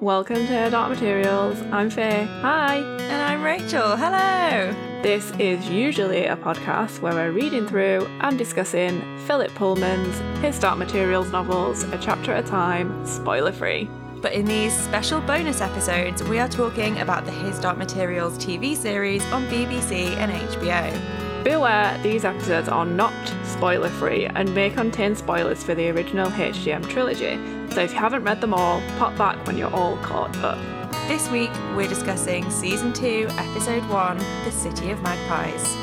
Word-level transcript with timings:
welcome 0.00 0.46
to 0.46 0.70
Dark 0.70 0.90
Materials. 0.90 1.60
I'm 1.72 1.90
Faye. 1.90 2.24
Hi. 2.40 2.76
And 2.76 3.22
I'm 3.22 3.42
Rachel. 3.42 3.96
Hello. 3.96 4.72
This 5.02 5.32
is 5.40 5.68
usually 5.68 6.26
a 6.26 6.36
podcast 6.36 7.00
where 7.00 7.14
we're 7.14 7.32
reading 7.32 7.66
through 7.66 8.06
and 8.20 8.38
discussing 8.38 9.02
Philip 9.26 9.52
Pullman's 9.54 10.16
His 10.40 10.58
Dark 10.60 10.78
Materials 10.78 11.32
novels, 11.32 11.82
a 11.84 11.98
chapter 11.98 12.32
at 12.32 12.44
a 12.44 12.48
time, 12.48 13.04
spoiler 13.06 13.50
free. 13.50 13.90
But 14.20 14.34
in 14.34 14.44
these 14.44 14.72
special 14.72 15.20
bonus 15.22 15.60
episodes, 15.60 16.22
we 16.22 16.38
are 16.38 16.48
talking 16.48 17.00
about 17.00 17.24
the 17.24 17.32
His 17.32 17.58
Dark 17.58 17.76
Materials 17.76 18.38
TV 18.38 18.76
series 18.76 19.24
on 19.32 19.46
BBC 19.46 20.16
and 20.16 20.30
HBO. 20.30 21.44
Beware, 21.44 21.98
these 22.02 22.24
episodes 22.24 22.68
are 22.68 22.86
not 22.86 23.14
spoiler 23.44 23.88
free 23.88 24.26
and 24.26 24.54
may 24.54 24.70
contain 24.70 25.16
spoilers 25.16 25.62
for 25.64 25.74
the 25.74 25.88
original 25.90 26.28
HDM 26.30 26.88
trilogy, 26.88 27.57
so 27.70 27.82
if 27.82 27.92
you 27.92 27.98
haven't 27.98 28.24
read 28.24 28.40
them 28.40 28.54
all, 28.54 28.80
pop 28.98 29.16
back 29.16 29.46
when 29.46 29.56
you're 29.56 29.72
all 29.72 29.96
caught 29.98 30.36
up. 30.38 30.58
This 31.06 31.30
week, 31.30 31.50
we're 31.76 31.88
discussing 31.88 32.50
Season 32.50 32.92
2, 32.92 33.28
Episode 33.30 33.88
1 33.88 34.18
The 34.44 34.50
City 34.50 34.90
of 34.90 35.00
Magpies. 35.02 35.74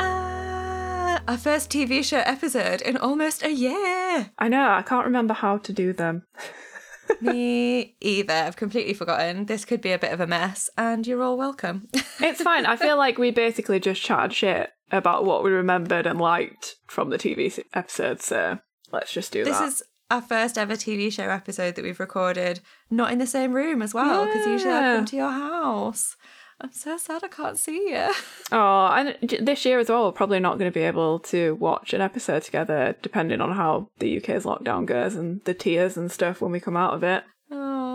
Ah, 0.00 1.22
our 1.26 1.38
first 1.38 1.70
TV 1.70 2.04
show 2.04 2.18
episode 2.18 2.80
in 2.82 2.96
almost 2.96 3.42
a 3.42 3.52
year. 3.52 4.30
I 4.38 4.48
know, 4.48 4.70
I 4.70 4.82
can't 4.82 5.06
remember 5.06 5.34
how 5.34 5.58
to 5.58 5.72
do 5.72 5.92
them. 5.92 6.24
Me 7.20 7.96
either. 8.00 8.32
I've 8.32 8.56
completely 8.56 8.94
forgotten. 8.94 9.46
This 9.46 9.64
could 9.64 9.80
be 9.80 9.92
a 9.92 9.98
bit 9.98 10.12
of 10.12 10.20
a 10.20 10.26
mess, 10.26 10.70
and 10.76 11.06
you're 11.06 11.22
all 11.22 11.36
welcome. 11.36 11.88
it's 12.20 12.42
fine. 12.42 12.66
I 12.66 12.76
feel 12.76 12.96
like 13.04 13.18
we 13.18 13.30
basically 13.30 13.80
just 13.80 14.02
chatted 14.02 14.32
shit 14.32 14.70
about 14.90 15.24
what 15.24 15.42
we 15.44 15.50
remembered 15.50 16.06
and 16.06 16.20
liked 16.20 16.76
from 16.86 17.10
the 17.10 17.18
TV 17.18 17.58
episode, 17.74 18.20
so 18.20 18.58
let's 18.92 19.12
just 19.12 19.32
do 19.32 19.44
this 19.44 19.58
that. 19.58 19.64
This 19.64 19.74
is 19.80 19.82
our 20.10 20.22
first 20.22 20.58
ever 20.58 20.74
TV 20.74 21.12
show 21.12 21.28
episode 21.30 21.74
that 21.74 21.84
we've 21.84 22.00
recorded, 22.00 22.60
not 22.90 23.10
in 23.10 23.18
the 23.18 23.26
same 23.26 23.52
room 23.52 23.82
as 23.82 23.94
well, 23.94 24.26
because 24.26 24.46
yeah. 24.46 24.52
usually 24.52 24.74
I 24.74 24.96
come 24.96 25.04
to 25.06 25.16
your 25.16 25.30
house. 25.30 26.16
I'm 26.60 26.72
so 26.72 26.96
sad 26.96 27.24
I 27.24 27.28
can't 27.28 27.58
see 27.58 27.90
you. 27.90 28.12
Oh, 28.52 28.86
and 28.86 29.16
this 29.40 29.64
year 29.64 29.80
as 29.80 29.88
well, 29.88 30.04
we're 30.04 30.12
probably 30.12 30.38
not 30.38 30.58
going 30.58 30.70
to 30.70 30.74
be 30.74 30.84
able 30.84 31.18
to 31.20 31.56
watch 31.56 31.92
an 31.92 32.00
episode 32.00 32.42
together, 32.42 32.94
depending 33.02 33.40
on 33.40 33.52
how 33.52 33.88
the 33.98 34.18
UK's 34.18 34.44
lockdown 34.44 34.86
goes 34.86 35.16
and 35.16 35.42
the 35.44 35.54
tears 35.54 35.96
and 35.96 36.12
stuff 36.12 36.40
when 36.40 36.52
we 36.52 36.60
come 36.60 36.76
out 36.76 36.94
of 36.94 37.02
it. 37.02 37.24
Oh. 37.50 37.93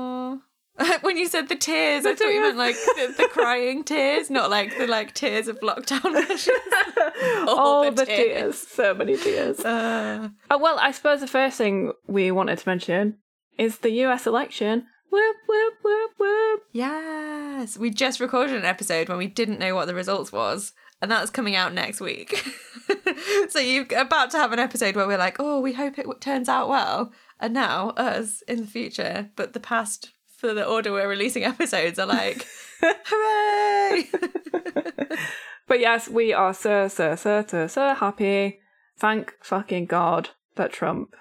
when 1.01 1.17
you 1.17 1.27
said 1.27 1.49
the 1.49 1.55
tears, 1.55 2.03
the 2.03 2.11
I 2.11 2.15
thought 2.15 2.27
you 2.27 2.41
meant 2.41 2.57
like 2.57 2.75
the, 2.75 3.13
the, 3.17 3.27
crying 3.31 3.83
tears, 3.83 4.29
not 4.29 4.49
like 4.49 4.77
the 4.77 4.87
like 4.87 5.13
tears 5.13 5.47
of 5.47 5.59
lockdown. 5.59 6.05
All, 7.47 7.59
All 7.59 7.83
the, 7.85 7.91
the 7.91 8.05
tears. 8.05 8.55
tears. 8.55 8.57
so 8.67 8.93
many 8.93 9.17
tears. 9.17 9.59
Uh. 9.59 10.29
Oh, 10.49 10.57
well, 10.57 10.77
I 10.79 10.91
suppose 10.91 11.19
the 11.19 11.27
first 11.27 11.57
thing 11.57 11.91
we 12.07 12.31
wanted 12.31 12.59
to 12.59 12.69
mention 12.69 13.17
is 13.57 13.79
the 13.79 13.91
US 14.03 14.25
election 14.25 14.85
Whoop, 15.11 15.37
whoop, 15.47 15.73
whoop, 15.83 16.11
whoop. 16.19 16.61
Yes. 16.71 17.77
We 17.77 17.89
just 17.89 18.19
recorded 18.19 18.55
an 18.55 18.65
episode 18.65 19.09
when 19.09 19.17
we 19.17 19.25
didn't 19.25 19.59
know 19.59 19.73
what 19.73 19.87
the 19.87 19.95
results 19.95 20.31
was. 20.31 20.73
And 21.01 21.09
that's 21.09 21.31
coming 21.31 21.55
out 21.55 21.73
next 21.73 21.99
week. 21.99 22.45
so 23.49 23.59
you're 23.59 23.87
about 23.97 24.31
to 24.31 24.37
have 24.37 24.51
an 24.51 24.59
episode 24.59 24.95
where 24.95 25.07
we're 25.07 25.17
like, 25.17 25.37
oh, 25.39 25.59
we 25.61 25.73
hope 25.73 25.97
it 25.97 26.05
turns 26.21 26.49
out 26.49 26.69
well. 26.69 27.11
And 27.39 27.53
now 27.53 27.89
us 27.91 28.43
in 28.47 28.61
the 28.61 28.67
future, 28.67 29.29
but 29.35 29.53
the 29.53 29.59
past 29.59 30.11
for 30.39 30.53
the 30.53 30.65
order 30.65 30.93
we're 30.93 31.09
releasing 31.09 31.43
episodes 31.43 31.99
are 31.99 32.05
like, 32.05 32.47
hooray! 32.81 34.09
but 35.67 35.79
yes, 35.79 36.07
we 36.07 36.31
are 36.31 36.53
so, 36.53 36.87
so, 36.87 37.15
so, 37.15 37.43
so, 37.45 37.67
so 37.67 37.93
happy. 37.93 38.59
Thank 38.97 39.33
fucking 39.41 39.85
God 39.85 40.29
that 40.55 40.71
Trump 40.71 41.13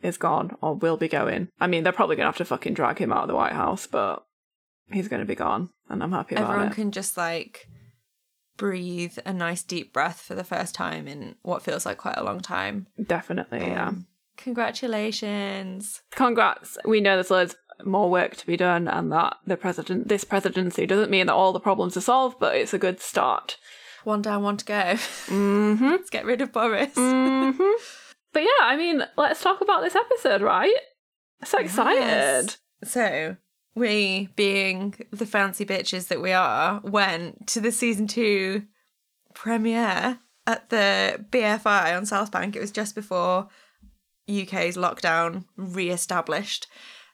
is 0.00 0.16
gone 0.16 0.56
or 0.62 0.74
will 0.74 0.96
be 0.96 1.08
going. 1.08 1.48
I 1.60 1.66
mean, 1.66 1.84
they're 1.84 1.92
probably 1.92 2.16
going 2.16 2.24
to 2.24 2.28
have 2.28 2.36
to 2.38 2.44
fucking 2.46 2.74
drag 2.74 2.98
him 2.98 3.12
out 3.12 3.22
of 3.22 3.28
the 3.28 3.34
White 3.34 3.52
House, 3.52 3.86
but 3.86 4.24
he's 4.90 5.08
going 5.08 5.20
to 5.20 5.26
be 5.26 5.34
gone, 5.34 5.68
and 5.88 6.02
I'm 6.02 6.12
happy 6.12 6.34
about 6.34 6.44
Everyone 6.44 6.62
it. 6.62 6.70
Everyone 6.70 6.74
can 6.74 6.92
just 6.92 7.16
like 7.18 7.68
breathe 8.56 9.18
a 9.26 9.34
nice 9.34 9.62
deep 9.62 9.92
breath 9.92 10.20
for 10.20 10.34
the 10.34 10.44
first 10.44 10.74
time 10.74 11.06
in 11.06 11.34
what 11.42 11.62
feels 11.62 11.84
like 11.84 11.98
quite 11.98 12.16
a 12.16 12.24
long 12.24 12.40
time. 12.40 12.86
Definitely, 13.02 13.60
um, 13.60 13.66
yeah. 13.66 13.92
Congratulations. 14.38 16.00
Congrats. 16.10 16.78
We 16.86 17.02
know 17.02 17.16
there's 17.16 17.30
loads 17.30 17.56
more 17.84 18.10
work 18.10 18.36
to 18.36 18.46
be 18.46 18.56
done 18.56 18.88
and 18.88 19.10
that 19.12 19.36
the 19.46 19.56
president 19.56 20.08
this 20.08 20.24
presidency 20.24 20.86
doesn't 20.86 21.10
mean 21.10 21.26
that 21.26 21.34
all 21.34 21.52
the 21.52 21.60
problems 21.60 21.96
are 21.96 22.02
solved, 22.02 22.38
but 22.38 22.56
it's 22.56 22.74
a 22.74 22.78
good 22.78 23.00
start. 23.00 23.56
One 24.04 24.22
down, 24.22 24.42
one 24.42 24.56
to 24.56 24.64
go. 24.64 24.74
Mm-hmm. 24.74 25.84
Let's 25.90 26.10
get 26.10 26.24
rid 26.24 26.40
of 26.40 26.52
Boris. 26.52 26.94
Mm-hmm. 26.94 27.62
But 28.32 28.44
yeah, 28.44 28.62
I 28.62 28.76
mean, 28.76 29.04
let's 29.16 29.42
talk 29.42 29.60
about 29.60 29.82
this 29.82 29.96
episode, 29.96 30.40
right? 30.40 30.72
So 31.42 31.58
excited. 31.58 32.00
Yes. 32.00 32.58
So, 32.84 33.36
we, 33.74 34.28
being 34.36 34.94
the 35.10 35.26
fancy 35.26 35.64
bitches 35.64 36.08
that 36.08 36.22
we 36.22 36.32
are, 36.32 36.80
went 36.84 37.48
to 37.48 37.60
the 37.60 37.72
season 37.72 38.06
two 38.06 38.64
premiere 39.34 40.20
at 40.46 40.70
the 40.70 41.24
BFI 41.30 41.96
on 41.96 42.06
South 42.06 42.30
Bank. 42.30 42.56
It 42.56 42.60
was 42.60 42.70
just 42.70 42.94
before 42.94 43.48
UK's 44.28 44.76
lockdown 44.76 45.44
re 45.56 45.90
established. 45.90 46.66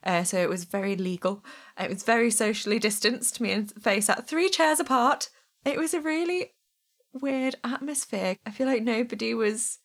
Uh, 0.03 0.23
so 0.23 0.37
it 0.37 0.49
was 0.49 0.63
very 0.63 0.95
legal. 0.95 1.43
It 1.79 1.89
was 1.89 2.03
very 2.03 2.31
socially 2.31 2.79
distanced. 2.79 3.41
Me 3.41 3.51
and 3.51 3.71
Faye 3.81 4.01
sat 4.01 4.27
three 4.27 4.49
chairs 4.49 4.79
apart. 4.79 5.29
It 5.65 5.77
was 5.77 5.93
a 5.93 6.01
really 6.01 6.53
weird 7.13 7.55
atmosphere. 7.63 8.37
I 8.45 8.51
feel 8.51 8.67
like 8.67 8.83
nobody 8.83 9.33
was 9.33 9.79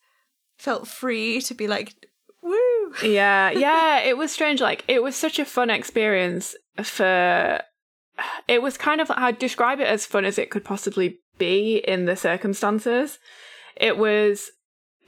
felt 0.57 0.87
free 0.87 1.41
to 1.41 1.53
be 1.53 1.67
like, 1.67 1.95
woo. 2.41 2.93
Yeah, 3.03 3.51
yeah, 3.55 3.99
it 3.99 4.17
was 4.17 4.31
strange. 4.31 4.61
Like, 4.61 4.83
it 4.87 5.03
was 5.03 5.15
such 5.15 5.39
a 5.39 5.45
fun 5.45 5.69
experience 5.69 6.55
for. 6.81 7.61
It 8.47 8.61
was 8.61 8.77
kind 8.77 9.01
of, 9.01 9.09
I'd 9.09 9.39
describe 9.39 9.79
it 9.79 9.87
as 9.87 10.05
fun 10.05 10.23
as 10.23 10.37
it 10.37 10.51
could 10.51 10.63
possibly 10.63 11.19
be 11.39 11.77
in 11.77 12.05
the 12.05 12.15
circumstances. 12.15 13.17
It 13.75 13.97
was 13.97 14.51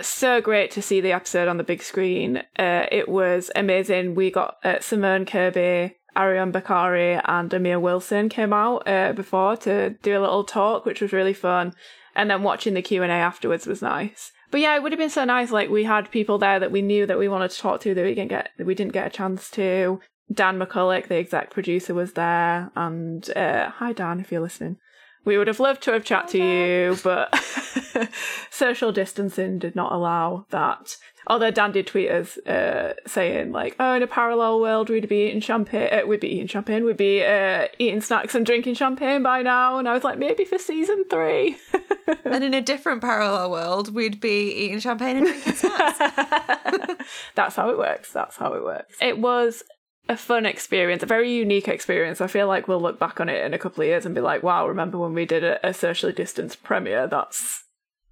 so 0.01 0.41
great 0.41 0.71
to 0.71 0.81
see 0.81 1.01
the 1.01 1.11
episode 1.11 1.47
on 1.47 1.57
the 1.57 1.63
big 1.63 1.81
screen. 1.81 2.37
Uh, 2.57 2.85
it 2.91 3.07
was 3.07 3.51
amazing. 3.55 4.15
We 4.15 4.31
got 4.31 4.57
uh, 4.63 4.79
Simone 4.79 5.25
Kirby, 5.25 5.95
Ariyon 6.15 6.51
Bakare, 6.51 7.21
and 7.25 7.53
Amir 7.53 7.79
Wilson 7.79 8.29
came 8.29 8.53
out 8.53 8.87
uh, 8.87 9.13
before 9.13 9.57
to 9.57 9.91
do 10.01 10.17
a 10.17 10.21
little 10.21 10.43
talk, 10.43 10.85
which 10.85 11.01
was 11.01 11.13
really 11.13 11.33
fun. 11.33 11.73
And 12.15 12.29
then 12.29 12.43
watching 12.43 12.73
the 12.73 12.81
Q 12.81 13.03
and 13.03 13.11
A 13.11 13.15
afterwards 13.15 13.67
was 13.67 13.81
nice. 13.81 14.31
But 14.51 14.61
yeah, 14.61 14.75
it 14.75 14.83
would 14.83 14.91
have 14.91 14.99
been 14.99 15.09
so 15.09 15.25
nice. 15.25 15.51
Like 15.51 15.69
we 15.69 15.83
had 15.83 16.11
people 16.11 16.37
there 16.37 16.59
that 16.59 16.71
we 16.71 16.81
knew 16.81 17.05
that 17.05 17.19
we 17.19 17.27
wanted 17.27 17.51
to 17.51 17.57
talk 17.57 17.81
to 17.81 17.93
that 17.93 18.03
we 18.03 18.15
didn't 18.15 18.29
get 18.29 18.51
we 18.57 18.75
didn't 18.75 18.93
get 18.93 19.07
a 19.07 19.09
chance 19.09 19.49
to. 19.51 19.99
Dan 20.33 20.57
McCulloch, 20.57 21.07
the 21.07 21.17
exec 21.17 21.51
producer, 21.51 21.93
was 21.93 22.13
there, 22.13 22.71
and 22.75 23.29
uh, 23.35 23.69
hi 23.69 23.93
Dan, 23.93 24.19
if 24.19 24.31
you're 24.31 24.41
listening. 24.41 24.77
We 25.25 25.37
would 25.37 25.47
have 25.47 25.59
loved 25.59 25.81
to 25.83 25.91
have 25.91 26.03
chat 26.03 26.27
to 26.29 26.37
you, 26.37 26.97
but 27.03 27.35
social 28.49 28.91
distancing 28.91 29.59
did 29.59 29.75
not 29.75 29.91
allow 29.91 30.45
that. 30.51 30.97
Although 31.27 31.49
Dan 31.49 31.71
did 31.71 31.87
tweet 31.87 32.11
us 32.11 32.37
uh, 32.45 32.93
saying 33.07 33.51
like, 33.51 33.75
"Oh, 33.79 33.93
in 33.95 34.03
a 34.03 34.07
parallel 34.07 34.59
world, 34.59 34.89
we'd 34.89 35.09
be 35.09 35.27
eating 35.27 35.41
champagne. 35.41 35.89
Uh, 35.91 36.05
we'd 36.05 36.19
be 36.19 36.35
eating 36.35 36.47
champagne. 36.47 36.85
We'd 36.85 36.97
be 36.97 37.23
uh, 37.23 37.67
eating 37.79 38.01
snacks 38.01 38.35
and 38.35 38.45
drinking 38.45 38.75
champagne 38.75 39.23
by 39.23 39.41
now." 39.41 39.79
And 39.79 39.89
I 39.89 39.93
was 39.93 40.03
like, 40.03 40.19
maybe 40.19 40.45
for 40.45 40.59
season 40.59 41.05
three. 41.09 41.57
and 42.25 42.43
in 42.43 42.53
a 42.53 42.61
different 42.61 43.01
parallel 43.01 43.49
world, 43.49 43.93
we'd 43.93 44.19
be 44.19 44.51
eating 44.51 44.79
champagne 44.79 45.17
and 45.17 45.25
drinking 45.25 45.53
snacks. 45.53 47.05
That's 47.35 47.55
how 47.55 47.69
it 47.69 47.77
works. 47.79 48.13
That's 48.13 48.37
how 48.37 48.53
it 48.53 48.63
works. 48.63 48.95
It 49.01 49.17
was 49.17 49.63
a 50.07 50.17
fun 50.17 50.45
experience, 50.45 51.03
a 51.03 51.07
very 51.07 51.31
unique 51.31 51.67
experience. 51.67 52.21
I 52.21 52.27
feel 52.27 52.47
like 52.47 52.67
we'll 52.67 52.81
look 52.81 52.99
back 52.99 53.19
on 53.19 53.29
it 53.29 53.43
in 53.43 53.53
a 53.53 53.59
couple 53.59 53.81
of 53.81 53.87
years 53.87 54.05
and 54.05 54.15
be 54.15 54.21
like, 54.21 54.43
"Wow, 54.43 54.67
remember 54.67 54.97
when 54.97 55.13
we 55.13 55.25
did 55.25 55.43
a, 55.43 55.67
a 55.67 55.73
socially 55.73 56.13
distanced 56.13 56.63
premiere? 56.63 57.07
That's 57.07 57.65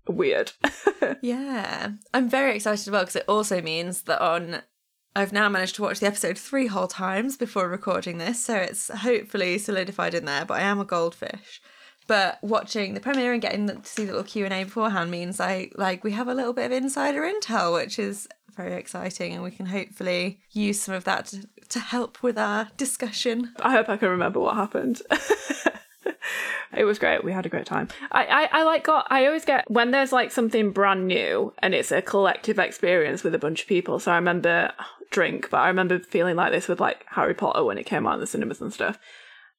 weird. 0.08 0.52
yeah. 1.22 1.92
I'm 2.14 2.30
very 2.30 2.56
excited 2.56 2.88
as 2.88 2.92
well 2.92 3.04
because 3.04 3.16
it 3.16 3.26
also 3.28 3.62
means 3.62 4.04
that 4.04 4.22
on 4.22 4.62
I've 5.16 5.34
now 5.34 5.48
managed 5.48 5.76
to 5.76 5.84
watch 5.84 6.00
the 6.00 6.08
episode 6.08 6.40
three 6.40 6.68
whole 6.68 6.88
times 6.88 7.38
before 7.38 7.70
recording 7.70 8.18
this, 8.18 8.44
so 8.44 8.56
it's 8.56 8.90
hopefully 8.90 9.60
solidified 9.60 10.16
in 10.16 10.26
there, 10.26 10.44
but 10.44 10.56
I 10.56 10.62
am 10.62 10.80
a 10.80 10.86
goldfish. 10.86 11.62
But 12.08 12.40
watching 12.42 12.94
the 12.94 13.00
premiere 13.00 13.34
and 13.34 13.42
getting 13.42 13.68
to 13.68 13.80
see 13.84 14.06
the 14.06 14.12
little 14.12 14.26
Q 14.26 14.46
and 14.46 14.54
A 14.54 14.64
beforehand 14.64 15.12
means 15.12 15.40
I 15.40 15.70
like 15.76 16.04
we 16.04 16.12
have 16.12 16.28
a 16.28 16.34
little 16.34 16.54
bit 16.54 16.66
of 16.66 16.72
insider 16.72 17.22
intel, 17.22 17.74
which 17.74 17.98
is 17.98 18.28
very 18.56 18.74
exciting, 18.74 19.34
and 19.34 19.44
we 19.44 19.52
can 19.52 19.66
hopefully 19.66 20.40
use 20.52 20.82
some 20.82 20.94
of 20.96 21.06
that 21.06 21.26
to, 21.28 21.48
to 21.70 21.80
help 21.80 22.22
with 22.22 22.38
our 22.38 22.70
discussion. 22.78 23.54
I 23.60 23.72
hope 23.72 23.90
I 23.90 23.98
can 23.98 24.10
remember 24.10 24.40
what 24.40 24.56
happened. 24.56 25.02
it 26.76 26.84
was 26.84 27.00
great. 27.00 27.24
We 27.24 27.32
had 27.32 27.46
a 27.46 27.50
great 27.50 27.66
time. 27.66 27.88
I, 28.12 28.26
I, 28.26 28.60
I 28.60 28.64
like 28.64 28.84
got 28.84 29.08
I 29.10 29.26
always 29.26 29.46
get 29.46 29.70
when 29.70 29.92
there's 29.92 30.12
like 30.12 30.32
something 30.32 30.72
brand 30.72 31.08
new 31.08 31.54
and 31.60 31.74
it's 31.74 31.92
a 31.92 32.02
collective 32.02 32.60
experience 32.60 33.24
with 33.24 33.36
a 33.36 33.40
bunch 33.40 33.62
of 33.62 33.68
people. 33.68 34.00
So 34.00 34.12
I 34.12 34.16
remember 34.16 34.72
oh, 34.80 34.86
drink, 35.12 35.50
but 35.50 35.58
I 35.58 35.68
remember 35.68 36.00
feeling 36.00 36.36
like 36.36 36.52
this 36.52 36.68
with 36.68 36.80
like 36.80 37.06
Harry 37.10 37.34
Potter 37.34 37.64
when 37.64 37.78
it 37.78 37.86
came 37.86 38.06
out 38.06 38.16
in 38.16 38.20
the 38.20 38.28
cinemas 38.28 38.62
and 38.62 38.74
stuff. 38.74 39.00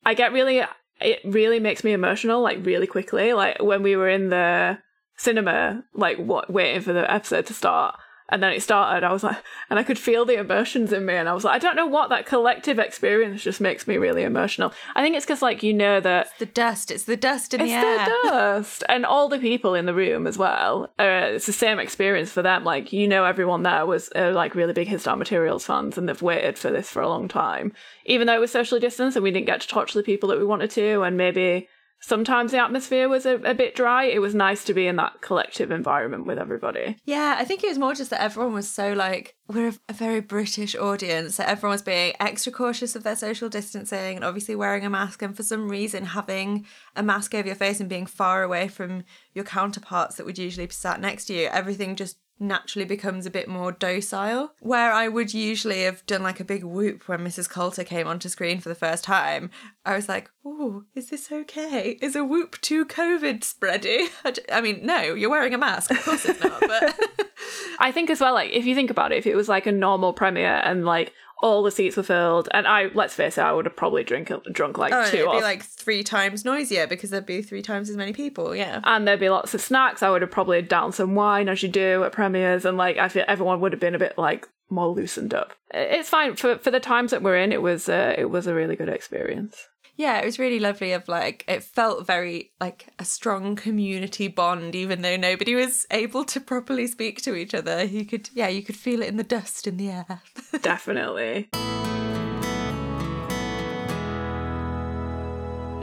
I 0.05 0.15
get 0.15 0.33
really 0.33 0.63
it 1.05 1.21
really 1.25 1.61
makes 1.61 1.85
me 1.85 1.93
emotional 1.93 2.41
like 2.41 2.65
really 2.65 2.87
quickly. 2.87 3.33
Like 3.33 3.63
when 3.63 3.83
we 3.83 3.97
were 3.97 4.09
in 4.09 4.31
the 4.31 4.79
cinema, 5.17 5.85
like 5.95 6.17
what 6.19 6.51
waiting 6.51 6.83
for 6.83 6.93
the 6.93 7.11
episode 7.13 7.47
to 7.47 7.55
start. 7.55 7.97
And 8.31 8.43
then 8.43 8.53
it 8.53 8.63
started. 8.63 9.05
I 9.05 9.13
was 9.13 9.23
like, 9.23 9.37
and 9.69 9.79
I 9.79 9.83
could 9.83 9.99
feel 9.99 10.25
the 10.25 10.39
emotions 10.39 10.95
in 10.95 11.05
me. 11.05 11.15
And 11.15 11.29
I 11.29 11.35
was 11.35 11.45
like, 11.45 11.55
I 11.55 11.59
don't 11.59 11.77
know 11.77 11.87
what 11.87 12.09
that 12.09 12.25
collective 12.25 12.79
experience 12.79 13.43
just 13.43 13.61
makes 13.61 13.87
me 13.87 13.99
really 13.99 14.23
emotional. 14.23 14.73
I 14.95 15.03
think 15.03 15.15
it's 15.15 15.27
because, 15.27 15.43
like, 15.43 15.63
you 15.63 15.75
know 15.75 16.01
that 16.01 16.29
The 16.39 16.47
dust. 16.47 16.91
It's 16.91 17.05
the 17.05 17.19
dust 17.19 17.53
in 17.53 17.61
the 17.61 17.73
air. 17.73 18.07
the 18.07 18.17
dust, 18.31 18.83
and 18.89 19.05
all 19.05 19.29
the 19.29 19.39
people 19.39 19.75
in 19.75 19.85
the 19.85 19.93
room 19.93 20.27
as 20.27 20.39
well. 20.39 20.85
Uh, 20.99 21.35
it's 21.35 21.45
the 21.47 21.53
same 21.53 21.79
experience 21.79 22.31
for 22.31 22.41
them. 22.41 22.65
Like 22.65 22.93
you 22.95 23.07
know, 23.07 23.25
everyone 23.27 23.63
there 23.63 23.85
was 23.85 24.11
uh, 24.17 24.33
like 24.35 24.55
really 24.55 24.73
big 24.73 24.89
His 24.89 25.03
Dark 25.05 25.19
Materials 25.19 25.67
fans, 25.67 25.99
and 25.99 26.09
they've 26.09 26.23
waited 26.23 26.59
for 26.59 26.71
this 26.71 26.89
for 26.91 27.03
a 27.03 27.09
long 27.09 27.29
time. 27.29 27.73
Even 28.07 28.27
though 28.27 28.35
it 28.35 28.41
was 28.41 28.51
socially 28.51 28.81
distanced, 28.81 29.17
and 29.17 29.23
we 29.23 29.31
didn't 29.33 29.47
get 29.47 29.61
to 29.61 29.69
touch 29.69 29.93
the 29.93 30.03
people 30.03 30.31
that 30.31 30.39
we 30.39 30.45
wanted 30.47 30.71
to, 30.71 31.03
and 31.03 31.17
maybe 31.19 31.69
sometimes 32.07 32.53
the 32.53 32.59
atmosphere 32.59 33.09
was 33.09 33.25
a, 33.25 33.37
a 33.37 33.55
bit 33.55 33.75
dry. 33.75 34.05
It 34.05 34.19
was 34.21 34.35
nice 34.35 34.63
to 34.65 34.75
be 34.75 34.87
in 34.87 34.97
that 34.97 35.23
collective 35.23 35.71
environment 35.71 36.27
with 36.27 36.39
everybody. 36.39 36.99
Yeah, 37.07 37.37
I 37.39 37.47
think 37.47 37.65
it 37.65 37.69
was 37.69 37.79
more 37.79 37.95
just 37.95 38.11
that 38.11 38.21
everyone 38.21 38.53
was 38.53 38.71
so 38.71 38.93
like, 38.93 39.37
we're 39.49 39.69
a, 39.69 39.75
a 39.89 39.93
very 39.95 40.21
British 40.21 40.75
audience. 40.77 41.37
So 41.37 41.45
everyone 41.45 41.75
was 41.75 41.83
being 41.83 42.13
extra 42.21 42.53
cautious 42.53 42.95
of 42.95 43.05
their 43.05 43.17
social 43.17 43.49
distancing 43.49 44.17
and 44.17 44.25
obviously 44.25 44.55
wearing 44.55 44.85
a 44.85 44.91
mask. 44.91 45.23
And 45.23 45.35
for 45.35 45.43
some 45.43 45.71
reason, 45.71 46.05
having 46.05 46.67
a 46.95 47.03
mask 47.03 47.35
over 47.35 47.47
your 47.47 47.57
face 47.57 47.81
and 47.81 47.89
being 47.89 48.07
far 48.07 48.43
away 48.43 48.69
from 48.69 49.05
your 49.33 49.45
counterparts 49.45 50.17
that 50.17 50.27
would 50.27 50.39
usually 50.39 50.67
be 50.67 50.73
sat 50.73 51.01
next 51.01 51.25
to 51.27 51.35
you, 51.35 51.47
everything 51.47 51.97
just 51.97 52.19
naturally 52.39 52.85
becomes 52.85 53.27
a 53.27 53.31
bit 53.31 53.49
more 53.49 53.73
docile. 53.73 54.53
Where 54.61 54.93
I 54.93 55.09
would 55.09 55.33
usually 55.33 55.83
have 55.83 56.05
done 56.07 56.23
like 56.23 56.41
a 56.41 56.45
big 56.45 56.65
whoop 56.65 57.09
when 57.09 57.21
Mrs. 57.21 57.49
Coulter 57.49 57.85
came 57.85 58.07
onto 58.07 58.29
screen 58.29 58.61
for 58.61 58.69
the 58.69 58.75
first 58.75 59.05
time, 59.05 59.51
I 59.85 59.97
was 59.97 60.09
like, 60.09 60.31
oh, 60.45 60.85
is 60.95 61.11
this 61.11 61.31
okay? 61.31 61.99
Is 62.01 62.17
a 62.17 62.25
whoop 62.25 62.61
too 62.61 62.85
COVID 62.85 63.41
spready? 63.41 64.09
I, 64.53 64.61
mean, 64.61 64.85
no, 64.85 65.15
you're 65.15 65.31
wearing 65.31 65.55
a 65.55 65.59
mask. 65.59 65.91
Of 65.91 66.05
course 66.05 66.25
it's 66.25 66.43
not, 66.43 66.61
but. 66.61 66.99
I 67.79 67.93
think 67.93 68.11
as 68.11 68.21
well, 68.21 68.35
like 68.35 68.51
if 68.53 68.65
you 68.65 68.75
think 68.75 68.91
about 68.91 69.13
it, 69.13 69.19
if 69.19 69.27
it 69.27 69.37
was 69.37 69.49
like 69.49 69.67
a 69.67 69.73
normal 69.73 70.13
premiere 70.13 70.61
and 70.65 70.85
like 70.85 71.13
all 71.45 71.63
the 71.63 71.71
seats 71.71 71.97
were 71.97 72.03
filled, 72.03 72.49
and 72.53 72.67
I 72.67 72.87
let's 72.95 73.13
face 73.15 73.37
it, 73.37 73.43
I 73.43 73.53
would 73.53 73.67
have 73.67 73.77
probably 73.77 74.03
drink 74.03 74.33
drunk 74.51 74.79
like 74.79 74.93
Oh, 74.95 75.05
two 75.11 75.19
it'd 75.19 75.29
or 75.29 75.37
be 75.37 75.43
like 75.43 75.63
three 75.63 76.03
times 76.03 76.43
noisier 76.45 76.87
because 76.87 77.11
there'd 77.11 77.27
be 77.27 77.43
three 77.43 77.61
times 77.61 77.91
as 77.91 77.97
many 77.97 78.15
people. 78.15 78.57
Yeah. 78.57 78.81
and 78.85 79.07
there'd 79.07 79.21
be 79.21 79.29
lots 79.29 79.53
of 79.53 79.61
snacks. 79.61 80.03
I 80.03 80.09
would 80.09 80.23
have 80.23 80.31
probably 80.31 80.63
down 80.63 80.93
some 80.93 81.15
wine 81.15 81.51
as 81.51 81.63
you 81.63 81.69
do 81.69 82.03
at 82.05 82.13
premieres, 82.13 82.65
and 82.65 82.79
like 82.79 82.97
I 82.97 83.09
feel 83.09 83.25
everyone 83.29 83.61
would 83.61 83.73
have 83.73 83.81
been 83.81 83.95
a 83.95 83.99
bit 83.99 84.17
like 84.17 84.49
more 84.71 84.89
loosened 84.89 85.35
up. 85.35 85.53
It's 85.73 86.09
fine 86.09 86.35
for 86.37 86.57
for 86.59 86.71
the 86.71 86.81
times 86.81 87.11
that 87.11 87.23
we're 87.23 87.37
in. 87.37 87.53
It 87.53 87.61
was 87.63 87.89
uh, 87.91 88.15
it 88.17 88.31
was 88.31 88.47
a 88.47 88.55
really 88.55 88.75
good 88.77 88.89
experience. 88.89 89.69
Yeah, 89.97 90.19
it 90.19 90.25
was 90.25 90.39
really 90.41 90.59
lovely 90.59 90.93
of 90.93 91.07
like 91.07 91.45
it 91.47 91.63
felt 91.63 92.07
very 92.07 92.53
like 92.61 92.89
a 92.99 93.05
strong 93.05 93.55
community 93.55 94.27
bond 94.27 94.75
even 94.75 95.03
though 95.03 95.17
nobody 95.17 95.55
was 95.55 95.87
able 95.91 96.25
to 96.25 96.41
properly 96.41 96.87
speak 96.89 97.23
to 97.23 97.35
each 97.37 97.55
other. 97.55 97.85
You 97.85 98.05
could 98.05 98.29
yeah, 98.35 98.49
you 98.49 98.63
could 98.63 98.77
feel 98.77 99.03
it 99.03 99.09
in 99.09 99.17
the 99.17 99.23
dust 99.23 99.67
in 99.69 99.77
the 99.77 99.91
air. 99.91 100.21
Definitely. 100.63 101.49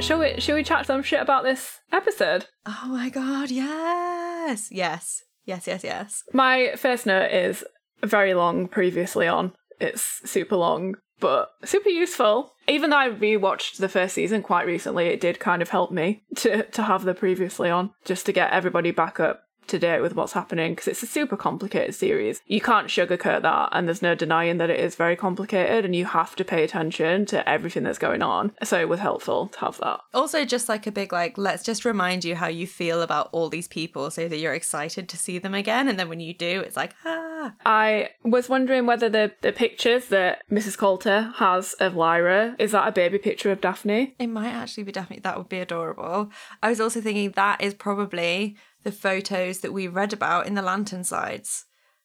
Shall 0.01 0.19
we 0.19 0.41
shall 0.41 0.55
we 0.55 0.63
chat 0.63 0.87
some 0.87 1.03
shit 1.03 1.21
about 1.21 1.43
this 1.43 1.79
episode? 1.91 2.47
oh 2.65 2.87
my 2.87 3.09
god, 3.09 3.49
yes. 3.49 4.69
Yes. 4.71 5.23
Yes, 5.45 5.67
yes, 5.67 5.83
yes. 5.83 6.23
My 6.33 6.73
first 6.75 7.05
note 7.05 7.31
is 7.31 7.63
very 8.03 8.33
long 8.33 8.67
previously 8.67 9.27
on. 9.27 9.53
It's 9.79 10.21
super 10.29 10.55
long, 10.55 10.95
but 11.19 11.49
super 11.63 11.89
useful. 11.89 12.53
Even 12.71 12.89
though 12.89 12.97
I 12.97 13.09
rewatched 13.09 13.77
the 13.77 13.89
first 13.89 14.15
season 14.15 14.41
quite 14.41 14.65
recently, 14.65 15.07
it 15.07 15.19
did 15.19 15.39
kind 15.39 15.61
of 15.61 15.69
help 15.69 15.91
me 15.91 16.23
to, 16.37 16.63
to 16.63 16.83
have 16.83 17.03
the 17.03 17.13
previously 17.13 17.69
on, 17.69 17.91
just 18.05 18.25
to 18.27 18.31
get 18.31 18.51
everybody 18.51 18.91
back 18.91 19.19
up 19.19 19.43
to 19.67 19.79
date 19.79 20.01
with 20.01 20.15
what's 20.15 20.33
happening, 20.33 20.73
because 20.73 20.87
it's 20.87 21.03
a 21.03 21.07
super 21.07 21.37
complicated 21.37 21.95
series. 21.95 22.41
You 22.47 22.61
can't 22.61 22.87
sugarcoat 22.87 23.41
that, 23.41 23.69
and 23.71 23.87
there's 23.87 24.01
no 24.01 24.15
denying 24.15 24.57
that 24.57 24.69
it 24.69 24.79
is 24.79 24.95
very 24.95 25.15
complicated, 25.15 25.85
and 25.85 25.95
you 25.95 26.05
have 26.05 26.35
to 26.35 26.43
pay 26.43 26.63
attention 26.63 27.25
to 27.27 27.47
everything 27.47 27.83
that's 27.83 27.97
going 27.97 28.21
on. 28.21 28.51
So 28.63 28.79
it 28.79 28.89
was 28.89 28.99
helpful 28.99 29.47
to 29.47 29.59
have 29.59 29.77
that. 29.79 30.01
Also 30.13 30.45
just 30.45 30.69
like 30.69 30.87
a 30.87 30.91
big 30.91 31.13
like 31.13 31.37
let's 31.37 31.63
just 31.63 31.85
remind 31.85 32.23
you 32.23 32.35
how 32.35 32.47
you 32.47 32.67
feel 32.67 33.01
about 33.01 33.29
all 33.31 33.49
these 33.49 33.67
people 33.67 34.11
so 34.11 34.27
that 34.27 34.37
you're 34.37 34.53
excited 34.53 35.07
to 35.09 35.17
see 35.17 35.37
them 35.39 35.53
again 35.53 35.87
and 35.87 35.97
then 35.97 36.09
when 36.09 36.19
you 36.19 36.33
do 36.33 36.61
it's 36.61 36.75
like 36.75 36.93
ah 37.05 37.53
I 37.65 38.09
was 38.23 38.49
wondering 38.49 38.85
whether 38.85 39.09
the, 39.09 39.31
the 39.41 39.51
pictures 39.51 40.07
that 40.07 40.43
Mrs. 40.51 40.77
Coulter 40.77 41.33
has 41.37 41.73
of 41.73 41.95
Lyra 41.95 42.55
is 42.59 42.71
that 42.71 42.87
a 42.87 42.91
baby 42.91 43.17
picture 43.17 43.51
of 43.51 43.61
Dafne? 43.61 44.13
It 44.19 44.27
might 44.27 44.51
actually 44.51 44.83
be 44.83 44.91
definitely 44.91 45.21
that 45.21 45.37
would 45.37 45.49
be 45.49 45.59
adorable. 45.59 46.31
I 46.61 46.69
was 46.69 46.81
also 46.81 47.01
thinking 47.01 47.31
that 47.31 47.61
is 47.61 47.73
probably 47.73 48.57
the 48.83 48.91
photos 48.91 49.59
that 49.59 49.73
we 49.73 49.87
read 49.87 50.13
about 50.13 50.47
in 50.47 50.55
the 50.55 50.61
lantern 50.61 51.03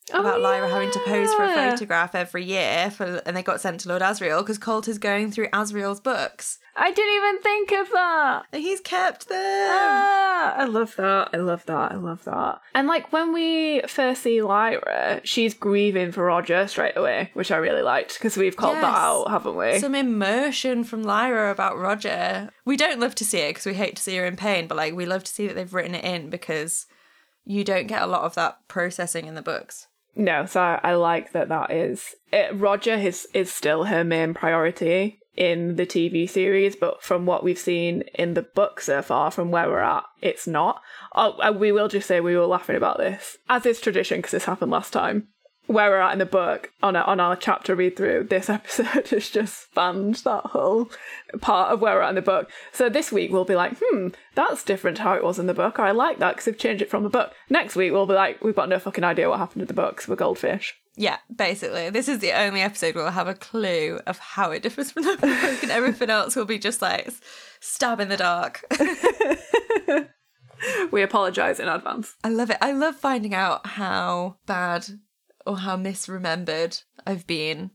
slides. 0.08 0.26
About 0.26 0.41
Lyra 0.41 0.69
having 0.69 0.91
to 0.91 1.00
pose 1.00 1.32
for 1.35 1.44
a 1.44 1.55
photograph 1.55 2.14
every 2.14 2.44
year 2.44 2.91
for 2.91 3.23
and 3.26 3.37
they 3.37 3.43
got 3.43 3.61
sent 3.61 3.81
to 3.81 3.88
Lord 3.88 4.03
Asriel 4.03 4.41
because 4.41 4.58
Coulter's 4.58 4.99
going 4.99 5.31
through 5.31 5.49
Asriel's 5.49 6.00
books. 6.00 6.58
I 6.79 6.91
didn't 6.93 7.14
even 7.17 7.43
think 7.43 7.73
of 7.73 7.91
that. 7.91 8.43
And 8.53 8.62
he's 8.62 8.81
kept 8.81 9.29
them. 9.29 9.69
Ah, 9.70 10.55
I 10.56 10.64
love 10.64 10.94
that. 10.97 11.31
I 11.32 11.38
love 11.38 11.64
that. 11.67 11.93
I 11.93 11.94
love 11.94 12.25
that. 12.25 12.61
And 12.75 12.87
like 12.87 13.12
when 13.12 13.32
we 13.32 13.81
first 13.88 14.23
see 14.23 14.43
Lyra, 14.43 15.23
she's 15.25 15.55
grieving 15.55 16.12
for 16.12 16.25
Roger 16.25 16.67
straight 16.69 16.97
away, 16.97 17.31
which 17.32 17.50
I 17.50 17.56
really 17.56 17.82
liked 17.82 18.14
because 18.14 18.37
we've 18.37 18.56
called 18.56 18.76
that 18.76 18.85
out, 18.85 19.31
haven't 19.31 19.56
we? 19.56 19.79
Some 19.79 19.94
immersion 19.94 20.85
from 20.85 21.03
Lyra 21.03 21.50
about 21.50 21.79
Roger. 21.79 22.50
We 22.67 22.76
don't 22.76 23.00
love 23.00 23.14
to 23.17 23.25
see 23.25 23.38
it 23.38 23.50
because 23.50 23.67
we 23.67 23.75
hate 23.75 23.97
to 23.97 24.03
see 24.03 24.17
her 24.17 24.26
in 24.26 24.37
pain, 24.37 24.67
but 24.67 24.76
like 24.76 24.94
we 24.94 25.06
love 25.06 25.25
to 25.25 25.32
see 25.32 25.47
that 25.47 25.55
they've 25.55 25.73
written 25.73 25.94
it 25.94 26.05
in 26.05 26.29
because 26.29 26.87
you 27.47 27.64
don't 27.64 27.87
get 27.87 28.03
a 28.03 28.06
lot 28.06 28.23
of 28.23 28.35
that 28.35 28.58
processing 28.69 29.26
in 29.26 29.35
the 29.35 29.43
books. 29.43 29.87
No, 30.16 30.46
so 30.46 30.60
I, 30.60 30.80
I 30.82 30.94
like 30.94 31.32
that 31.32 31.50
that 31.50 31.70
is 31.70 32.16
it, 32.32 32.58
Roger 32.58 32.94
is 32.94 33.28
is 33.34 33.52
still 33.52 33.84
her 33.84 34.02
main 34.02 34.32
priority 34.32 35.20
in 35.36 35.76
the 35.76 35.86
TV 35.86 36.28
series, 36.28 36.74
but 36.74 37.02
from 37.02 37.26
what 37.26 37.44
we've 37.44 37.58
seen 37.58 38.02
in 38.14 38.32
the 38.32 38.42
book 38.42 38.80
so 38.80 39.02
far, 39.02 39.30
from 39.30 39.50
where 39.50 39.68
we're 39.68 39.80
at, 39.80 40.04
it's 40.22 40.46
not. 40.46 40.80
Oh, 41.14 41.32
uh, 41.32 41.52
we 41.52 41.70
will 41.70 41.88
just 41.88 42.08
say 42.08 42.20
we 42.20 42.36
were 42.36 42.46
laughing 42.46 42.76
about 42.76 42.96
this, 42.96 43.36
as 43.48 43.66
is 43.66 43.80
tradition, 43.80 44.18
because 44.18 44.32
this 44.32 44.46
happened 44.46 44.72
last 44.72 44.92
time. 44.92 45.28
Where 45.66 45.90
we're 45.90 46.00
at 46.00 46.12
in 46.12 46.18
the 46.18 46.26
book 46.26 46.70
on 46.82 46.94
a, 46.94 47.00
on 47.00 47.18
our 47.18 47.34
chapter 47.34 47.74
read 47.74 47.96
through, 47.96 48.24
this 48.30 48.48
episode 48.50 49.08
has 49.08 49.30
just 49.30 49.64
spanned 49.64 50.16
that 50.16 50.46
whole 50.46 50.90
part 51.40 51.72
of 51.72 51.80
where 51.80 51.94
we're 51.94 52.02
at 52.02 52.10
in 52.10 52.14
the 52.14 52.22
book. 52.22 52.50
So 52.72 52.88
this 52.88 53.10
week 53.10 53.32
we'll 53.32 53.44
be 53.44 53.56
like, 53.56 53.76
hmm, 53.80 54.08
that's 54.34 54.62
different 54.62 54.98
to 54.98 55.02
how 55.02 55.14
it 55.14 55.24
was 55.24 55.38
in 55.38 55.46
the 55.46 55.55
book. 55.55 55.79
I 55.79 55.91
like 55.91 56.19
that 56.19 56.32
because 56.32 56.44
they've 56.44 56.58
changed 56.58 56.82
it 56.82 56.91
from 56.91 57.02
the 57.02 57.08
book. 57.08 57.32
Next 57.50 57.74
week 57.76 57.93
we'll 57.93 58.06
be 58.06 58.14
like, 58.14 58.43
we've 58.43 58.55
got 58.55 58.69
no 58.69 58.79
fucking 58.79 59.05
idea 59.05 59.29
what 59.29 59.38
happened 59.38 59.62
in 59.62 59.69
the 59.69 59.74
books. 59.74 60.06
We're 60.06 60.17
goldfish. 60.17 60.74
Yeah, 60.96 61.19
basically. 61.34 61.91
This 61.91 62.08
is 62.08 62.20
the 62.20 62.32
only 62.32 62.62
episode 62.62 62.94
where 62.94 63.05
we'll 63.05 63.12
have 63.12 63.29
a 63.29 63.34
clue 63.34 64.00
of 64.06 64.19
how 64.19 64.50
it 64.52 64.62
differs 64.62 64.93
from 64.93 65.02
the 65.02 65.17
book, 65.17 65.62
and 65.62 65.70
everything 65.70 66.08
else 66.08 66.34
will 66.34 66.46
be 66.46 66.58
just 66.58 66.81
like 66.81 67.10
stab 67.60 68.00
in 68.00 68.08
the 68.08 68.17
dark. 68.17 68.64
We 70.91 71.02
apologise 71.02 71.60
in 71.60 71.69
advance. 71.69 72.14
I 72.24 72.29
love 72.29 72.50
it. 72.50 72.56
I 72.60 72.72
love 72.72 72.96
finding 72.96 73.34
out 73.34 73.67
how 73.67 74.36
bad 74.46 74.86
or 75.46 75.58
how 75.58 75.76
misremembered 75.76 76.82
I've 77.06 77.26
been. 77.26 77.70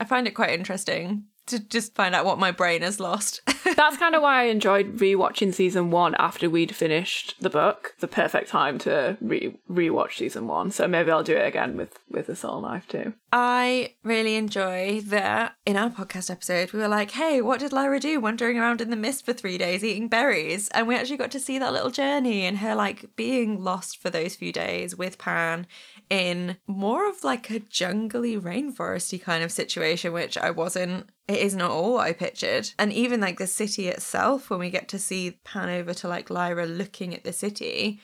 I 0.00 0.04
find 0.04 0.26
it 0.26 0.34
quite 0.34 0.50
interesting 0.50 1.24
to 1.46 1.58
just 1.58 1.94
find 1.94 2.14
out 2.14 2.24
what 2.24 2.38
my 2.38 2.50
brain 2.50 2.82
has 2.82 3.00
lost. 3.00 3.40
That's 3.76 3.96
kind 3.96 4.14
of 4.14 4.22
why 4.22 4.42
I 4.42 4.44
enjoyed 4.44 4.98
rewatching 4.98 5.54
season 5.54 5.90
one 5.90 6.14
after 6.18 6.48
we'd 6.48 6.74
finished 6.74 7.34
the 7.40 7.50
book. 7.50 7.94
The 8.00 8.08
perfect 8.08 8.48
time 8.48 8.78
to 8.80 9.16
re 9.20 9.56
rewatch 9.70 10.16
season 10.16 10.46
one. 10.46 10.70
So 10.70 10.86
maybe 10.86 11.10
I'll 11.10 11.22
do 11.22 11.36
it 11.36 11.46
again 11.46 11.76
with 11.76 11.98
with 12.08 12.26
the 12.26 12.36
Subtle 12.36 12.62
Knife 12.62 12.86
too. 12.88 13.14
I 13.32 13.94
really 14.02 14.36
enjoy 14.36 15.00
that 15.06 15.56
in 15.64 15.76
our 15.76 15.88
podcast 15.88 16.30
episode, 16.30 16.72
we 16.72 16.80
were 16.80 16.88
like, 16.88 17.12
hey, 17.12 17.40
what 17.40 17.60
did 17.60 17.72
Lyra 17.72 17.98
do 17.98 18.20
wandering 18.20 18.58
around 18.58 18.80
in 18.82 18.90
the 18.90 18.96
mist 18.96 19.24
for 19.24 19.32
three 19.32 19.56
days 19.56 19.82
eating 19.82 20.08
berries? 20.08 20.68
And 20.68 20.86
we 20.86 20.96
actually 20.96 21.16
got 21.16 21.30
to 21.30 21.40
see 21.40 21.58
that 21.58 21.72
little 21.72 21.90
journey 21.90 22.44
and 22.44 22.58
her 22.58 22.74
like 22.74 23.16
being 23.16 23.62
lost 23.62 24.02
for 24.02 24.10
those 24.10 24.34
few 24.34 24.52
days 24.52 24.96
with 24.96 25.18
Pan 25.18 25.66
in 26.10 26.58
more 26.66 27.08
of 27.08 27.24
like 27.24 27.48
a 27.50 27.60
jungly 27.60 28.38
rainforesty 28.38 29.20
kind 29.20 29.42
of 29.42 29.50
situation, 29.50 30.12
which 30.12 30.36
I 30.36 30.50
wasn't, 30.50 31.08
it 31.32 31.40
is 31.40 31.54
not 31.54 31.70
all 31.70 31.98
I 31.98 32.12
pictured. 32.12 32.70
And 32.78 32.92
even 32.92 33.20
like 33.20 33.38
the 33.38 33.46
city 33.46 33.88
itself, 33.88 34.50
when 34.50 34.60
we 34.60 34.70
get 34.70 34.88
to 34.88 34.98
see 34.98 35.38
Pan 35.44 35.68
over 35.68 35.94
to 35.94 36.08
like 36.08 36.30
Lyra 36.30 36.66
looking 36.66 37.14
at 37.14 37.24
the 37.24 37.32
city, 37.32 38.00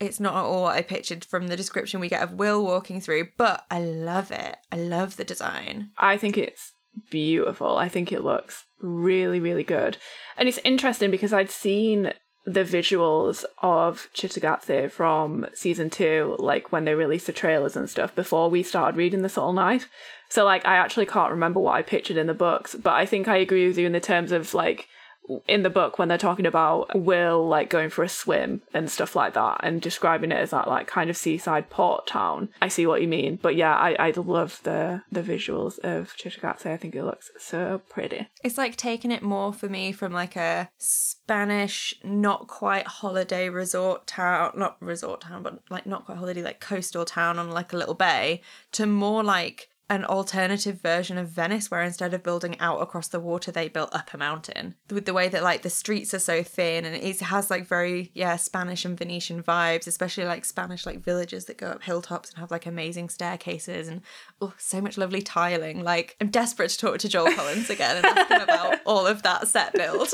it's 0.00 0.20
not 0.20 0.34
at 0.34 0.44
all 0.44 0.62
what 0.64 0.76
I 0.76 0.82
pictured 0.82 1.24
from 1.24 1.46
the 1.46 1.56
description 1.56 2.00
we 2.00 2.08
get 2.08 2.22
of 2.22 2.32
Will 2.32 2.64
walking 2.64 3.00
through, 3.00 3.28
but 3.36 3.64
I 3.70 3.80
love 3.80 4.30
it. 4.30 4.56
I 4.72 4.76
love 4.76 5.16
the 5.16 5.24
design. 5.24 5.90
I 5.98 6.16
think 6.16 6.36
it's 6.36 6.72
beautiful. 7.10 7.76
I 7.76 7.88
think 7.88 8.12
it 8.12 8.24
looks 8.24 8.64
really, 8.80 9.40
really 9.40 9.64
good. 9.64 9.96
And 10.36 10.48
it's 10.48 10.58
interesting 10.64 11.10
because 11.10 11.32
I'd 11.32 11.50
seen 11.50 12.12
the 12.46 12.64
visuals 12.64 13.44
of 13.62 14.08
Cittàgazze 14.14 14.90
from 14.90 15.46
season 15.54 15.88
two, 15.88 16.36
like 16.38 16.72
when 16.72 16.84
they 16.84 16.94
released 16.94 17.26
the 17.26 17.32
trailers 17.32 17.76
and 17.76 17.88
stuff 17.88 18.14
before 18.14 18.50
we 18.50 18.62
started 18.62 18.98
reading 18.98 19.22
this 19.22 19.38
all 19.38 19.52
night. 19.52 19.88
So 20.28 20.44
like 20.44 20.66
I 20.66 20.76
actually 20.76 21.06
can't 21.06 21.30
remember 21.30 21.60
what 21.60 21.76
I 21.76 21.82
pictured 21.82 22.16
in 22.16 22.26
the 22.26 22.34
books, 22.34 22.74
but 22.74 22.92
I 22.92 23.06
think 23.06 23.28
I 23.28 23.36
agree 23.38 23.66
with 23.66 23.78
you 23.78 23.86
in 23.86 23.92
the 23.92 24.00
terms 24.00 24.30
of 24.30 24.52
like 24.52 24.88
in 25.46 25.62
the 25.62 25.70
book 25.70 25.98
when 25.98 26.08
they're 26.08 26.18
talking 26.18 26.46
about 26.46 26.98
Will 26.98 27.46
like 27.46 27.70
going 27.70 27.90
for 27.90 28.02
a 28.02 28.08
swim 28.08 28.62
and 28.72 28.90
stuff 28.90 29.16
like 29.16 29.34
that 29.34 29.60
and 29.62 29.80
describing 29.80 30.32
it 30.32 30.38
as 30.38 30.50
that 30.50 30.68
like 30.68 30.86
kind 30.86 31.10
of 31.10 31.16
seaside 31.16 31.70
port 31.70 32.06
town. 32.06 32.50
I 32.60 32.68
see 32.68 32.86
what 32.86 33.02
you 33.02 33.08
mean. 33.08 33.38
But 33.40 33.56
yeah, 33.56 33.74
I, 33.74 33.96
I 33.98 34.10
love 34.16 34.60
the 34.64 35.02
the 35.10 35.22
visuals 35.22 35.78
of 35.80 36.14
Cittàgazze. 36.16 36.66
I 36.66 36.76
think 36.76 36.94
it 36.94 37.04
looks 37.04 37.30
so 37.38 37.82
pretty. 37.88 38.28
It's 38.42 38.58
like 38.58 38.76
taking 38.76 39.10
it 39.10 39.22
more 39.22 39.52
for 39.52 39.68
me 39.68 39.92
from 39.92 40.12
like 40.12 40.36
a 40.36 40.68
Spanish, 40.78 41.94
not 42.02 42.46
quite 42.46 42.86
holiday 42.86 43.48
resort 43.48 44.06
town, 44.06 44.52
not 44.56 44.76
resort 44.80 45.22
town, 45.22 45.42
but 45.42 45.60
like 45.70 45.86
not 45.86 46.06
quite 46.06 46.18
holiday, 46.18 46.42
like 46.42 46.60
coastal 46.60 47.04
town 47.04 47.38
on 47.38 47.50
like 47.50 47.72
a 47.72 47.76
little 47.76 47.94
bay 47.94 48.42
to 48.72 48.86
more 48.86 49.22
like 49.22 49.68
an 49.90 50.04
alternative 50.04 50.80
version 50.80 51.18
of 51.18 51.28
Venice 51.28 51.70
where 51.70 51.82
instead 51.82 52.14
of 52.14 52.22
building 52.22 52.58
out 52.58 52.80
across 52.80 53.08
the 53.08 53.20
water 53.20 53.52
they 53.52 53.68
built 53.68 53.94
up 53.94 54.14
a 54.14 54.18
mountain. 54.18 54.74
With 54.90 55.04
the 55.04 55.12
way 55.12 55.28
that 55.28 55.42
like 55.42 55.62
the 55.62 55.70
streets 55.70 56.14
are 56.14 56.18
so 56.18 56.42
thin 56.42 56.84
and 56.84 56.96
it 56.96 57.20
has 57.20 57.50
like 57.50 57.66
very 57.66 58.10
yeah 58.14 58.36
Spanish 58.36 58.84
and 58.84 58.96
Venetian 58.96 59.42
vibes 59.42 59.86
especially 59.86 60.24
like 60.24 60.44
Spanish 60.44 60.86
like 60.86 61.00
villages 61.00 61.44
that 61.46 61.58
go 61.58 61.68
up 61.68 61.82
hilltops 61.82 62.30
and 62.30 62.38
have 62.38 62.50
like 62.50 62.66
amazing 62.66 63.10
staircases 63.10 63.88
and 63.88 64.00
oh 64.40 64.54
so 64.56 64.80
much 64.80 64.96
lovely 64.96 65.22
tiling. 65.22 65.84
Like 65.84 66.16
I'm 66.20 66.30
desperate 66.30 66.70
to 66.70 66.78
talk 66.78 66.98
to 66.98 67.08
Joel 67.08 67.34
Collins 67.34 67.68
again 67.68 67.96
and 67.96 68.06
ask 68.06 68.30
him 68.30 68.42
about 68.42 68.78
all 68.86 69.06
of 69.06 69.22
that 69.22 69.48
set 69.48 69.74
build 69.74 70.08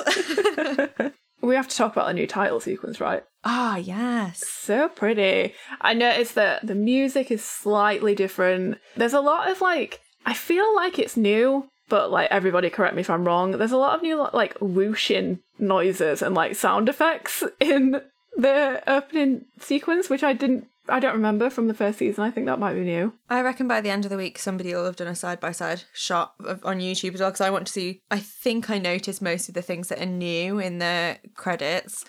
We 1.43 1.55
have 1.55 1.69
to 1.69 1.77
talk 1.77 1.93
about 1.93 2.07
the 2.07 2.15
new 2.15 2.27
title 2.27 2.61
sequence, 2.61 3.01
right? 3.01 3.23
Ah, 3.45 3.77
yes. 3.77 4.47
So 4.47 4.89
pretty. 4.89 5.55
I 5.81 5.95
noticed 5.95 6.35
that 6.35 6.67
the 6.67 6.75
music 6.75 7.31
is 7.31 7.45
slightly 7.45 8.15
different. 8.15 8.79
There's 8.97 9.15
a 9.15 9.21
lot 9.21 9.51
of 9.51 9.61
like, 9.61 10.01
I 10.27 10.35
feel 10.35 10.75
like 10.77 10.99
it's 10.99 11.17
new, 11.17 11.69
but 11.89 12.11
like 12.11 12.31
everybody 12.31 12.69
correct 12.71 12.95
me 12.95 13.01
if 13.01 13.11
I'm 13.11 13.25
wrong. 13.25 13.53
There's 13.53 13.73
a 13.73 13.79
lot 13.79 13.97
of 13.97 14.03
new 14.03 14.29
like 14.33 14.57
whooshing 14.61 15.41
noises 15.59 16.23
and 16.23 16.35
like 16.35 16.55
sound 16.57 16.89
effects 16.89 17.43
in 17.61 18.01
the 18.37 18.83
opening 18.87 19.47
sequence, 19.59 20.11
which 20.11 20.23
I 20.23 20.33
didn't 20.33 20.67
I 20.91 21.01
don't 21.01 21.15
remember 21.15 21.51
from 21.51 21.69
the 21.69 21.75
first 21.75 21.99
season. 21.99 22.25
I 22.25 22.31
think 22.31 22.47
that 22.47 22.59
might 22.59 22.75
be 22.75 22.81
new. 22.81 23.15
I 23.29 23.43
reckon 23.43 23.69
by 23.69 23.81
the 23.81 23.91
end 23.91 24.05
of 24.05 24.11
the 24.11 24.17
week, 24.17 24.39
somebody 24.39 24.75
will 24.75 24.85
have 24.85 24.97
done 24.97 25.09
a 25.09 25.15
side 25.15 25.41
by 25.41 25.53
side 25.53 25.85
shot 25.93 26.35
of, 26.45 26.65
on 26.65 26.81
YouTube 26.81 27.15
as 27.15 27.21
well. 27.21 27.31
Because 27.31 27.41
I 27.41 27.51
want 27.51 27.67
to 27.67 27.73
see. 27.73 28.03
I 28.11 28.19
think 28.19 28.71
I 28.71 28.79
noticed 28.79 29.23
most 29.23 29.49
of 29.49 29.55
the 29.55 29.63
things 29.63 29.89
that 29.89 30.01
are 30.01 30.07
new 30.07 30.59
in 30.59 30.79
the 30.79 31.19
credits, 31.35 32.05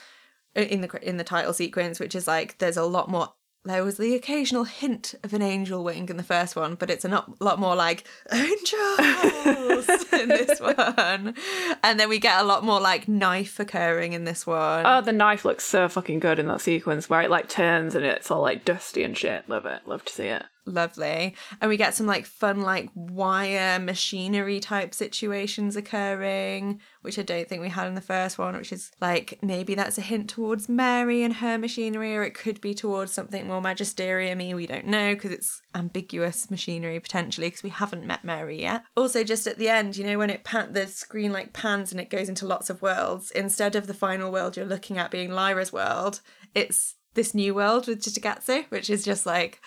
uh, 0.55 0.61
in 0.61 0.81
the 0.81 0.99
in 1.07 1.17
the 1.17 1.23
title 1.23 1.53
sequence, 1.53 1.99
which 1.99 2.15
is 2.15 2.27
like 2.27 2.57
there's 2.57 2.77
a 2.77 2.83
lot 2.83 3.09
more 3.09 3.33
there 3.63 3.83
was 3.83 3.97
the 3.97 4.15
occasional 4.15 4.63
hint 4.63 5.13
of 5.23 5.33
an 5.33 5.41
angel 5.41 5.83
wing 5.83 6.09
in 6.09 6.17
the 6.17 6.23
first 6.23 6.55
one, 6.55 6.75
but 6.75 6.89
it's 6.89 7.05
a 7.05 7.07
not, 7.07 7.39
lot 7.41 7.59
more 7.59 7.75
like 7.75 8.07
angels 8.31 9.89
in 10.13 10.29
this 10.29 10.59
one. 10.59 11.35
And 11.83 11.99
then 11.99 12.09
we 12.09 12.19
get 12.19 12.39
a 12.39 12.43
lot 12.43 12.63
more 12.63 12.79
like 12.79 13.07
knife 13.07 13.59
occurring 13.59 14.13
in 14.13 14.23
this 14.23 14.47
one. 14.47 14.85
Oh, 14.85 15.01
the 15.01 15.11
knife 15.11 15.45
looks 15.45 15.65
so 15.65 15.87
fucking 15.87 16.19
good 16.19 16.39
in 16.39 16.47
that 16.47 16.61
sequence 16.61 17.09
where 17.09 17.21
it 17.21 17.29
like 17.29 17.49
turns 17.49 17.93
and 17.93 18.03
it's 18.05 18.31
all 18.31 18.41
like 18.41 18.65
dusty 18.65 19.03
and 19.03 19.17
shit. 19.17 19.47
Love 19.47 19.65
it. 19.65 19.81
Love 19.85 20.05
to 20.05 20.13
see 20.13 20.27
it 20.27 20.43
lovely. 20.65 21.35
And 21.59 21.69
we 21.69 21.77
get 21.77 21.95
some 21.95 22.07
like 22.07 22.25
fun 22.25 22.61
like 22.61 22.89
wire 22.95 23.79
machinery 23.79 24.59
type 24.59 24.93
situations 24.93 25.75
occurring 25.75 26.79
which 27.01 27.17
i 27.17 27.21
don't 27.21 27.47
think 27.47 27.61
we 27.61 27.69
had 27.69 27.87
in 27.87 27.95
the 27.95 28.01
first 28.01 28.37
one 28.37 28.55
which 28.55 28.71
is 28.71 28.91
like 29.01 29.39
maybe 29.41 29.75
that's 29.75 29.97
a 29.97 30.01
hint 30.01 30.29
towards 30.29 30.69
mary 30.69 31.23
and 31.23 31.35
her 31.35 31.57
machinery 31.57 32.15
or 32.15 32.23
it 32.23 32.33
could 32.33 32.59
be 32.61 32.73
towards 32.73 33.11
something 33.11 33.47
more 33.47 33.61
magisterium 33.61 34.41
we 34.55 34.65
don't 34.65 34.85
know 34.85 35.13
because 35.13 35.31
it's 35.31 35.61
ambiguous 35.75 36.49
machinery 36.49 36.99
potentially 36.99 37.47
because 37.47 37.63
we 37.63 37.69
haven't 37.69 38.05
met 38.05 38.23
mary 38.23 38.61
yet. 38.61 38.83
Also 38.97 39.23
just 39.23 39.45
at 39.47 39.57
the 39.57 39.69
end 39.69 39.95
you 39.95 40.05
know 40.05 40.17
when 40.17 40.29
it 40.29 40.43
pan 40.43 40.73
the 40.73 40.87
screen 40.87 41.31
like 41.31 41.53
pans 41.53 41.91
and 41.91 42.01
it 42.01 42.09
goes 42.09 42.29
into 42.29 42.47
lots 42.47 42.69
of 42.69 42.81
worlds 42.81 43.31
instead 43.31 43.75
of 43.75 43.87
the 43.87 43.93
final 43.93 44.31
world 44.31 44.57
you're 44.57 44.65
looking 44.65 44.97
at 44.97 45.11
being 45.11 45.31
lyra's 45.31 45.71
world 45.71 46.21
it's 46.55 46.95
this 47.13 47.33
new 47.33 47.53
world 47.53 47.87
with 47.87 48.01
Cittàgazze, 48.01 48.65
which 48.69 48.89
is 48.89 49.03
just 49.03 49.25
like 49.25 49.59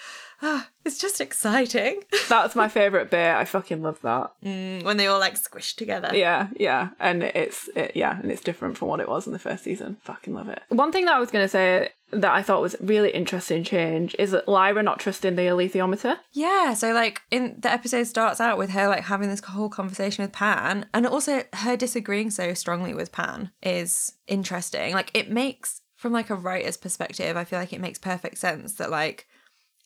oh, 0.42 0.66
it's 0.84 0.98
just 0.98 1.20
exciting. 1.20 2.02
That's 2.28 2.54
my 2.54 2.68
favorite 2.68 3.10
bit. 3.10 3.34
I 3.34 3.44
fucking 3.44 3.82
love 3.82 4.00
that. 4.02 4.32
Mm, 4.44 4.82
when 4.82 4.96
they 4.96 5.06
all 5.06 5.20
like 5.20 5.36
squish 5.36 5.74
together. 5.74 6.10
Yeah, 6.12 6.48
yeah, 6.58 6.90
and 7.00 7.22
it's 7.22 7.68
it, 7.74 7.92
yeah, 7.94 8.18
and 8.20 8.30
it's 8.30 8.42
different 8.42 8.76
from 8.76 8.88
what 8.88 9.00
it 9.00 9.08
was 9.08 9.26
in 9.26 9.32
the 9.32 9.38
first 9.38 9.64
season. 9.64 9.96
Fucking 10.02 10.34
love 10.34 10.48
it. 10.48 10.62
One 10.68 10.92
thing 10.92 11.06
that 11.06 11.14
I 11.14 11.20
was 11.20 11.30
gonna 11.30 11.48
say 11.48 11.90
that 12.10 12.32
I 12.32 12.42
thought 12.42 12.62
was 12.62 12.76
really 12.80 13.10
interesting 13.10 13.64
change 13.64 14.14
is 14.18 14.30
that 14.30 14.46
Lyra 14.46 14.82
not 14.82 15.00
trusting 15.00 15.36
the 15.36 15.42
alethiometer. 15.42 16.18
Yeah, 16.32 16.74
so 16.74 16.92
like 16.92 17.22
in 17.30 17.56
the 17.58 17.72
episode 17.72 18.04
starts 18.04 18.40
out 18.40 18.58
with 18.58 18.70
her 18.70 18.88
like 18.88 19.04
having 19.04 19.28
this 19.28 19.40
whole 19.40 19.68
conversation 19.68 20.22
with 20.22 20.32
Pan, 20.32 20.86
and 20.92 21.06
also 21.06 21.42
her 21.54 21.76
disagreeing 21.76 22.30
so 22.30 22.54
strongly 22.54 22.94
with 22.94 23.12
Pan 23.12 23.50
is 23.62 24.12
interesting. 24.26 24.92
Like 24.94 25.10
it 25.14 25.30
makes 25.30 25.80
from 25.96 26.12
like 26.12 26.28
a 26.28 26.34
writer's 26.34 26.76
perspective, 26.76 27.36
I 27.36 27.44
feel 27.44 27.58
like 27.58 27.72
it 27.72 27.80
makes 27.80 27.98
perfect 27.98 28.36
sense 28.36 28.74
that 28.74 28.90
like 28.90 29.26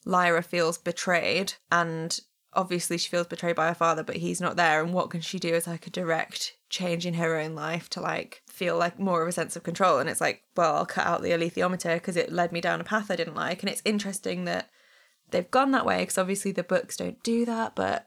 Lyra 0.04 0.42
feels 0.42 0.78
betrayed 0.78 1.54
and 1.70 2.20
obviously 2.54 2.96
she 2.96 3.10
feels 3.10 3.26
betrayed 3.26 3.56
by 3.56 3.68
her 3.68 3.74
father 3.74 4.02
but 4.02 4.16
he's 4.16 4.40
not 4.40 4.56
there 4.56 4.82
and 4.82 4.92
what 4.94 5.10
can 5.10 5.20
she 5.20 5.38
do 5.38 5.54
as 5.54 5.66
like 5.66 5.86
a 5.86 5.90
direct 5.90 6.54
change 6.70 7.04
in 7.04 7.14
her 7.14 7.36
own 7.36 7.54
life 7.54 7.90
to 7.90 8.00
like 8.00 8.42
feel 8.48 8.76
like 8.76 8.98
more 8.98 9.22
of 9.22 9.28
a 9.28 9.32
sense 9.32 9.54
of 9.54 9.62
control 9.62 9.98
and 9.98 10.08
it's 10.08 10.20
like 10.20 10.42
well 10.56 10.74
I'll 10.74 10.86
cut 10.86 11.06
out 11.06 11.22
the 11.22 11.30
alethiometer 11.30 11.94
because 11.94 12.16
it 12.16 12.32
led 12.32 12.50
me 12.50 12.60
down 12.60 12.80
a 12.80 12.84
path 12.84 13.10
I 13.10 13.16
didn't 13.16 13.36
like 13.36 13.62
and 13.62 13.70
it's 13.70 13.82
interesting 13.84 14.44
that 14.46 14.70
they've 15.30 15.50
gone 15.50 15.72
that 15.72 15.86
way 15.86 16.00
because 16.00 16.18
obviously 16.18 16.52
the 16.52 16.64
books 16.64 16.96
don't 16.96 17.22
do 17.22 17.44
that 17.44 17.76
but 17.76 18.06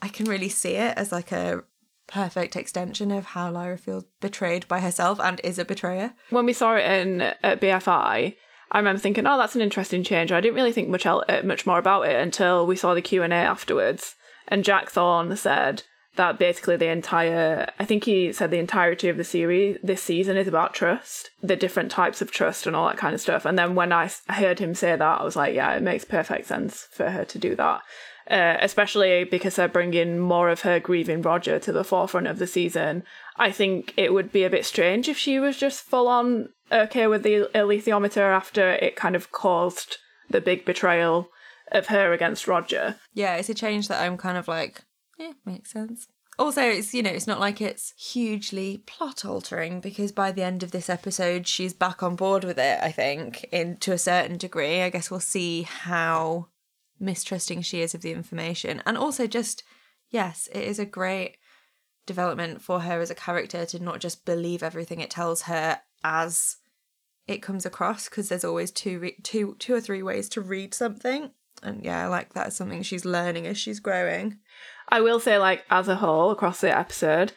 I 0.00 0.08
can 0.08 0.26
really 0.26 0.48
see 0.48 0.74
it 0.74 0.96
as 0.96 1.12
like 1.12 1.32
a 1.32 1.64
perfect 2.06 2.56
extension 2.56 3.10
of 3.10 3.24
how 3.24 3.50
Lyra 3.50 3.78
feels 3.78 4.04
betrayed 4.20 4.66
by 4.68 4.80
herself 4.80 5.20
and 5.20 5.40
is 5.42 5.58
a 5.58 5.64
betrayer. 5.64 6.12
When 6.30 6.44
we 6.44 6.52
saw 6.52 6.74
it 6.74 6.84
in 6.84 7.20
at 7.20 7.60
BFI, 7.60 8.36
I 8.72 8.78
remember 8.78 8.98
thinking, 8.98 9.26
"Oh, 9.26 9.38
that's 9.38 9.54
an 9.54 9.60
interesting 9.60 10.02
change." 10.02 10.32
I 10.32 10.40
didn't 10.40 10.56
really 10.56 10.72
think 10.72 10.88
much 10.88 11.06
el- 11.06 11.24
uh, 11.28 11.42
much 11.44 11.66
more 11.66 11.78
about 11.78 12.08
it 12.08 12.20
until 12.20 12.66
we 12.66 12.74
saw 12.74 12.94
the 12.94 13.02
Q 13.02 13.22
and 13.22 13.32
A 13.32 13.36
afterwards, 13.36 14.16
and 14.48 14.64
Jack 14.64 14.90
Thorne 14.90 15.36
said 15.36 15.84
that 16.16 16.38
basically 16.38 16.76
the 16.76 16.88
entire 16.88 17.70
I 17.78 17.84
think 17.84 18.04
he 18.04 18.32
said 18.32 18.50
the 18.50 18.58
entirety 18.58 19.08
of 19.08 19.16
the 19.16 19.24
series 19.24 19.78
this 19.82 20.02
season 20.02 20.36
is 20.36 20.48
about 20.48 20.74
trust, 20.74 21.30
the 21.42 21.56
different 21.56 21.90
types 21.90 22.20
of 22.20 22.30
trust 22.30 22.66
and 22.66 22.74
all 22.74 22.88
that 22.88 22.98
kind 22.98 23.14
of 23.14 23.20
stuff. 23.20 23.44
And 23.44 23.58
then 23.58 23.74
when 23.74 23.92
I 23.92 24.10
heard 24.28 24.58
him 24.58 24.74
say 24.74 24.96
that, 24.96 25.20
I 25.20 25.22
was 25.22 25.36
like, 25.36 25.54
yeah, 25.54 25.74
it 25.74 25.82
makes 25.82 26.04
perfect 26.04 26.46
sense 26.46 26.88
for 26.90 27.10
her 27.10 27.24
to 27.24 27.38
do 27.38 27.54
that. 27.56 27.82
Uh, 28.30 28.56
especially 28.60 29.24
because 29.24 29.56
they're 29.56 29.66
bringing 29.68 30.18
more 30.18 30.48
of 30.48 30.60
her 30.60 30.78
grieving 30.78 31.22
Roger 31.22 31.58
to 31.58 31.72
the 31.72 31.82
forefront 31.82 32.28
of 32.28 32.38
the 32.38 32.46
season. 32.46 33.02
I 33.36 33.50
think 33.50 33.92
it 33.96 34.12
would 34.12 34.30
be 34.30 34.44
a 34.44 34.50
bit 34.50 34.64
strange 34.64 35.08
if 35.08 35.18
she 35.18 35.40
was 35.40 35.56
just 35.56 35.82
full 35.82 36.06
on 36.06 36.50
okay 36.72 37.06
with 37.06 37.22
the 37.22 37.48
alethiometer 37.54 38.18
after 38.18 38.72
it 38.72 38.96
kind 38.96 39.14
of 39.14 39.32
caused 39.32 39.98
the 40.30 40.40
big 40.40 40.64
betrayal 40.64 41.28
of 41.70 41.86
her 41.86 42.12
against 42.12 42.48
Roger. 42.48 42.96
Yeah, 43.14 43.36
it's 43.36 43.48
a 43.48 43.54
change 43.54 43.88
that 43.88 44.02
I'm 44.02 44.16
kind 44.16 44.36
of 44.36 44.48
like, 44.48 44.84
yeah, 45.18 45.32
makes 45.44 45.72
sense. 45.72 46.08
Also, 46.38 46.62
it's 46.62 46.94
you 46.94 47.02
know, 47.02 47.10
it's 47.10 47.26
not 47.26 47.40
like 47.40 47.60
it's 47.60 47.92
hugely 47.96 48.82
plot 48.86 49.24
altering 49.24 49.80
because 49.80 50.12
by 50.12 50.32
the 50.32 50.42
end 50.42 50.62
of 50.62 50.70
this 50.70 50.88
episode, 50.88 51.46
she's 51.46 51.74
back 51.74 52.02
on 52.02 52.16
board 52.16 52.42
with 52.42 52.58
it. 52.58 52.78
I 52.82 52.90
think, 52.90 53.44
in 53.52 53.76
to 53.78 53.92
a 53.92 53.98
certain 53.98 54.38
degree. 54.38 54.80
I 54.80 54.90
guess 54.90 55.10
we'll 55.10 55.20
see 55.20 55.62
how 55.62 56.48
mistrusting 56.98 57.62
she 57.62 57.82
is 57.82 57.94
of 57.94 58.00
the 58.00 58.12
information, 58.12 58.82
and 58.86 58.96
also 58.96 59.26
just 59.26 59.62
yes, 60.10 60.48
it 60.52 60.64
is 60.64 60.78
a 60.78 60.86
great 60.86 61.36
development 62.06 62.62
for 62.62 62.80
her 62.80 63.00
as 63.00 63.10
a 63.10 63.14
character 63.14 63.64
to 63.66 63.78
not 63.78 64.00
just 64.00 64.24
believe 64.24 64.62
everything 64.62 65.00
it 65.00 65.10
tells 65.10 65.42
her 65.42 65.80
as 66.02 66.56
it 67.26 67.42
comes 67.42 67.64
across 67.64 68.08
because 68.08 68.28
there's 68.28 68.44
always 68.44 68.70
two, 68.70 68.98
re- 68.98 69.16
two, 69.22 69.56
two 69.58 69.74
or 69.74 69.80
three 69.80 70.02
ways 70.02 70.28
to 70.30 70.40
read 70.40 70.74
something. 70.74 71.30
And 71.62 71.84
yeah, 71.84 72.08
like 72.08 72.34
that. 72.34 72.48
It's 72.48 72.56
something 72.56 72.82
she's 72.82 73.04
learning 73.04 73.46
as 73.46 73.58
she's 73.58 73.80
growing. 73.80 74.38
I 74.88 75.00
will 75.00 75.20
say, 75.20 75.38
like, 75.38 75.64
as 75.70 75.88
a 75.88 75.96
whole, 75.96 76.30
across 76.30 76.60
the 76.60 76.76
episode, 76.76 77.32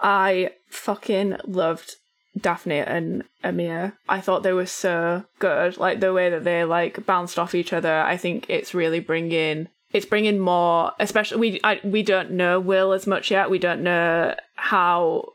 I 0.00 0.50
fucking 0.68 1.36
loved 1.44 1.96
Dafne 2.36 2.84
and 2.86 3.24
Amir. 3.44 3.96
I 4.08 4.20
thought 4.20 4.42
they 4.42 4.52
were 4.52 4.66
so 4.66 5.24
good. 5.38 5.76
Like, 5.76 6.00
the 6.00 6.12
way 6.12 6.28
that 6.30 6.44
they, 6.44 6.64
like, 6.64 7.06
bounced 7.06 7.38
off 7.38 7.54
each 7.54 7.72
other, 7.72 8.00
I 8.00 8.16
think 8.16 8.46
it's 8.48 8.74
really 8.74 9.00
bringing 9.00 9.68
it's 9.90 10.04
bringing 10.04 10.38
more 10.38 10.92
especially 11.00 11.38
we 11.38 11.60
I, 11.64 11.80
we 11.82 12.02
don't 12.02 12.32
know 12.32 12.60
will 12.60 12.92
as 12.92 13.06
much 13.06 13.30
yet 13.30 13.48
we 13.48 13.58
don't 13.58 13.82
know 13.82 14.34
how 14.54 15.32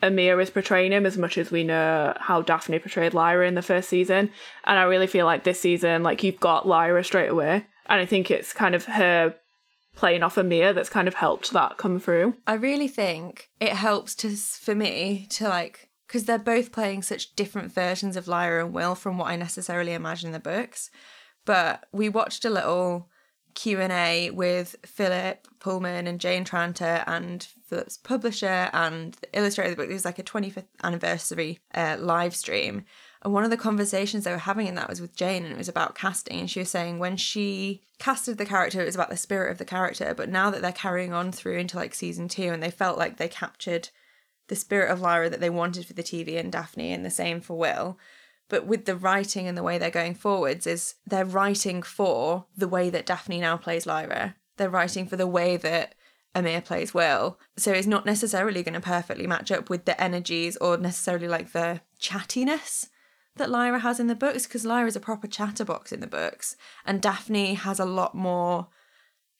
Amir 0.00 0.40
is 0.40 0.50
portraying 0.50 0.92
him 0.92 1.06
as 1.06 1.18
much 1.18 1.38
as 1.38 1.50
we 1.50 1.64
know 1.64 2.14
how 2.18 2.42
Dafne 2.42 2.80
portrayed 2.80 3.14
Lyra 3.14 3.48
in 3.48 3.54
the 3.54 3.62
first 3.62 3.88
season. 3.88 4.30
And 4.64 4.78
I 4.78 4.84
really 4.84 5.06
feel 5.06 5.26
like 5.26 5.44
this 5.44 5.60
season, 5.60 6.02
like 6.02 6.22
you've 6.22 6.40
got 6.40 6.68
Lyra 6.68 7.02
straight 7.02 7.28
away. 7.28 7.66
And 7.86 8.00
I 8.00 8.06
think 8.06 8.30
it's 8.30 8.52
kind 8.52 8.74
of 8.74 8.84
her 8.84 9.34
playing 9.96 10.22
off 10.22 10.36
Amir 10.36 10.72
that's 10.72 10.88
kind 10.88 11.08
of 11.08 11.14
helped 11.14 11.52
that 11.52 11.76
come 11.76 11.98
through. 11.98 12.34
I 12.46 12.54
really 12.54 12.86
think 12.86 13.48
it 13.60 13.72
helps 13.72 14.14
to 14.16 14.30
for 14.36 14.74
me 14.74 15.26
to 15.30 15.48
like 15.48 15.88
because 16.06 16.24
they're 16.24 16.38
both 16.38 16.72
playing 16.72 17.02
such 17.02 17.34
different 17.34 17.72
versions 17.72 18.16
of 18.16 18.28
Lyra 18.28 18.64
and 18.64 18.72
Will 18.72 18.94
from 18.94 19.18
what 19.18 19.28
I 19.28 19.36
necessarily 19.36 19.92
imagine 19.92 20.28
in 20.28 20.32
the 20.32 20.38
books. 20.38 20.90
But 21.44 21.86
we 21.92 22.08
watched 22.08 22.44
a 22.44 22.50
little 22.50 23.08
Q&A 23.54 24.30
with 24.30 24.76
Philip 24.84 25.46
Pullman 25.60 26.06
and 26.06 26.20
Jane 26.20 26.44
Tranter 26.44 27.04
and 27.06 27.46
Philip's 27.66 27.96
publisher 27.96 28.70
and 28.72 29.14
the 29.14 29.38
illustrator 29.38 29.70
of 29.70 29.76
the 29.76 29.82
book. 29.82 29.90
It 29.90 29.94
was 29.94 30.04
like 30.04 30.18
a 30.18 30.22
25th 30.22 30.66
anniversary 30.82 31.60
uh, 31.74 31.96
live 31.98 32.34
stream. 32.34 32.84
And 33.22 33.32
one 33.32 33.44
of 33.44 33.50
the 33.50 33.56
conversations 33.56 34.24
they 34.24 34.30
were 34.30 34.38
having 34.38 34.68
in 34.68 34.76
that 34.76 34.88
was 34.88 35.00
with 35.00 35.16
Jane, 35.16 35.44
and 35.44 35.52
it 35.52 35.58
was 35.58 35.68
about 35.68 35.96
casting. 35.96 36.38
And 36.38 36.50
she 36.50 36.60
was 36.60 36.70
saying 36.70 36.98
when 36.98 37.16
she 37.16 37.82
casted 37.98 38.38
the 38.38 38.46
character, 38.46 38.80
it 38.80 38.86
was 38.86 38.94
about 38.94 39.10
the 39.10 39.16
spirit 39.16 39.50
of 39.50 39.58
the 39.58 39.64
character. 39.64 40.14
But 40.14 40.28
now 40.28 40.50
that 40.50 40.62
they're 40.62 40.72
carrying 40.72 41.12
on 41.12 41.32
through 41.32 41.58
into 41.58 41.76
like 41.76 41.94
season 41.94 42.28
two, 42.28 42.52
and 42.52 42.62
they 42.62 42.70
felt 42.70 42.98
like 42.98 43.16
they 43.16 43.28
captured 43.28 43.90
the 44.46 44.56
spirit 44.56 44.90
of 44.90 45.00
Lyra 45.00 45.28
that 45.30 45.40
they 45.40 45.50
wanted 45.50 45.84
for 45.84 45.94
the 45.94 46.02
TV 46.02 46.38
and 46.38 46.52
Dafne, 46.52 46.94
and 46.94 47.04
the 47.04 47.10
same 47.10 47.40
for 47.40 47.58
Will. 47.58 47.98
But 48.48 48.66
with 48.66 48.86
the 48.86 48.96
writing 48.96 49.46
and 49.46 49.56
the 49.56 49.62
way 49.62 49.78
they're 49.78 49.90
going 49.90 50.14
forwards, 50.14 50.66
is 50.66 50.94
they're 51.06 51.24
writing 51.24 51.82
for 51.82 52.46
the 52.56 52.68
way 52.68 52.90
that 52.90 53.06
Dafne 53.06 53.40
now 53.40 53.56
plays 53.56 53.86
Lyra. 53.86 54.36
They're 54.56 54.70
writing 54.70 55.06
for 55.06 55.16
the 55.16 55.26
way 55.26 55.56
that 55.56 55.94
Amir 56.34 56.60
plays 56.60 56.94
Will. 56.94 57.38
So 57.56 57.72
it's 57.72 57.86
not 57.86 58.06
necessarily 58.06 58.62
going 58.62 58.74
to 58.74 58.80
perfectly 58.80 59.26
match 59.26 59.50
up 59.50 59.68
with 59.68 59.84
the 59.84 60.00
energies 60.00 60.56
or 60.58 60.76
necessarily 60.76 61.28
like 61.28 61.52
the 61.52 61.80
chattiness 62.00 62.88
that 63.36 63.50
Lyra 63.50 63.80
has 63.80 64.00
in 64.00 64.08
the 64.08 64.14
books 64.14 64.46
because 64.46 64.64
Lyra's 64.64 64.96
a 64.96 65.00
proper 65.00 65.26
chatterbox 65.26 65.92
in 65.92 66.00
the 66.00 66.06
books 66.06 66.56
and 66.84 67.00
Dafne 67.00 67.56
has 67.56 67.78
a 67.78 67.84
lot 67.84 68.14
more 68.14 68.68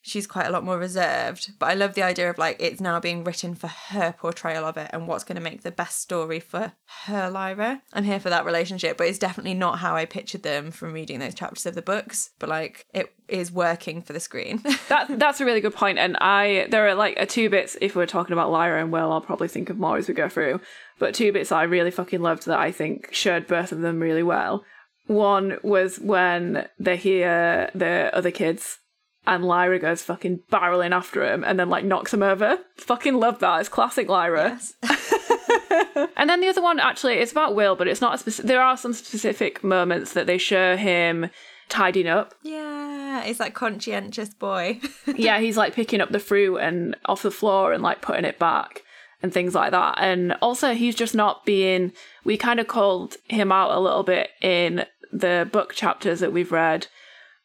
she's 0.08 0.26
quite 0.26 0.46
a 0.46 0.50
lot 0.50 0.64
more 0.64 0.78
reserved. 0.78 1.52
But 1.58 1.66
I 1.66 1.74
love 1.74 1.94
the 1.94 2.02
idea 2.02 2.30
of 2.30 2.38
like 2.38 2.56
it's 2.58 2.80
now 2.80 2.98
being 2.98 3.24
written 3.24 3.54
for 3.54 3.68
her 3.68 4.14
portrayal 4.18 4.64
of 4.64 4.76
it 4.76 4.90
and 4.92 5.06
what's 5.06 5.24
going 5.24 5.36
to 5.36 5.42
make 5.42 5.62
the 5.62 5.70
best 5.70 6.00
story 6.00 6.40
for 6.40 6.72
her 7.04 7.30
Lyra. 7.30 7.82
I'm 7.92 8.04
here 8.04 8.20
for 8.20 8.30
that 8.30 8.44
relationship, 8.44 8.96
but 8.96 9.06
it's 9.06 9.18
definitely 9.18 9.54
not 9.54 9.78
how 9.78 9.94
I 9.94 10.06
pictured 10.06 10.42
them 10.42 10.70
from 10.70 10.92
reading 10.92 11.18
those 11.18 11.34
chapters 11.34 11.66
of 11.66 11.74
the 11.74 11.82
books. 11.82 12.30
But 12.38 12.48
like 12.48 12.86
it 12.94 13.12
is 13.28 13.52
working 13.52 14.02
for 14.02 14.12
the 14.12 14.20
screen. 14.20 14.62
that 14.88 15.18
that's 15.18 15.40
a 15.40 15.44
really 15.44 15.60
good 15.60 15.74
point. 15.74 15.98
And 15.98 16.16
I 16.16 16.66
there 16.70 16.88
are 16.88 16.94
like 16.94 17.16
a 17.18 17.26
two 17.26 17.50
bits 17.50 17.76
if 17.80 17.94
we're 17.94 18.06
talking 18.06 18.32
about 18.32 18.50
Lyra 18.50 18.80
and 18.80 18.92
Will, 18.92 19.12
I'll 19.12 19.20
probably 19.20 19.48
think 19.48 19.70
of 19.70 19.78
more 19.78 19.98
as 19.98 20.08
we 20.08 20.14
go 20.14 20.28
through. 20.28 20.60
But 20.98 21.14
two 21.14 21.32
bits 21.32 21.52
I 21.52 21.64
really 21.64 21.90
fucking 21.90 22.20
loved 22.20 22.46
that 22.46 22.58
I 22.58 22.72
think 22.72 23.12
shared 23.12 23.46
both 23.46 23.72
of 23.72 23.80
them 23.80 24.00
really 24.00 24.22
well. 24.22 24.64
One 25.06 25.58
was 25.62 25.98
when 25.98 26.68
they 26.78 26.96
hear 26.96 27.70
the 27.74 28.10
other 28.12 28.30
kids 28.30 28.78
and 29.26 29.44
Lyra 29.44 29.78
goes 29.78 30.02
fucking 30.02 30.40
barreling 30.50 30.92
after 30.92 31.24
him 31.24 31.44
and 31.44 31.58
then 31.58 31.68
like 31.68 31.84
knocks 31.84 32.14
him 32.14 32.22
over. 32.22 32.58
Fucking 32.76 33.14
love 33.14 33.40
that. 33.40 33.60
It's 33.60 33.68
classic 33.68 34.08
Lyra. 34.08 34.58
Yes. 34.58 34.74
and 36.16 36.30
then 36.30 36.40
the 36.40 36.48
other 36.48 36.62
one 36.62 36.80
actually 36.80 37.14
it's 37.14 37.32
about 37.32 37.54
Will, 37.54 37.76
but 37.76 37.88
it's 37.88 38.00
not 38.00 38.14
a 38.14 38.18
specific. 38.18 38.48
There 38.48 38.62
are 38.62 38.76
some 38.76 38.92
specific 38.92 39.62
moments 39.62 40.12
that 40.14 40.26
they 40.26 40.38
show 40.38 40.76
him 40.76 41.30
tidying 41.68 42.08
up. 42.08 42.34
yeah, 42.42 43.24
it's 43.24 43.38
that 43.38 43.54
conscientious 43.54 44.30
boy. 44.30 44.80
yeah, 45.06 45.38
he's 45.38 45.56
like 45.56 45.74
picking 45.74 46.00
up 46.00 46.10
the 46.10 46.18
fruit 46.18 46.56
and 46.56 46.96
off 47.06 47.22
the 47.22 47.30
floor 47.30 47.72
and 47.72 47.82
like 47.82 48.00
putting 48.00 48.24
it 48.24 48.38
back 48.38 48.82
and 49.22 49.32
things 49.32 49.54
like 49.54 49.72
that. 49.72 49.96
And 49.98 50.32
also, 50.40 50.74
he's 50.74 50.94
just 50.94 51.14
not 51.14 51.44
being. 51.44 51.92
We 52.24 52.36
kind 52.36 52.60
of 52.60 52.68
called 52.68 53.16
him 53.24 53.52
out 53.52 53.72
a 53.72 53.80
little 53.80 54.02
bit 54.04 54.30
in 54.40 54.86
the 55.12 55.48
book 55.50 55.74
chapters 55.74 56.20
that 56.20 56.32
we've 56.32 56.52
read 56.52 56.86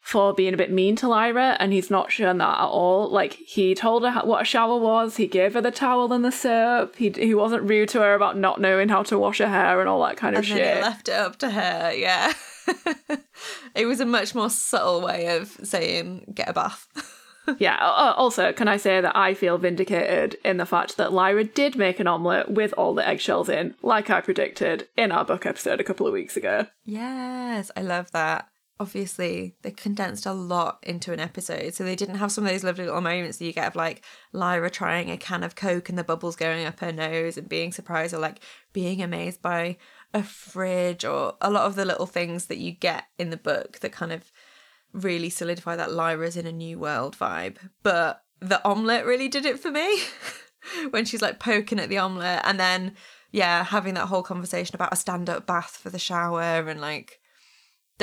for 0.03 0.33
being 0.33 0.53
a 0.53 0.57
bit 0.57 0.69
mean 0.69 0.97
to 0.97 1.07
Lyra, 1.07 1.55
and 1.61 1.71
he's 1.71 1.89
not 1.89 2.11
shown 2.11 2.37
that 2.39 2.59
at 2.59 2.65
all. 2.65 3.09
Like 3.09 3.33
he 3.33 3.73
told 3.73 4.03
her 4.03 4.11
what 4.25 4.41
a 4.41 4.45
shower 4.45 4.77
was, 4.77 5.15
he 5.15 5.27
gave 5.27 5.53
her 5.53 5.61
the 5.61 5.71
towel 5.71 6.11
and 6.11 6.25
the 6.25 6.31
soap. 6.31 6.97
He 6.97 7.09
he 7.09 7.33
wasn't 7.33 7.69
rude 7.69 7.87
to 7.89 8.01
her 8.01 8.13
about 8.13 8.37
not 8.37 8.59
knowing 8.59 8.89
how 8.89 9.03
to 9.03 9.17
wash 9.17 9.37
her 9.37 9.47
hair 9.47 9.79
and 9.79 9.87
all 9.87 10.03
that 10.03 10.17
kind 10.17 10.35
of 10.35 10.39
and 10.39 10.47
shit. 10.47 10.57
then 10.57 10.75
he 10.77 10.83
left 10.83 11.07
it 11.07 11.13
up 11.13 11.37
to 11.39 11.49
her. 11.49 11.93
Yeah. 11.95 12.33
it 13.75 13.85
was 13.85 14.01
a 14.01 14.05
much 14.05 14.35
more 14.35 14.49
subtle 14.49 15.01
way 15.01 15.37
of 15.37 15.57
saying 15.63 16.31
get 16.35 16.49
a 16.49 16.53
bath. 16.53 16.87
Yeah. 17.59 17.77
Also, 17.77 18.53
can 18.53 18.69
I 18.69 18.77
say 18.77 19.01
that 19.01 19.17
I 19.17 19.33
feel 19.33 19.57
vindicated 19.57 20.37
in 20.45 20.55
the 20.55 20.65
fact 20.65 20.95
that 20.95 21.11
Lyra 21.11 21.43
did 21.43 21.75
make 21.75 21.99
an 21.99 22.07
omelette 22.07 22.49
with 22.51 22.73
all 22.77 22.93
the 22.93 23.05
eggshells 23.05 23.49
in, 23.49 23.75
like 23.81 24.09
I 24.09 24.21
predicted 24.21 24.87
in 24.95 25.11
our 25.11 25.25
book 25.25 25.45
episode 25.45 25.81
a 25.81 25.83
couple 25.83 26.07
of 26.07 26.13
weeks 26.13 26.37
ago. 26.37 26.67
Yes, 26.85 27.69
I 27.75 27.81
love 27.81 28.11
that. 28.13 28.47
Obviously, 28.79 29.55
they 29.61 29.71
condensed 29.71 30.25
a 30.25 30.33
lot 30.33 30.79
into 30.83 31.13
an 31.13 31.19
episode, 31.19 31.73
so 31.73 31.83
they 31.83 31.95
didn't 31.95 32.15
have 32.15 32.31
some 32.31 32.45
of 32.45 32.51
those 32.51 32.63
lovely 32.63 32.85
little 32.85 33.01
moments 33.01 33.37
that 33.37 33.45
you 33.45 33.53
get 33.53 33.67
of 33.67 33.75
like 33.75 34.03
Lyra 34.31 34.69
trying 34.69 35.11
a 35.11 35.17
can 35.17 35.43
of 35.43 35.55
Coke 35.55 35.89
and 35.89 35.97
the 35.97 36.03
bubbles 36.03 36.35
going 36.35 36.65
up 36.65 36.79
her 36.79 36.91
nose 36.91 37.37
and 37.37 37.47
being 37.47 37.71
surprised 37.71 38.13
or 38.13 38.19
like 38.19 38.39
being 38.73 39.01
amazed 39.01 39.41
by 39.41 39.77
a 40.13 40.23
fridge 40.23 41.05
or 41.05 41.35
a 41.41 41.49
lot 41.49 41.65
of 41.65 41.75
the 41.75 41.85
little 41.85 42.05
things 42.05 42.45
that 42.45 42.57
you 42.57 42.71
get 42.71 43.05
in 43.17 43.29
the 43.29 43.37
book 43.37 43.79
that 43.79 43.91
kind 43.91 44.11
of 44.11 44.31
really 44.93 45.29
solidify 45.29 45.75
that 45.75 45.91
Lyra's 45.91 46.37
in 46.37 46.45
a 46.45 46.51
new 46.51 46.77
world 46.79 47.17
vibe. 47.17 47.57
But 47.81 48.23
the 48.39 48.63
omelette 48.67 49.05
really 49.05 49.27
did 49.27 49.45
it 49.45 49.59
for 49.59 49.71
me 49.71 49.99
when 50.91 51.05
she's 51.05 51.21
like 51.21 51.39
poking 51.39 51.79
at 51.79 51.89
the 51.89 51.97
omelette 51.97 52.43
and 52.45 52.59
then, 52.59 52.95
yeah, 53.31 53.63
having 53.63 53.95
that 53.95 54.07
whole 54.07 54.23
conversation 54.23 54.75
about 54.75 54.93
a 54.93 54.97
stand 54.97 55.29
up 55.29 55.47
bath 55.47 55.77
for 55.81 55.89
the 55.89 55.99
shower 55.99 56.67
and 56.67 56.79
like 56.79 57.19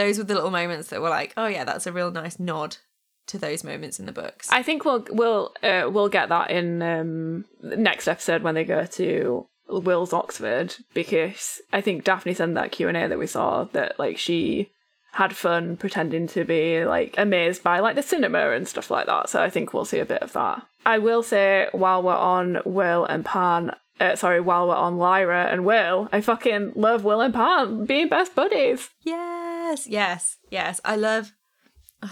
those 0.01 0.17
were 0.17 0.25
the 0.25 0.35
little 0.35 0.51
moments 0.51 0.89
that 0.89 1.03
were 1.03 1.11
like, 1.11 1.35
oh 1.37 1.47
yeah, 1.47 1.65
that's 1.65 1.87
a 1.87 1.93
real 1.93 2.11
nice 2.11 2.41
nod 2.41 2.79
to 3.27 3.39
those 3.39 3.63
moments 3.63 4.01
in 4.01 4.07
the 4.07 4.13
books. 4.13 4.49
I 4.51 4.63
think 4.63 4.85
we'll 4.85 5.07
we'll 5.11 5.55
uh, 5.63 5.91
we'll 5.93 6.09
get 6.09 6.31
that 6.31 6.51
in 6.51 6.83
um, 6.83 7.45
next 7.63 8.09
episode 8.09 8.43
when 8.43 8.55
they 8.55 8.65
go 8.65 8.87
to 8.87 9.47
Will's 9.69 10.15
Oxford 10.15 10.75
because 10.95 11.61
I 11.71 11.83
think 11.83 12.05
Dafne 12.05 12.41
in 12.41 12.55
that 12.55 12.73
Q 12.73 12.89
and 12.89 12.97
A 12.97 13.09
that 13.09 13.19
we 13.19 13.27
saw 13.27 13.65
that 13.73 13.99
like 13.99 14.17
she 14.17 14.71
had 15.13 15.37
fun 15.37 15.77
pretending 15.77 16.27
to 16.29 16.45
be 16.45 16.85
like 16.85 17.15
amazed 17.19 17.63
by 17.63 17.81
like 17.81 17.97
the 17.97 18.03
cinema 18.03 18.53
and 18.53 18.67
stuff 18.67 18.91
like 18.91 19.07
that. 19.07 19.29
So 19.29 19.43
I 19.43 19.51
think 19.51 19.75
we'll 19.75 19.85
see 19.85 19.99
a 19.99 20.07
bit 20.07 20.23
of 20.23 20.33
that. 20.33 20.63
I 20.87 20.99
will 20.99 21.23
say 21.23 21.69
while 21.73 22.03
we're 22.03 22.15
on 22.15 22.59
Will 22.65 23.05
and 23.05 23.25
Pan, 23.25 23.73
uh, 24.01 24.17
sorry, 24.17 24.41
while 24.41 24.67
we're 24.69 24.77
on 24.77 24.97
Lyra 24.97 25.47
and 25.47 25.67
Will, 25.67 26.09
I 26.11 26.23
fucking 26.23 26.73
love 26.75 27.05
Will 27.05 27.21
and 27.21 27.35
Pan 27.35 27.85
being 27.85 28.09
best 28.09 28.35
buddies. 28.35 28.89
Yes, 29.71 29.87
yes, 29.87 30.39
yes. 30.51 30.81
I 30.85 30.97
love 30.97 31.33
Ugh, 32.03 32.11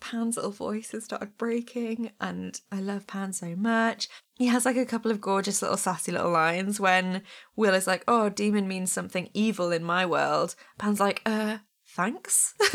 Pan's 0.00 0.36
little 0.36 0.50
voice 0.50 0.90
has 0.92 1.04
started 1.04 1.36
breaking, 1.38 2.10
and 2.20 2.60
I 2.72 2.80
love 2.80 3.06
Pan 3.06 3.32
so 3.32 3.54
much. 3.54 4.08
He 4.36 4.46
has 4.46 4.64
like 4.64 4.76
a 4.76 4.86
couple 4.86 5.10
of 5.10 5.20
gorgeous 5.20 5.62
little 5.62 5.76
sassy 5.76 6.12
little 6.12 6.30
lines 6.30 6.80
when 6.80 7.22
Will 7.56 7.74
is 7.74 7.86
like, 7.86 8.04
"Oh, 8.08 8.28
demon 8.28 8.66
means 8.66 8.92
something 8.92 9.30
evil 9.32 9.70
in 9.70 9.84
my 9.84 10.06
world." 10.06 10.54
Pan's 10.78 11.00
like, 11.00 11.22
"Uh." 11.24 11.58
Thanks. 11.90 12.54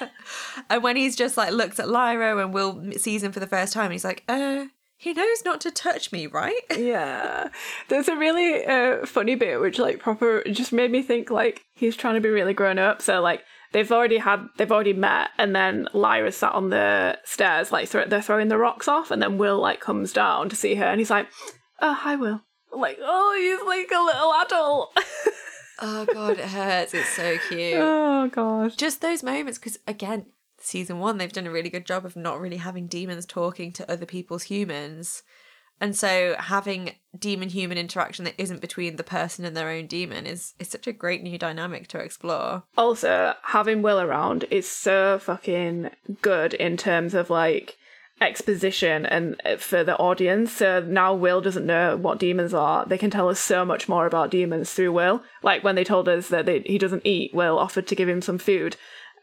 and 0.70 0.82
when 0.82 0.96
he's 0.96 1.14
just 1.14 1.36
like 1.36 1.52
looked 1.52 1.78
at 1.78 1.88
Lyra 1.88 2.42
and 2.42 2.54
Will 2.54 2.92
sees 2.92 3.22
him 3.22 3.30
for 3.30 3.40
the 3.40 3.46
first 3.46 3.74
time, 3.74 3.90
he's 3.90 4.04
like, 4.04 4.24
uh, 4.26 4.64
he 5.02 5.12
knows 5.12 5.44
not 5.44 5.60
to 5.62 5.72
touch 5.72 6.12
me, 6.12 6.28
right? 6.28 6.54
Yeah, 6.78 7.48
there's 7.88 8.06
a 8.08 8.16
really 8.16 8.64
uh, 8.64 9.04
funny 9.04 9.34
bit 9.34 9.60
which 9.60 9.78
like 9.80 9.98
proper 9.98 10.42
just 10.44 10.72
made 10.72 10.92
me 10.92 11.02
think 11.02 11.28
like 11.28 11.64
he's 11.74 11.96
trying 11.96 12.14
to 12.14 12.20
be 12.20 12.28
really 12.28 12.54
grown 12.54 12.78
up. 12.78 13.02
So 13.02 13.20
like 13.20 13.42
they've 13.72 13.90
already 13.90 14.18
had 14.18 14.46
they've 14.58 14.70
already 14.70 14.92
met, 14.92 15.30
and 15.38 15.56
then 15.56 15.88
Lyra 15.92 16.30
sat 16.30 16.52
on 16.52 16.70
the 16.70 17.18
stairs 17.24 17.72
like 17.72 17.88
thro- 17.88 18.06
they're 18.06 18.22
throwing 18.22 18.46
the 18.48 18.58
rocks 18.58 18.86
off, 18.86 19.10
and 19.10 19.20
then 19.20 19.38
Will 19.38 19.58
like 19.60 19.80
comes 19.80 20.12
down 20.12 20.48
to 20.50 20.56
see 20.56 20.76
her, 20.76 20.84
and 20.86 21.00
he's 21.00 21.10
like, 21.10 21.26
"Oh 21.80 21.94
hi, 21.94 22.14
Will." 22.14 22.42
Like 22.72 22.98
oh, 23.02 23.34
he's 23.36 23.66
like 23.66 23.90
a 23.90 24.04
little 24.04 24.32
adult. 24.34 24.96
oh 25.80 26.06
god, 26.12 26.38
it 26.38 26.44
hurts. 26.48 26.94
It's 26.94 27.08
so 27.08 27.38
cute. 27.48 27.74
oh 27.76 28.28
god. 28.28 28.76
Just 28.76 29.00
those 29.00 29.22
moments, 29.24 29.58
because 29.58 29.78
again, 29.88 30.26
season 30.64 30.98
one, 30.98 31.18
they've 31.18 31.32
done 31.32 31.46
a 31.46 31.52
really 31.52 31.70
good 31.70 31.86
job 31.86 32.04
of 32.04 32.16
not 32.16 32.40
really 32.40 32.58
having 32.58 32.86
demons 32.86 33.26
talking 33.26 33.72
to 33.72 33.90
other 33.90 34.06
people's 34.06 34.44
humans. 34.44 35.22
And 35.80 35.96
so 35.96 36.36
having 36.38 36.94
demon 37.18 37.48
human 37.48 37.76
interaction 37.76 38.24
that 38.24 38.38
isn't 38.38 38.60
between 38.60 38.96
the 38.96 39.02
person 39.02 39.44
and 39.44 39.56
their 39.56 39.68
own 39.68 39.88
demon 39.88 40.26
is 40.26 40.54
is 40.60 40.68
such 40.68 40.86
a 40.86 40.92
great 40.92 41.24
new 41.24 41.38
dynamic 41.38 41.88
to 41.88 41.98
explore. 41.98 42.62
Also, 42.78 43.34
having 43.42 43.82
Will 43.82 44.00
around 44.00 44.44
is 44.50 44.70
so 44.70 45.18
fucking 45.18 45.90
good 46.20 46.54
in 46.54 46.76
terms 46.76 47.14
of 47.14 47.30
like 47.30 47.78
exposition 48.20 49.04
and 49.04 49.40
uh, 49.44 49.56
for 49.56 49.82
the 49.82 49.96
audience. 49.96 50.52
So 50.52 50.80
now 50.80 51.14
Will 51.14 51.40
doesn't 51.40 51.66
know 51.66 51.96
what 51.96 52.20
demons 52.20 52.54
are. 52.54 52.86
They 52.86 52.98
can 52.98 53.10
tell 53.10 53.28
us 53.28 53.40
so 53.40 53.64
much 53.64 53.88
more 53.88 54.06
about 54.06 54.30
demons 54.30 54.72
through 54.72 54.92
Will. 54.92 55.24
Like 55.42 55.64
when 55.64 55.74
they 55.74 55.82
told 55.84 56.08
us 56.08 56.28
that 56.28 56.46
they, 56.46 56.60
he 56.60 56.78
doesn't 56.78 57.04
eat, 57.04 57.34
Will 57.34 57.58
offered 57.58 57.88
to 57.88 57.96
give 57.96 58.08
him 58.08 58.22
some 58.22 58.38
food 58.38 58.76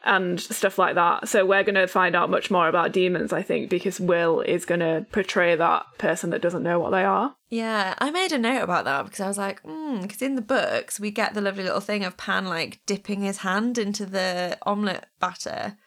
and 0.04 0.40
stuff 0.40 0.78
like 0.78 0.96
that. 0.96 1.28
So 1.28 1.46
we're 1.46 1.64
going 1.64 1.76
to 1.76 1.88
find 1.88 2.16
out 2.16 2.30
much 2.30 2.50
more 2.50 2.68
about 2.70 2.94
demons, 2.94 3.34
I 3.34 3.42
think, 3.42 3.70
because 3.70 4.00
Will 4.00 4.42
is 4.42 4.66
going 4.66 4.80
to 4.80 5.06
portray 5.12 5.56
that 5.56 5.86
person 5.98 6.30
that 6.30 6.42
doesn't 6.42 6.64
know 6.64 6.80
what 6.80 6.92
they 6.92 7.04
are. 7.04 7.36
Yeah, 7.50 7.96
I 7.98 8.12
made 8.12 8.32
a 8.32 8.38
note 8.38 8.64
about 8.64 8.86
that 8.86 9.06
because 9.06 9.20
I 9.20 9.28
was 9.28 9.38
like, 9.38 9.62
hmm, 9.62 10.02
because 10.02 10.22
in 10.22 10.36
the 10.36 10.42
books 10.42 11.00
we 11.00 11.12
get 11.12 11.34
the 11.34 11.42
lovely 11.42 11.64
little 11.64 11.82
thing 11.82 12.04
of 12.04 12.18
Pan 12.18 12.46
like 12.46 12.80
dipping 12.86 13.22
his 13.22 13.40
hand 13.40 13.78
into 13.78 14.06
the 14.06 14.58
omelette 14.64 15.08
batter, 15.20 15.78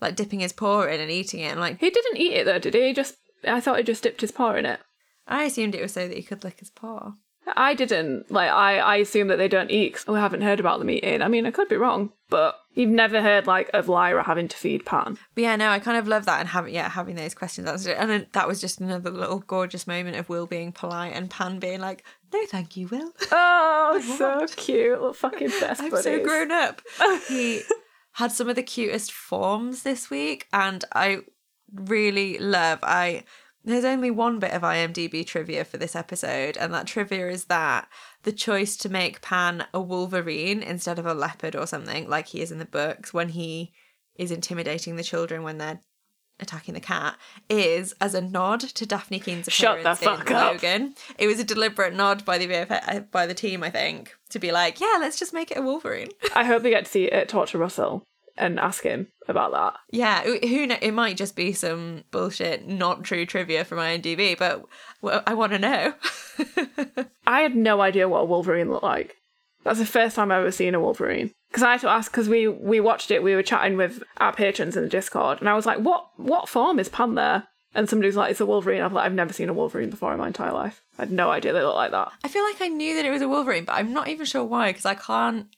like 0.00 0.16
dipping 0.16 0.40
his 0.40 0.52
paw 0.52 0.82
in 0.82 1.00
and 1.00 1.10
eating 1.10 1.40
it. 1.40 1.50
And 1.50 1.60
like, 1.60 1.80
He 1.80 1.90
didn't 1.90 2.16
eat 2.16 2.34
it 2.34 2.44
though, 2.44 2.58
did 2.58 2.74
he? 2.74 2.88
He 2.88 2.92
just 2.94 3.16
I 3.46 3.60
thought 3.60 3.78
he 3.78 3.84
just 3.84 4.02
dipped 4.02 4.20
his 4.20 4.32
paw 4.32 4.54
in 4.54 4.66
it. 4.66 4.80
I 5.26 5.44
assumed 5.44 5.74
it 5.74 5.82
was 5.82 5.92
so 5.92 6.08
that 6.08 6.16
he 6.16 6.22
could 6.22 6.42
lick 6.42 6.60
his 6.60 6.70
paw. 6.70 7.12
I 7.56 7.74
didn't. 7.74 8.30
Like, 8.30 8.50
I, 8.50 8.78
I 8.78 8.96
assume 8.96 9.28
that 9.28 9.36
they 9.36 9.48
don't 9.48 9.70
eat 9.70 9.94
'cause 9.94 10.04
I 10.08 10.20
haven't 10.20 10.42
heard 10.42 10.60
about 10.60 10.78
them 10.78 10.90
eating. 10.90 11.22
I 11.22 11.28
mean, 11.28 11.46
I 11.46 11.50
could 11.50 11.68
be 11.68 11.76
wrong, 11.76 12.12
but 12.28 12.58
you've 12.74 12.90
never 12.90 13.20
heard, 13.22 13.46
like, 13.46 13.70
of 13.74 13.88
Lyra 13.88 14.22
having 14.24 14.48
to 14.48 14.56
feed 14.56 14.84
Pan. 14.86 15.18
But 15.34 15.42
yeah, 15.42 15.56
no, 15.56 15.68
I 15.70 15.78
kind 15.78 15.96
of 15.96 16.08
love 16.08 16.24
that 16.26 16.40
and 16.40 16.48
having 16.48 16.74
yeah 16.74 16.88
having 16.88 17.16
those 17.16 17.34
questions 17.34 17.68
answered. 17.68 17.96
And 17.96 18.10
then 18.10 18.26
that 18.32 18.46
was 18.48 18.60
just 18.60 18.80
another 18.80 19.10
little 19.10 19.38
gorgeous 19.40 19.86
moment 19.86 20.16
of 20.16 20.28
Will 20.28 20.46
being 20.46 20.72
polite 20.72 21.12
and 21.14 21.30
Pan 21.30 21.58
being 21.58 21.80
like, 21.80 22.04
"No, 22.32 22.44
thank 22.46 22.76
you, 22.76 22.88
Will. 22.88 23.12
Oh, 23.32 24.00
so 24.18 24.46
cute. 24.56 24.92
Little 24.92 25.12
fucking 25.12 25.48
best 25.60 25.80
I'm 25.82 25.90
buddies. 25.90 26.04
so 26.04 26.22
grown 26.24 26.50
up." 26.50 26.82
he 27.28 27.62
had 28.12 28.32
some 28.32 28.48
of 28.48 28.56
the 28.56 28.62
cutest 28.62 29.12
forms 29.12 29.82
this 29.84 30.10
week, 30.10 30.46
and 30.52 30.84
I 30.94 31.20
really 31.74 32.38
love. 32.38 32.78
I 32.82 33.24
there's 33.64 33.84
only 33.84 34.10
one 34.10 34.38
bit 34.38 34.52
of 34.52 34.62
IMDb 34.62 35.26
trivia 35.26 35.64
for 35.64 35.76
this 35.76 35.96
episode, 35.96 36.56
and 36.56 36.72
that 36.72 36.86
trivia 36.86 37.28
is 37.28 37.46
that 37.46 37.88
the 38.22 38.32
choice 38.32 38.76
to 38.78 38.88
make 38.88 39.20
Pan 39.20 39.66
a 39.74 39.80
Wolverine 39.80 40.62
instead 40.62 40.98
of 40.98 41.06
a 41.06 41.14
leopard 41.14 41.54
or 41.54 41.66
something 41.66 42.08
like 42.08 42.28
he 42.28 42.40
is 42.40 42.50
in 42.50 42.58
the 42.58 42.64
books 42.64 43.12
when 43.12 43.30
he 43.30 43.72
is 44.16 44.30
intimidating 44.30 44.96
the 44.96 45.04
children 45.04 45.42
when 45.42 45.58
they're 45.58 45.80
attacking 46.40 46.74
the 46.74 46.80
cat 46.80 47.16
is 47.48 47.92
as 48.00 48.14
a 48.14 48.20
nod 48.20 48.60
to 48.60 48.86
Dafne 48.86 49.22
Keen's 49.22 49.48
Shut 49.50 49.80
appearance 49.80 50.02
in 50.02 50.08
up. 50.08 50.30
Logan. 50.30 50.94
It 51.18 51.26
was 51.26 51.40
a 51.40 51.44
deliberate 51.44 51.94
nod 51.94 52.24
by 52.24 52.38
the 52.38 53.08
by 53.10 53.26
the 53.26 53.34
team, 53.34 53.62
I 53.62 53.70
think, 53.70 54.14
to 54.30 54.38
be 54.38 54.52
like, 54.52 54.80
yeah, 54.80 54.98
let's 55.00 55.18
just 55.18 55.32
make 55.32 55.50
it 55.50 55.58
a 55.58 55.62
Wolverine. 55.62 56.10
I 56.34 56.44
hope 56.44 56.62
they 56.62 56.70
get 56.70 56.84
to 56.84 56.90
see 56.90 57.06
it 57.06 57.28
talk 57.28 57.48
to 57.48 57.58
Russell 57.58 58.04
and 58.38 58.58
ask 58.58 58.82
him 58.84 59.08
about 59.26 59.52
that. 59.52 59.74
yeah, 59.90 60.22
who 60.22 60.38
kn- 60.38 60.78
it 60.80 60.92
might 60.92 61.16
just 61.16 61.36
be 61.36 61.52
some 61.52 62.04
bullshit, 62.10 62.66
not 62.66 63.04
true 63.04 63.26
trivia 63.26 63.64
from 63.64 63.78
IMDb, 63.78 64.38
but 64.38 64.64
I 65.26 65.34
want 65.34 65.52
to 65.52 65.58
know. 65.58 65.94
I 67.26 67.40
had 67.40 67.54
no 67.56 67.80
idea 67.80 68.08
what 68.08 68.20
a 68.20 68.24
Wolverine 68.24 68.70
looked 68.70 68.84
like. 68.84 69.16
That's 69.64 69.78
the 69.78 69.86
first 69.86 70.16
time 70.16 70.30
I've 70.30 70.40
ever 70.40 70.52
seen 70.52 70.74
a 70.74 70.80
Wolverine. 70.80 71.32
Because 71.50 71.62
I 71.62 71.72
had 71.72 71.80
to 71.80 71.88
ask, 71.90 72.10
because 72.10 72.28
we, 72.28 72.46
we 72.48 72.80
watched 72.80 73.10
it, 73.10 73.22
we 73.22 73.34
were 73.34 73.42
chatting 73.42 73.76
with 73.76 74.02
our 74.18 74.32
patrons 74.32 74.76
in 74.76 74.82
the 74.82 74.88
Discord, 74.88 75.40
and 75.40 75.48
I 75.48 75.54
was 75.54 75.66
like, 75.66 75.78
what 75.78 76.08
what 76.16 76.48
form 76.48 76.78
is 76.78 76.88
Pan 76.88 77.14
there? 77.14 77.48
And 77.74 77.88
somebody 77.88 78.08
was 78.08 78.16
like, 78.16 78.30
it's 78.30 78.40
a 78.40 78.46
Wolverine. 78.46 78.80
I 78.80 78.84
was 78.84 78.94
like, 78.94 79.04
I've 79.04 79.12
never 79.12 79.32
seen 79.32 79.48
a 79.50 79.52
Wolverine 79.54 79.90
before 79.90 80.12
in 80.12 80.18
my 80.18 80.26
entire 80.28 80.52
life. 80.52 80.82
I 80.98 81.02
had 81.02 81.12
no 81.12 81.30
idea 81.30 81.52
they 81.52 81.62
looked 81.62 81.76
like 81.76 81.90
that. 81.90 82.12
I 82.24 82.28
feel 82.28 82.42
like 82.44 82.60
I 82.62 82.68
knew 82.68 82.94
that 82.96 83.04
it 83.04 83.10
was 83.10 83.20
a 83.22 83.28
Wolverine, 83.28 83.64
but 83.66 83.74
I'm 83.74 83.92
not 83.92 84.08
even 84.08 84.24
sure 84.24 84.42
why 84.44 84.70
because 84.70 84.86
I 84.86 84.94
can't 84.94 85.48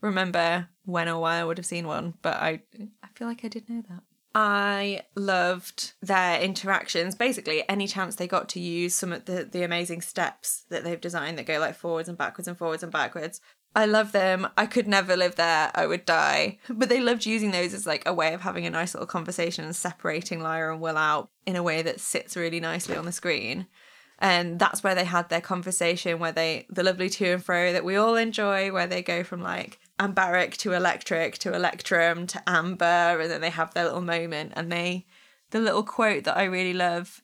remember 0.00 0.68
when 0.90 1.08
or 1.08 1.20
why 1.20 1.36
I 1.36 1.44
would 1.44 1.58
have 1.58 1.66
seen 1.66 1.86
one. 1.86 2.14
But 2.22 2.36
I, 2.36 2.62
I 3.02 3.08
feel 3.14 3.28
like 3.28 3.44
I 3.44 3.48
did 3.48 3.68
know 3.68 3.82
that. 3.88 4.02
I 4.34 5.02
loved 5.16 5.92
their 6.00 6.40
interactions. 6.40 7.16
Basically, 7.16 7.68
any 7.68 7.88
chance 7.88 8.14
they 8.14 8.28
got 8.28 8.48
to 8.50 8.60
use 8.60 8.94
some 8.94 9.12
of 9.12 9.24
the 9.24 9.44
the 9.44 9.64
amazing 9.64 10.02
steps 10.02 10.64
that 10.68 10.84
they've 10.84 11.00
designed 11.00 11.38
that 11.38 11.46
go 11.46 11.58
like 11.58 11.74
forwards 11.74 12.08
and 12.08 12.16
backwards 12.16 12.46
and 12.46 12.56
forwards 12.56 12.82
and 12.82 12.92
backwards. 12.92 13.40
I 13.74 13.86
love 13.86 14.12
them. 14.12 14.48
I 14.56 14.66
could 14.66 14.88
never 14.88 15.16
live 15.16 15.36
there. 15.36 15.70
I 15.74 15.86
would 15.86 16.04
die. 16.04 16.58
But 16.68 16.88
they 16.88 17.00
loved 17.00 17.24
using 17.24 17.52
those 17.52 17.72
as 17.72 17.86
like 17.86 18.02
a 18.04 18.14
way 18.14 18.34
of 18.34 18.40
having 18.40 18.66
a 18.66 18.70
nice 18.70 18.94
little 18.94 19.06
conversation 19.06 19.64
and 19.64 19.76
separating 19.76 20.40
Lyra 20.40 20.72
and 20.72 20.82
Will 20.82 20.96
out 20.96 21.30
in 21.46 21.54
a 21.54 21.62
way 21.62 21.82
that 21.82 22.00
sits 22.00 22.36
really 22.36 22.60
nicely 22.60 22.96
on 22.96 23.04
the 23.04 23.12
screen 23.12 23.66
and 24.20 24.58
that's 24.58 24.84
where 24.84 24.94
they 24.94 25.04
had 25.04 25.28
their 25.28 25.40
conversation 25.40 26.18
where 26.18 26.32
they 26.32 26.66
the 26.68 26.82
lovely 26.82 27.08
to 27.08 27.32
and 27.32 27.44
fro 27.44 27.72
that 27.72 27.84
we 27.84 27.96
all 27.96 28.16
enjoy 28.16 28.70
where 28.70 28.86
they 28.86 29.02
go 29.02 29.24
from 29.24 29.40
like 29.42 29.78
ambaric 30.00 30.56
to 30.56 30.72
electric 30.72 31.38
to 31.38 31.54
electrum 31.54 32.26
to 32.26 32.42
amber 32.48 33.20
and 33.20 33.30
then 33.30 33.40
they 33.40 33.50
have 33.50 33.74
their 33.74 33.84
little 33.84 34.00
moment 34.00 34.52
and 34.56 34.72
they 34.72 35.06
the 35.50 35.60
little 35.60 35.82
quote 35.82 36.24
that 36.24 36.36
i 36.36 36.44
really 36.44 36.72
love 36.72 37.22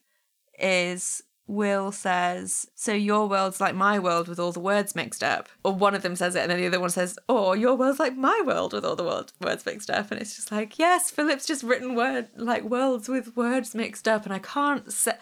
is 0.59 1.23
will 1.49 1.93
says 1.93 2.67
so 2.75 2.93
your 2.93 3.29
world's 3.29 3.61
like 3.61 3.75
my 3.75 3.99
world 3.99 4.27
with 4.27 4.39
all 4.39 4.51
the 4.51 4.61
words 4.61 4.97
mixed 4.97 5.23
up 5.23 5.49
or 5.65 5.73
one 5.73 5.95
of 5.95 6.03
them 6.03 6.17
says 6.17 6.35
it 6.35 6.41
and 6.41 6.51
then 6.51 6.59
the 6.59 6.67
other 6.67 6.81
one 6.81 6.91
says 6.91 7.19
oh 7.29 7.53
your 7.53 7.77
world's 7.77 8.01
like 8.01 8.17
my 8.17 8.43
world 8.45 8.73
with 8.73 8.85
all 8.85 8.97
the 8.97 9.05
word, 9.05 9.31
words 9.41 9.65
mixed 9.65 9.89
up 9.89 10.11
and 10.11 10.21
it's 10.21 10.35
just 10.35 10.51
like 10.51 10.79
yes 10.79 11.11
philip's 11.11 11.47
just 11.47 11.63
written 11.63 11.95
word 11.95 12.29
like 12.37 12.65
worlds 12.65 13.09
with 13.09 13.37
words 13.37 13.77
mixed 13.77 14.09
up 14.09 14.25
and 14.25 14.35
i 14.35 14.41
can't 14.41 14.93
say 14.93 15.13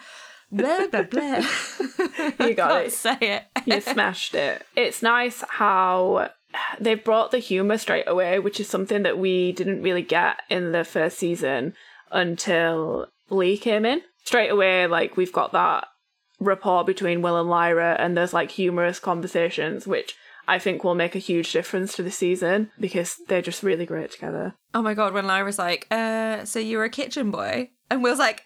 blah 0.51 0.87
blah 0.87 1.03
blah. 1.03 1.41
You 2.39 2.53
got 2.55 2.85
it. 2.85 2.93
say 2.93 3.17
it. 3.19 3.43
You 3.65 3.81
smashed 3.81 4.35
it. 4.35 4.65
It's 4.75 5.01
nice 5.01 5.43
how 5.47 6.29
they've 6.79 7.03
brought 7.03 7.31
the 7.31 7.39
humor 7.39 7.77
straight 7.77 8.07
away, 8.07 8.39
which 8.39 8.59
is 8.59 8.67
something 8.67 9.03
that 9.03 9.17
we 9.17 9.51
didn't 9.51 9.81
really 9.81 10.01
get 10.01 10.41
in 10.49 10.71
the 10.71 10.83
first 10.83 11.17
season 11.17 11.73
until 12.11 13.07
Lee 13.29 13.57
came 13.57 13.85
in. 13.85 14.01
Straight 14.23 14.49
away, 14.49 14.87
like 14.87 15.17
we've 15.17 15.33
got 15.33 15.51
that 15.51 15.87
rapport 16.39 16.83
between 16.83 17.21
Will 17.21 17.39
and 17.39 17.49
Lyra, 17.49 17.95
and 17.99 18.17
there's 18.17 18.33
like 18.33 18.51
humorous 18.51 18.99
conversations, 18.99 19.87
which 19.87 20.15
I 20.47 20.59
think 20.59 20.83
will 20.83 20.95
make 20.95 21.15
a 21.15 21.19
huge 21.19 21.51
difference 21.51 21.95
to 21.95 22.03
the 22.03 22.11
season 22.11 22.71
because 22.79 23.17
they're 23.27 23.41
just 23.41 23.63
really 23.63 23.85
great 23.85 24.11
together. 24.11 24.55
Oh 24.73 24.81
my 24.81 24.93
god, 24.93 25.13
when 25.13 25.27
Lyra's 25.27 25.59
like, 25.59 25.87
uh, 25.91 26.45
so 26.45 26.59
you're 26.59 26.83
a 26.83 26.89
kitchen 26.89 27.31
boy? 27.31 27.71
And 27.89 28.03
Will's 28.03 28.19
like, 28.19 28.43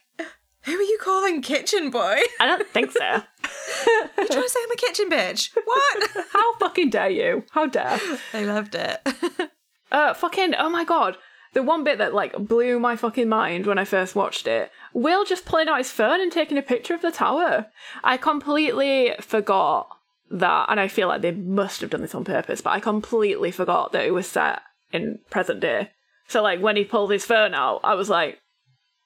who 0.64 0.74
are 0.74 0.82
you 0.82 0.98
calling 1.02 1.42
kitchen 1.42 1.90
boy? 1.90 2.20
I 2.40 2.46
don't 2.46 2.68
think 2.68 2.92
so. 2.92 3.00
you 4.18 4.28
trying 4.28 4.44
to 4.44 4.50
say 4.50 4.60
I'm 4.64 4.72
a 4.72 4.76
kitchen 4.76 5.10
bitch? 5.10 5.52
What? 5.64 6.26
How 6.34 6.58
fucking 6.58 6.90
dare 6.90 7.10
you? 7.10 7.44
How 7.52 7.68
dare? 7.68 8.00
I 8.34 8.44
loved 8.44 8.76
it. 8.76 9.08
Uh, 9.92 10.14
fucking, 10.14 10.54
oh 10.54 10.70
my 10.70 10.84
god. 10.84 11.18
The 11.54 11.64
one 11.64 11.84
bit 11.84 11.98
that 11.98 12.14
like 12.14 12.38
blew 12.38 12.80
my 12.80 12.96
fucking 12.96 13.28
mind 13.28 13.66
when 13.66 13.80
I 13.80 13.86
first 13.86 14.16
watched 14.16 14.46
it, 14.46 14.72
Will 14.94 15.26
just 15.26 15.46
pulling 15.46 15.68
out 15.68 15.80
his 15.80 15.90
phone 15.90 16.22
and 16.22 16.32
taking 16.32 16.60
a 16.60 16.62
picture 16.62 16.94
of 16.94 17.02
the 17.02 17.10
tower. 17.12 17.66
I 18.04 18.18
completely 18.18 19.16
forgot 19.20 19.90
that, 20.30 20.68
and 20.70 20.80
I 20.80 20.88
feel 20.88 21.08
like 21.08 21.24
they 21.24 21.32
must 21.32 21.82
have 21.82 21.90
done 21.90 22.02
this 22.02 22.14
on 22.14 22.24
purpose, 22.24 22.62
but 22.62 22.70
I 22.70 22.80
completely 22.80 23.50
forgot 23.50 23.92
that 23.94 24.06
it 24.06 24.14
was 24.14 24.28
set 24.28 24.62
in 24.92 25.22
present 25.32 25.60
day. 25.60 25.90
So 26.28 26.44
like 26.44 26.62
when 26.62 26.76
he 26.76 26.86
pulled 26.86 27.12
his 27.12 27.26
phone 27.26 27.56
out, 27.56 27.82
I 27.84 27.96
was 27.96 28.10
like, 28.10 28.40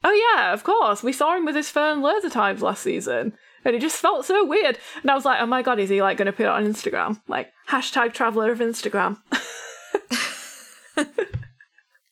oh 0.03 0.33
yeah, 0.35 0.53
of 0.53 0.63
course, 0.63 1.03
we 1.03 1.13
saw 1.13 1.35
him 1.35 1.45
with 1.45 1.55
his 1.55 1.69
phone 1.69 2.01
loads 2.01 2.25
of 2.25 2.31
times 2.31 2.61
last 2.61 2.83
season. 2.83 3.33
And 3.65 3.75
it 3.75 3.81
just 3.81 4.01
felt 4.01 4.25
so 4.25 4.45
weird. 4.45 4.77
And 5.01 5.09
I 5.09 5.15
was 5.15 5.23
like, 5.25 5.39
oh 5.41 5.45
my 5.45 5.61
god, 5.61 5.79
is 5.79 5.89
he 5.89 6.01
like 6.01 6.17
going 6.17 6.25
to 6.25 6.33
put 6.33 6.45
it 6.45 6.49
on 6.49 6.65
Instagram? 6.65 7.21
Like, 7.27 7.51
hashtag 7.69 8.13
traveler 8.13 8.51
of 8.51 8.59
Instagram. 8.59 9.19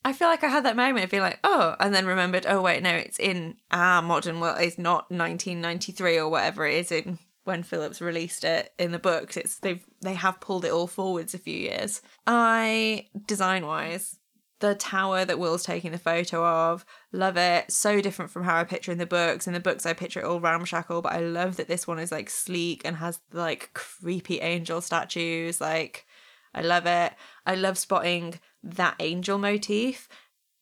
I 0.03 0.13
feel 0.13 0.29
like 0.29 0.43
I 0.43 0.47
had 0.47 0.65
that 0.65 0.75
moment 0.75 1.03
of 1.03 1.11
being 1.11 1.21
like, 1.21 1.39
oh, 1.43 1.75
and 1.79 1.93
then 1.93 2.05
remembered, 2.05 2.45
oh 2.47 2.61
wait, 2.61 2.81
no, 2.81 2.89
it's 2.89 3.19
in 3.19 3.55
our 3.69 4.01
modern 4.01 4.39
world. 4.39 4.57
It's 4.59 4.77
not 4.77 5.11
1993 5.11 6.17
or 6.17 6.29
whatever 6.29 6.65
it 6.65 6.75
is 6.75 6.91
in 6.91 7.19
when 7.43 7.63
Philip's 7.63 8.01
released 8.01 8.43
it 8.43 8.71
in 8.79 8.91
the 8.91 8.99
books. 8.99 9.37
It's 9.37 9.59
they've 9.59 9.83
they 10.01 10.13
have 10.15 10.39
pulled 10.41 10.65
it 10.65 10.71
all 10.71 10.87
forwards 10.87 11.33
a 11.33 11.39
few 11.39 11.57
years. 11.57 12.01
I 12.25 13.07
design 13.27 13.65
wise, 13.65 14.17
the 14.61 14.75
tower 14.75 15.25
that 15.25 15.39
Will's 15.39 15.63
taking 15.63 15.91
the 15.91 15.97
photo 15.97 16.45
of, 16.45 16.85
love 17.11 17.35
it. 17.35 17.71
So 17.71 17.99
different 17.99 18.31
from 18.31 18.43
how 18.43 18.57
I 18.57 18.63
picture 18.63 18.91
in 18.91 18.97
the 18.97 19.05
books. 19.05 19.47
In 19.47 19.53
the 19.53 19.59
books, 19.59 19.85
I 19.85 19.93
picture 19.93 20.21
it 20.21 20.25
all 20.25 20.39
ramshackle, 20.39 21.01
but 21.01 21.11
I 21.11 21.19
love 21.19 21.57
that 21.57 21.67
this 21.67 21.87
one 21.87 21.99
is 21.99 22.11
like 22.11 22.29
sleek 22.29 22.83
and 22.85 22.97
has 22.97 23.19
like 23.33 23.71
creepy 23.73 24.39
angel 24.39 24.79
statues. 24.79 25.59
Like, 25.59 26.05
I 26.53 26.61
love 26.61 26.85
it. 26.85 27.13
I 27.45 27.55
love 27.55 27.77
spotting 27.77 28.39
that 28.63 28.95
angel 28.99 29.37
motif 29.37 30.07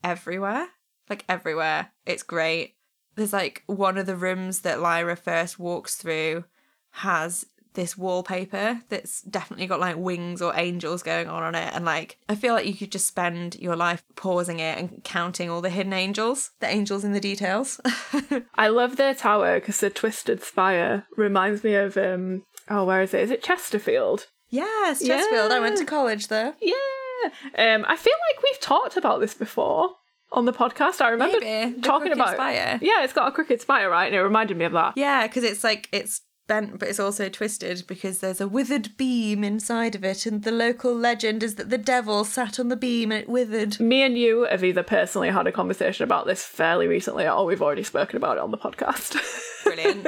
everywhere. 0.03 0.69
Like 1.09 1.25
everywhere. 1.29 1.91
It's 2.05 2.23
great. 2.23 2.75
There's 3.15 3.33
like 3.33 3.63
one 3.67 3.97
of 3.97 4.05
the 4.05 4.15
rooms 4.15 4.61
that 4.61 4.79
Lyra 4.79 5.15
first 5.15 5.59
walks 5.59 5.95
through 5.95 6.45
has 6.91 7.45
this 7.73 7.97
wallpaper 7.97 8.81
that's 8.89 9.21
definitely 9.21 9.67
got 9.67 9.79
like 9.79 9.95
wings 9.95 10.41
or 10.41 10.53
angels 10.55 11.03
going 11.03 11.27
on 11.27 11.43
on 11.43 11.55
it 11.55 11.71
and 11.73 11.85
like 11.85 12.17
I 12.27 12.35
feel 12.35 12.53
like 12.53 12.65
you 12.65 12.73
could 12.73 12.91
just 12.91 13.07
spend 13.07 13.55
your 13.55 13.75
life 13.75 14.03
pausing 14.15 14.59
it 14.59 14.77
and 14.77 15.03
counting 15.03 15.49
all 15.49 15.61
the 15.61 15.69
hidden 15.69 15.93
angels, 15.93 16.51
the 16.59 16.67
angels 16.67 17.03
in 17.03 17.13
the 17.13 17.19
details. 17.19 17.79
I 18.55 18.67
love 18.67 18.95
their 18.95 19.13
tower 19.13 19.59
because 19.59 19.79
the 19.79 19.89
twisted 19.89 20.43
spire 20.43 21.05
reminds 21.15 21.63
me 21.63 21.75
of 21.75 21.95
um 21.97 22.43
oh 22.69 22.85
where 22.85 23.01
is 23.01 23.13
it? 23.13 23.21
Is 23.21 23.31
it 23.31 23.43
Chesterfield? 23.43 24.27
yes, 24.49 25.05
Chesterfield. 25.05 25.51
I 25.51 25.59
went 25.59 25.77
to 25.77 25.85
college 25.85 26.27
there. 26.27 26.55
Yeah. 26.61 27.29
Um 27.57 27.85
I 27.87 27.95
feel 27.95 28.15
like 28.31 28.43
we've 28.43 28.59
talked 28.59 28.97
about 28.97 29.19
this 29.19 29.33
before 29.33 29.91
on 30.31 30.45
the 30.45 30.53
podcast. 30.53 31.01
I 31.01 31.09
remember 31.09 31.39
Maybe. 31.39 31.81
Talking 31.81 32.11
about 32.11 32.33
spire. 32.33 32.79
Yeah, 32.81 33.03
it's 33.03 33.13
got 33.13 33.27
a 33.27 33.31
crooked 33.31 33.61
spire, 33.61 33.89
right? 33.89 34.05
And 34.05 34.15
it 34.15 34.21
reminded 34.21 34.57
me 34.57 34.65
of 34.65 34.73
that. 34.73 34.93
Yeah, 34.95 35.27
because 35.27 35.43
it's 35.43 35.63
like 35.63 35.89
it's 35.91 36.21
bent, 36.49 36.77
but 36.77 36.89
it's 36.89 36.99
also 36.99 37.29
twisted 37.29 37.85
because 37.87 38.19
there's 38.19 38.41
a 38.41 38.47
withered 38.47 38.97
beam 38.97 39.45
inside 39.45 39.95
of 39.95 40.03
it, 40.03 40.25
and 40.25 40.43
the 40.43 40.51
local 40.51 40.93
legend 40.93 41.41
is 41.43 41.55
that 41.55 41.69
the 41.69 41.77
devil 41.77 42.25
sat 42.25 42.59
on 42.59 42.67
the 42.67 42.75
beam 42.75 43.13
and 43.13 43.21
it 43.21 43.29
withered. 43.29 43.79
Me 43.79 44.01
and 44.01 44.17
you 44.17 44.45
have 44.51 44.65
either 44.65 44.83
personally 44.83 45.29
had 45.29 45.47
a 45.47 45.51
conversation 45.53 46.03
about 46.03 46.25
this 46.25 46.43
fairly 46.43 46.87
recently 46.87 47.25
or 47.25 47.45
we've 47.45 47.61
already 47.61 47.83
spoken 47.83 48.17
about 48.17 48.35
it 48.35 48.43
on 48.43 48.51
the 48.51 48.57
podcast. 48.57 49.15
Brilliant. 49.63 50.03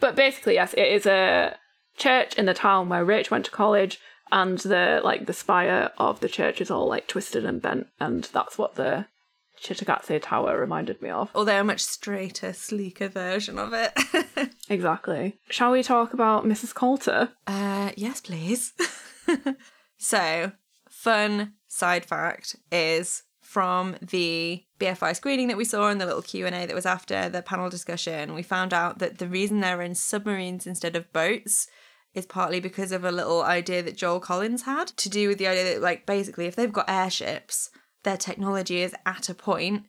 but 0.00 0.14
basically, 0.14 0.54
yes, 0.54 0.74
it 0.74 0.88
is 0.88 1.06
a 1.06 1.56
church 1.96 2.34
in 2.34 2.44
the 2.44 2.54
town 2.54 2.90
where 2.90 3.04
Rich 3.04 3.30
went 3.30 3.46
to 3.46 3.50
college, 3.50 3.98
and 4.30 4.58
the 4.58 5.00
like 5.02 5.24
the 5.24 5.32
spire 5.32 5.90
of 5.96 6.20
the 6.20 6.28
church 6.28 6.60
is 6.60 6.70
all 6.70 6.86
like 6.86 7.06
twisted 7.06 7.46
and 7.46 7.62
bent, 7.62 7.86
and 7.98 8.24
that's 8.32 8.58
what 8.58 8.74
the 8.74 9.06
Cittàgazze 9.64 10.20
Tower 10.20 10.58
reminded 10.58 11.00
me 11.00 11.10
of. 11.10 11.30
Although 11.34 11.60
a 11.60 11.64
much 11.64 11.80
straighter, 11.80 12.52
sleeker 12.52 13.08
version 13.08 13.58
of 13.58 13.72
it. 13.72 13.92
Exactly. 14.68 15.38
Shall 15.50 15.72
we 15.72 15.82
talk 15.82 16.14
about 16.14 16.44
Mrs. 16.44 16.74
Coulter? 16.74 17.30
Uh, 17.46 17.92
yes, 17.96 18.20
please. 18.20 18.72
so, 19.98 20.52
fun 20.88 21.54
side 21.68 22.06
fact 22.06 22.56
is 22.72 23.24
from 23.40 23.96
the 24.00 24.64
BFI 24.80 25.14
screening 25.14 25.48
that 25.48 25.56
we 25.56 25.64
saw 25.64 25.88
and 25.88 26.00
the 26.00 26.06
little 26.06 26.22
Q&A 26.22 26.50
that 26.50 26.74
was 26.74 26.86
after 26.86 27.28
the 27.28 27.42
panel 27.42 27.70
discussion, 27.70 28.34
we 28.34 28.42
found 28.42 28.72
out 28.72 28.98
that 28.98 29.18
the 29.18 29.28
reason 29.28 29.60
they're 29.60 29.82
in 29.82 29.94
submarines 29.94 30.66
instead 30.66 30.96
of 30.96 31.12
boats 31.12 31.68
is 32.14 32.26
partly 32.26 32.60
because 32.60 32.90
of 32.90 33.04
a 33.04 33.12
little 33.12 33.42
idea 33.42 33.82
that 33.82 33.96
Joel 33.96 34.20
Collins 34.20 34.62
had 34.62 34.88
to 34.88 35.08
do 35.08 35.28
with 35.28 35.38
the 35.38 35.46
idea 35.46 35.64
that 35.64 35.82
like 35.82 36.06
basically 36.06 36.46
if 36.46 36.56
they've 36.56 36.72
got 36.72 36.88
airships, 36.88 37.70
their 38.02 38.16
technology 38.16 38.82
is 38.82 38.94
at 39.04 39.28
a 39.28 39.34
point 39.34 39.84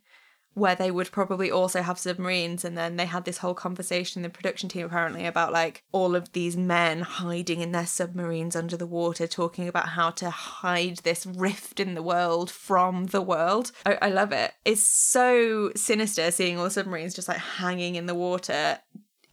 where 0.56 0.76
they 0.76 0.90
would 0.90 1.12
probably 1.12 1.52
also 1.52 1.82
have 1.82 2.00
submarines 2.00 2.66
and 2.66 2.78
then 2.78 2.96
they 2.96 3.06
had 3.06 3.26
this 3.26 3.40
whole 3.40 3.54
conversation 3.54 4.22
the 4.22 4.30
production 4.30 4.68
team 4.68 4.86
apparently 4.86 5.26
about 5.26 5.54
like 5.54 5.84
all 5.92 6.16
of 6.16 6.32
these 6.32 6.58
men 6.58 7.02
hiding 7.02 7.62
in 7.62 7.72
their 7.72 7.86
submarines 7.86 8.56
under 8.56 8.76
the 8.76 8.88
water 8.88 9.28
talking 9.28 9.68
about 9.68 9.90
how 9.90 10.10
to 10.10 10.30
hide 10.30 10.98
this 11.00 11.26
rift 11.26 11.80
in 11.80 11.94
the 11.94 12.02
world 12.02 12.50
from 12.50 13.06
the 13.08 13.22
world. 13.22 13.72
I, 13.86 13.98
I 14.02 14.10
love 14.10 14.32
it. 14.32 14.54
It's 14.64 14.82
so 14.82 15.72
sinister 15.76 16.32
seeing 16.32 16.58
all 16.58 16.64
the 16.64 16.72
submarines 16.72 17.14
just 17.14 17.28
like 17.28 17.38
hanging 17.38 17.96
in 17.96 18.06
the 18.06 18.16
water 18.16 18.80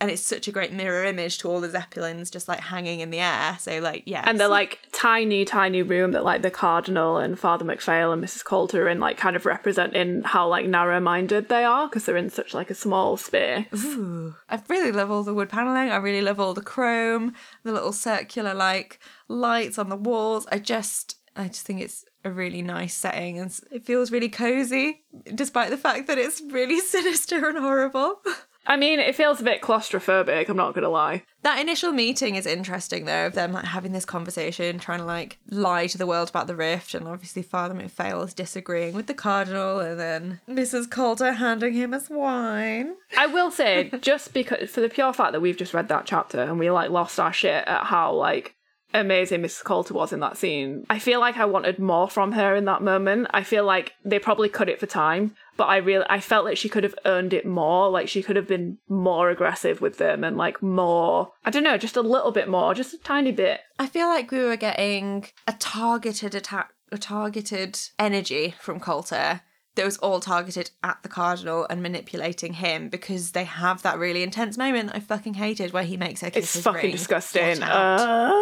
and 0.02 0.10
it's 0.10 0.26
such 0.26 0.48
a 0.48 0.52
great 0.52 0.72
mirror 0.72 1.04
image 1.04 1.38
to 1.38 1.48
all 1.48 1.60
the 1.60 1.70
zeppelins 1.70 2.28
just 2.28 2.48
like 2.48 2.58
hanging 2.58 2.98
in 2.98 3.10
the 3.10 3.20
air 3.20 3.56
so 3.60 3.78
like 3.78 4.02
yeah 4.04 4.24
And 4.26 4.38
they're 4.38 4.48
like 4.48 4.80
tiny, 4.92 5.44
tiny 5.44 5.82
room 5.82 6.12
that 6.12 6.24
like 6.24 6.42
the 6.42 6.50
Cardinal 6.50 7.18
and 7.18 7.38
Father 7.38 7.64
McPhail 7.64 8.12
and 8.12 8.22
Mrs. 8.22 8.44
Coulter 8.44 8.84
are 8.84 8.88
in 8.88 9.00
like 9.00 9.16
kind 9.16 9.36
of 9.36 9.46
representing 9.46 10.22
how 10.22 10.48
like 10.48 10.66
narrow 10.66 11.00
minded 11.00 11.48
they 11.48 11.64
are 11.64 11.88
because 11.88 12.04
they're 12.04 12.16
in 12.16 12.30
such 12.30 12.52
like 12.54 12.70
a 12.70 12.74
small 12.74 13.16
space. 13.16 13.66
Ooh. 13.74 14.34
I 14.48 14.60
really 14.68 14.92
love 14.92 15.10
all 15.10 15.22
the 15.22 15.34
wood 15.34 15.48
paneling. 15.48 15.90
I 15.90 15.96
really 15.96 16.22
love 16.22 16.40
all 16.40 16.54
the 16.54 16.62
chrome, 16.62 17.34
the 17.62 17.72
little 17.72 17.92
circular 17.92 18.54
like 18.54 18.98
lights 19.28 19.78
on 19.78 19.88
the 19.88 19.96
walls. 19.96 20.46
I 20.50 20.58
just 20.58 21.16
I 21.36 21.48
just 21.48 21.66
think 21.66 21.80
it's 21.80 22.04
a 22.24 22.30
really 22.30 22.62
nice 22.62 22.94
setting 22.94 23.38
and 23.38 23.56
it 23.70 23.84
feels 23.84 24.12
really 24.12 24.28
cozy 24.28 25.02
despite 25.34 25.70
the 25.70 25.76
fact 25.76 26.06
that 26.06 26.18
it's 26.18 26.40
really 26.40 26.80
sinister 26.94 27.48
and 27.48 27.58
horrible. 27.58 28.20
I 28.66 28.77
mean, 28.77 29.01
it 29.01 29.14
feels 29.14 29.40
a 29.40 29.44
bit 29.44 29.61
claustrophobic, 29.61 30.48
I'm 30.48 30.57
not 30.57 30.75
gonna 30.75 30.88
lie. 30.88 31.25
That 31.42 31.61
initial 31.61 31.90
meeting 31.92 32.37
is 32.37 32.46
interesting 32.46 33.05
though, 33.05 33.27
of 33.27 33.35
them 33.35 33.53
like 33.53 33.64
having 33.64 33.92
this 33.92 34.05
conversation, 34.05 34.79
trying 34.79 35.01
to 35.01 35.05
like 35.05 35.38
lie 35.51 35.88
to 35.88 35.98
the 35.98 36.07
world 36.07 36.31
about 36.31 36.46
the 36.46 36.55
rift, 36.57 36.94
and 36.94 37.09
obviously 37.09 37.42
Father 37.42 37.75
McPhail 37.75 38.25
is 38.25 38.35
disagreeing 38.35 38.94
with 38.94 39.07
the 39.07 39.14
Cardinal, 39.14 39.81
and 39.81 39.98
then 39.98 40.40
Mrs. 40.48 40.90
Coulter 40.90 41.33
handing 41.33 41.75
him 41.75 41.92
his 41.92 42.09
wine. 42.09 42.94
I 43.16 43.27
will 43.27 43.51
say, 43.51 43.90
just 44.01 44.33
because 44.33 44.70
for 44.70 44.81
the 44.81 44.88
pure 44.88 45.12
fact 45.12 45.33
that 45.33 45.40
we've 45.40 45.57
just 45.57 45.75
read 45.75 45.88
that 45.88 46.07
chapter 46.07 46.40
and 46.40 46.59
we 46.59 46.70
like 46.70 46.90
lost 46.90 47.18
our 47.18 47.33
shit 47.33 47.66
at 47.66 47.85
how 47.85 48.12
like 48.12 48.55
amazing 48.94 49.42
Mrs. 49.42 49.64
Coulter 49.64 49.94
was 49.94 50.12
in 50.12 50.20
that 50.20 50.37
scene, 50.37 50.87
I 50.90 50.98
feel 50.98 51.20
like 51.20 51.37
I 51.37 51.44
wanted 51.44 51.78
more 51.78 52.09
from 52.09 52.33
her 52.33 52.55
in 52.55 52.64
that 52.66 52.83
moment. 52.83 53.28
I 53.31 53.42
feel 53.42 53.64
like 53.64 53.94
they 54.05 54.18
probably 54.18 54.48
cut 54.48 54.68
it 54.68 54.81
for 54.81 54.87
time, 54.87 55.35
but 55.57 55.64
I 55.64 55.78
really 55.78 56.05
I 56.09 56.20
felt 56.20 56.44
like 56.44 56.57
she 56.57 56.68
could 56.68 56.85
have 56.85 56.94
earned 57.05 57.33
it 57.33 57.46
more. 57.46 57.90
Like 57.90 58.09
she 58.09 58.22
could 58.22 58.37
have 58.37 58.48
been 58.48 58.78
more 58.88 59.31
aggressive 59.31 59.81
with 59.81 59.98
them 59.98 60.24
and 60.24 60.37
like 60.37 60.62
more 60.62 61.33
I 61.44 61.50
don't 61.50 61.64
know, 61.64 61.78
just 61.78 61.96
a 61.96 62.02
little 62.02 62.33
bit 62.33 62.48
more, 62.48 62.74
just 62.74 62.94
a 62.94 62.98
tiny 62.98 63.33
bit. 63.33 63.61
I 63.78 63.87
feel 63.87 64.09
like 64.09 64.31
we 64.31 64.44
were 64.44 64.57
getting 64.57 65.26
a 65.46 65.52
targeted 65.55 66.35
attack, 66.35 66.70
a 66.90 66.98
targeted 66.98 67.78
energy 67.98 68.55
from 68.61 68.81
Coulter 68.81 69.42
that 69.74 69.85
was 69.85 69.96
all 69.98 70.20
targeted 70.20 70.70
at 70.82 70.98
the 71.02 71.08
Cardinal 71.08 71.66
and 71.70 71.82
manipulating 71.82 72.54
him 72.54 72.88
because 72.88 73.32
they 73.32 73.44
have 73.44 73.82
that 73.82 73.98
really 73.98 74.22
intense 74.22 74.58
moment 74.58 74.90
I 74.94 75.00
fucking 75.00 75.35
hated 75.35 75.72
where 75.72 75.82
he 75.85 75.96
makes 75.96 76.20
her 76.20 76.30
kiss 76.30 76.44
It's 76.44 76.52
his 76.54 76.62
fucking 76.64 76.82
ring. 76.82 76.92
disgusting. 76.92 77.62
Uh, 77.62 78.32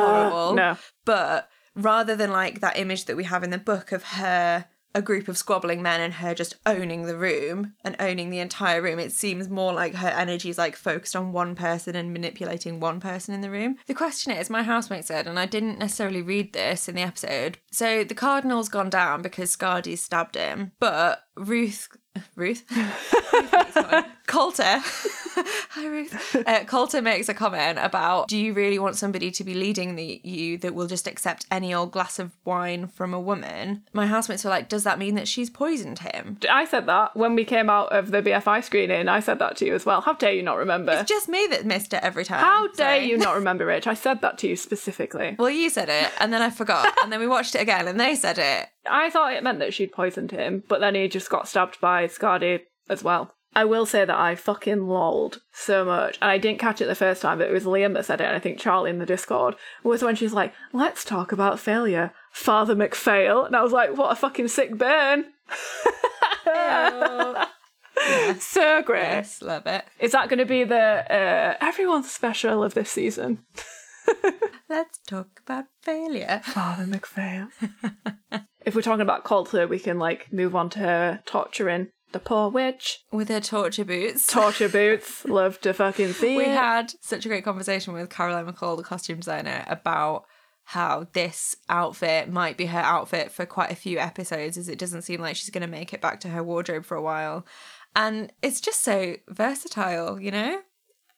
Horrible. 0.00 0.54
No. 0.56 0.76
But 1.04 1.48
rather 1.76 2.16
than 2.16 2.30
like 2.32 2.60
that 2.60 2.76
image 2.78 3.04
that 3.06 3.16
we 3.16 3.24
have 3.24 3.42
in 3.44 3.50
the 3.50 3.58
book 3.58 3.92
of 3.92 4.02
her 4.04 4.66
a 4.94 5.02
group 5.02 5.28
of 5.28 5.38
squabbling 5.38 5.82
men 5.82 6.00
and 6.00 6.14
her 6.14 6.34
just 6.34 6.56
owning 6.66 7.06
the 7.06 7.16
room 7.16 7.74
and 7.84 7.96
owning 7.98 8.30
the 8.30 8.38
entire 8.38 8.82
room. 8.82 8.98
It 8.98 9.12
seems 9.12 9.48
more 9.48 9.72
like 9.72 9.94
her 9.94 10.08
energy 10.08 10.50
is 10.50 10.58
like 10.58 10.76
focused 10.76 11.14
on 11.16 11.32
one 11.32 11.54
person 11.54 11.96
and 11.96 12.12
manipulating 12.12 12.80
one 12.80 13.00
person 13.00 13.34
in 13.34 13.40
the 13.40 13.50
room. 13.50 13.76
The 13.86 13.94
question 13.94 14.32
is 14.32 14.50
my 14.50 14.62
housemate 14.62 15.04
said 15.04 15.26
and 15.26 15.38
i 15.38 15.46
didn't 15.46 15.78
necessarily 15.78 16.22
read 16.22 16.52
this 16.52 16.88
in 16.88 16.94
the 16.94 17.02
episode 17.02 17.58
so 17.70 18.04
the 18.04 18.14
cardinal's 18.14 18.68
gone 18.68 18.90
down 18.90 19.22
because 19.22 19.56
Skadi 19.56 19.96
stabbed 19.96 20.36
him 20.36 20.72
but 20.78 21.22
ruth 21.36 21.88
ruth 22.36 22.64
Coulter. 24.26 24.78
Hi, 25.70 25.86
Ruth. 25.86 26.36
Uh, 26.46 26.64
Coulter 26.64 27.02
makes 27.02 27.28
a 27.28 27.34
comment 27.34 27.78
about 27.80 28.28
Do 28.28 28.36
you 28.36 28.52
really 28.52 28.78
want 28.78 28.94
somebody 28.94 29.32
to 29.32 29.42
be 29.42 29.54
leading 29.54 29.96
the, 29.96 30.20
you 30.22 30.56
that 30.58 30.72
will 30.74 30.86
just 30.86 31.08
accept 31.08 31.46
any 31.50 31.74
old 31.74 31.90
glass 31.90 32.20
of 32.20 32.30
wine 32.44 32.86
from 32.86 33.12
a 33.12 33.18
woman? 33.20 33.82
My 33.92 34.06
housemates 34.06 34.44
were 34.44 34.50
like, 34.50 34.68
Does 34.68 34.84
that 34.84 35.00
mean 35.00 35.16
that 35.16 35.26
she's 35.26 35.50
poisoned 35.50 36.00
him? 36.00 36.38
I 36.48 36.64
said 36.64 36.86
that 36.86 37.16
when 37.16 37.34
we 37.34 37.44
came 37.44 37.68
out 37.68 37.92
of 37.92 38.12
the 38.12 38.22
BFI 38.22 38.62
screening. 38.62 39.08
I 39.08 39.18
said 39.18 39.40
that 39.40 39.56
to 39.58 39.66
you 39.66 39.74
as 39.74 39.84
well. 39.84 40.00
How 40.00 40.12
dare 40.12 40.32
you 40.32 40.42
not 40.42 40.58
remember? 40.58 40.92
It's 40.92 41.08
just 41.08 41.28
me 41.28 41.46
that 41.50 41.66
missed 41.66 41.92
it 41.92 42.02
every 42.04 42.24
time. 42.24 42.40
How 42.40 42.68
dare 42.68 43.00
so- 43.00 43.04
you 43.06 43.18
not 43.18 43.34
remember, 43.34 43.66
Rich? 43.66 43.88
I 43.88 43.94
said 43.94 44.20
that 44.20 44.38
to 44.38 44.48
you 44.48 44.54
specifically. 44.56 45.34
Well, 45.38 45.50
you 45.50 45.70
said 45.70 45.88
it, 45.88 46.12
and 46.20 46.32
then 46.32 46.42
I 46.42 46.50
forgot, 46.50 46.94
and 47.02 47.12
then 47.12 47.18
we 47.18 47.26
watched 47.26 47.56
it 47.56 47.62
again, 47.62 47.88
and 47.88 47.98
they 47.98 48.14
said 48.14 48.38
it. 48.38 48.68
I 48.88 49.10
thought 49.10 49.32
it 49.32 49.42
meant 49.42 49.58
that 49.58 49.74
she'd 49.74 49.92
poisoned 49.92 50.30
him, 50.30 50.62
but 50.68 50.80
then 50.80 50.94
he 50.94 51.08
just 51.08 51.30
got 51.30 51.48
stabbed 51.48 51.80
by 51.80 52.06
Skadi 52.06 52.60
as 52.88 53.04
well. 53.04 53.34
I 53.52 53.64
will 53.64 53.84
say 53.84 54.04
that 54.04 54.16
I 54.16 54.36
fucking 54.36 54.86
lolled 54.86 55.40
so 55.52 55.84
much, 55.84 56.18
and 56.22 56.30
I 56.30 56.38
didn't 56.38 56.60
catch 56.60 56.80
it 56.80 56.86
the 56.86 56.94
first 56.94 57.20
time, 57.20 57.38
but 57.38 57.48
it 57.48 57.52
was 57.52 57.64
Liam 57.64 57.94
that 57.94 58.04
said 58.04 58.20
it, 58.20 58.24
and 58.24 58.36
I 58.36 58.38
think 58.38 58.60
Charlie 58.60 58.90
in 58.90 59.00
the 59.00 59.06
Discord, 59.06 59.56
was 59.82 60.04
when 60.04 60.14
she's 60.14 60.32
like, 60.32 60.54
let's 60.72 61.04
talk 61.04 61.32
about 61.32 61.58
failure, 61.58 62.12
Father 62.30 62.76
McPhail. 62.76 63.44
And 63.44 63.56
I 63.56 63.62
was 63.62 63.72
like, 63.72 63.96
what 63.96 64.12
a 64.12 64.16
fucking 64.16 64.48
sick 64.48 64.76
burn. 64.78 65.24
so 68.38 68.82
great. 68.82 69.02
Yes, 69.02 69.42
love 69.42 69.66
it. 69.66 69.84
Is 69.98 70.12
that 70.12 70.28
going 70.28 70.38
to 70.38 70.46
be 70.46 70.62
the 70.62 70.76
uh, 71.12 71.56
everyone's 71.60 72.10
special 72.10 72.62
of 72.62 72.74
this 72.74 72.90
season? 72.90 73.44
Let's 74.68 74.98
talk 75.06 75.40
about 75.44 75.64
failure. 75.82 76.40
Father 76.44 76.84
McPhail. 76.84 77.48
if 78.64 78.74
we're 78.74 78.82
talking 78.82 79.00
about 79.00 79.24
Coulter, 79.24 79.66
we 79.66 79.78
can 79.78 79.98
like 79.98 80.32
move 80.32 80.54
on 80.54 80.70
to 80.70 80.78
her 80.78 81.22
torturing 81.26 81.88
the 82.12 82.18
poor 82.18 82.50
witch. 82.50 83.04
With 83.12 83.28
her 83.28 83.40
torture 83.40 83.84
boots. 83.84 84.26
Torture 84.26 84.68
boots. 84.70 85.24
Love 85.24 85.60
to 85.60 85.72
fucking 85.72 86.12
see 86.12 86.36
we 86.36 86.44
it. 86.44 86.50
had 86.50 86.92
such 87.00 87.24
a 87.24 87.28
great 87.28 87.44
conversation 87.44 87.92
with 87.92 88.10
Caroline 88.10 88.46
McCall, 88.46 88.76
the 88.76 88.82
costume 88.82 89.18
designer, 89.18 89.64
about 89.68 90.24
how 90.64 91.06
this 91.12 91.56
outfit 91.68 92.28
might 92.28 92.56
be 92.56 92.66
her 92.66 92.80
outfit 92.80 93.30
for 93.32 93.46
quite 93.46 93.70
a 93.70 93.76
few 93.76 93.98
episodes, 93.98 94.56
as 94.56 94.68
it 94.68 94.78
doesn't 94.78 95.02
seem 95.02 95.20
like 95.20 95.36
she's 95.36 95.50
going 95.50 95.62
to 95.62 95.68
make 95.68 95.92
it 95.92 96.00
back 96.00 96.20
to 96.20 96.28
her 96.28 96.42
wardrobe 96.42 96.84
for 96.84 96.96
a 96.96 97.02
while. 97.02 97.44
And 97.96 98.32
it's 98.42 98.60
just 98.60 98.82
so 98.82 99.16
versatile, 99.28 100.20
you 100.20 100.30
know? 100.30 100.60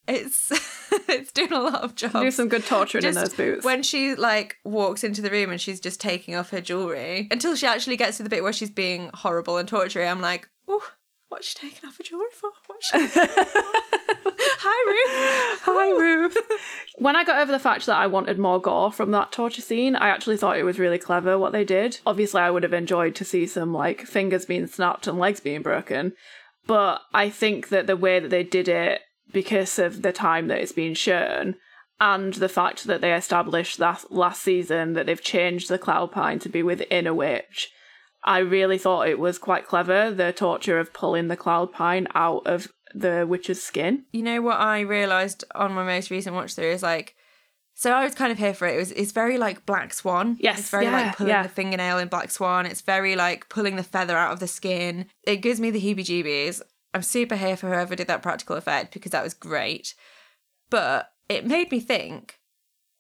It's 0.08 0.50
it's 1.08 1.32
doing 1.32 1.52
a 1.52 1.60
lot 1.60 1.82
of 1.82 1.94
jobs. 1.94 2.14
Do 2.14 2.30
some 2.30 2.48
good 2.48 2.66
torturing 2.66 3.04
in 3.04 3.14
those 3.14 3.34
boots. 3.34 3.64
When 3.64 3.82
she 3.82 4.14
like 4.14 4.56
walks 4.64 5.04
into 5.04 5.22
the 5.22 5.30
room 5.30 5.50
and 5.50 5.60
she's 5.60 5.80
just 5.80 6.00
taking 6.00 6.34
off 6.34 6.50
her 6.50 6.60
jewelry 6.60 7.28
until 7.30 7.54
she 7.54 7.66
actually 7.66 7.96
gets 7.96 8.16
to 8.16 8.22
the 8.22 8.28
bit 8.28 8.42
where 8.42 8.52
she's 8.52 8.70
being 8.70 9.10
horrible 9.14 9.58
and 9.58 9.68
torturing, 9.68 10.08
I'm 10.08 10.20
like, 10.20 10.48
oh, 10.68 10.82
what's 11.28 11.48
she 11.48 11.68
taking 11.68 11.88
off 11.88 11.96
her 11.98 12.02
jewelry 12.02 12.26
for? 12.32 12.50
What's 12.66 12.88
she? 12.88 12.98
Hi, 14.64 14.90
Ruth. 14.90 15.60
Hi, 15.64 15.90
Ruth. 15.90 16.36
when 16.98 17.16
I 17.16 17.24
got 17.24 17.40
over 17.40 17.50
the 17.50 17.58
fact 17.58 17.86
that 17.86 17.96
I 17.96 18.06
wanted 18.06 18.38
more 18.38 18.60
gore 18.60 18.92
from 18.92 19.10
that 19.12 19.32
torture 19.32 19.62
scene, 19.62 19.96
I 19.96 20.08
actually 20.08 20.36
thought 20.36 20.58
it 20.58 20.64
was 20.64 20.78
really 20.78 20.98
clever 20.98 21.38
what 21.38 21.52
they 21.52 21.64
did. 21.64 22.00
Obviously, 22.06 22.40
I 22.40 22.50
would 22.50 22.62
have 22.62 22.72
enjoyed 22.72 23.14
to 23.16 23.24
see 23.24 23.46
some 23.46 23.72
like 23.72 24.02
fingers 24.02 24.46
being 24.46 24.66
snapped 24.66 25.06
and 25.06 25.18
legs 25.18 25.40
being 25.40 25.62
broken, 25.62 26.12
but 26.66 27.00
I 27.12 27.28
think 27.30 27.70
that 27.70 27.86
the 27.86 27.96
way 27.96 28.20
that 28.20 28.28
they 28.28 28.44
did 28.44 28.68
it, 28.68 29.00
because 29.32 29.78
of 29.78 30.02
the 30.02 30.12
time 30.12 30.48
that 30.48 30.58
it's 30.58 30.72
been 30.72 30.94
shown, 30.94 31.56
and 32.00 32.34
the 32.34 32.48
fact 32.48 32.84
that 32.84 33.00
they 33.00 33.14
established 33.14 33.78
that 33.78 34.10
last 34.10 34.42
season 34.42 34.94
that 34.94 35.06
they've 35.06 35.22
changed 35.22 35.68
the 35.68 35.78
Cloud 35.78 36.10
Pine 36.10 36.38
to 36.40 36.48
be 36.48 36.62
within 36.62 37.06
a 37.06 37.14
witch, 37.14 37.70
I 38.24 38.38
really 38.38 38.78
thought 38.78 39.08
it 39.08 39.18
was 39.18 39.38
quite 39.38 39.66
clever, 39.66 40.10
the 40.10 40.32
torture 40.32 40.78
of 40.78 40.92
pulling 40.92 41.28
the 41.28 41.36
Cloud 41.36 41.72
Pine 41.72 42.06
out 42.14 42.46
of 42.46 42.68
the 42.94 43.26
witch's 43.28 43.62
skin. 43.62 44.04
You 44.12 44.22
know 44.22 44.42
what 44.42 44.60
I 44.60 44.80
realised 44.80 45.44
on 45.54 45.72
my 45.72 45.84
most 45.84 46.10
recent 46.10 46.34
watch 46.34 46.54
through 46.54 46.72
is 46.72 46.82
like, 46.82 47.14
so 47.74 47.90
I 47.92 48.04
was 48.04 48.14
kind 48.14 48.30
of 48.30 48.38
here 48.38 48.54
for 48.54 48.68
it. 48.68 48.74
It 48.74 48.78
was 48.78 48.92
it's 48.92 49.12
very 49.12 49.38
like 49.38 49.64
Black 49.64 49.94
Swan. 49.94 50.36
Yes, 50.38 50.58
it's 50.60 50.70
very 50.70 50.84
yeah, 50.84 50.92
like 50.92 51.16
pulling 51.16 51.30
yeah. 51.30 51.42
the 51.42 51.48
fingernail 51.48 51.98
in 51.98 52.08
Black 52.08 52.30
Swan. 52.30 52.66
It's 52.66 52.82
very 52.82 53.16
like 53.16 53.48
pulling 53.48 53.76
the 53.76 53.82
feather 53.82 54.16
out 54.16 54.32
of 54.32 54.40
the 54.40 54.46
skin. 54.46 55.06
It 55.24 55.36
gives 55.36 55.58
me 55.58 55.70
the 55.70 55.80
heebie-jeebies. 55.80 56.60
I'm 56.94 57.02
super 57.02 57.36
here 57.36 57.56
for 57.56 57.68
whoever 57.68 57.96
did 57.96 58.06
that 58.08 58.22
practical 58.22 58.56
effect 58.56 58.92
because 58.92 59.12
that 59.12 59.24
was 59.24 59.34
great. 59.34 59.94
But 60.70 61.10
it 61.28 61.46
made 61.46 61.70
me 61.70 61.80
think, 61.80 62.38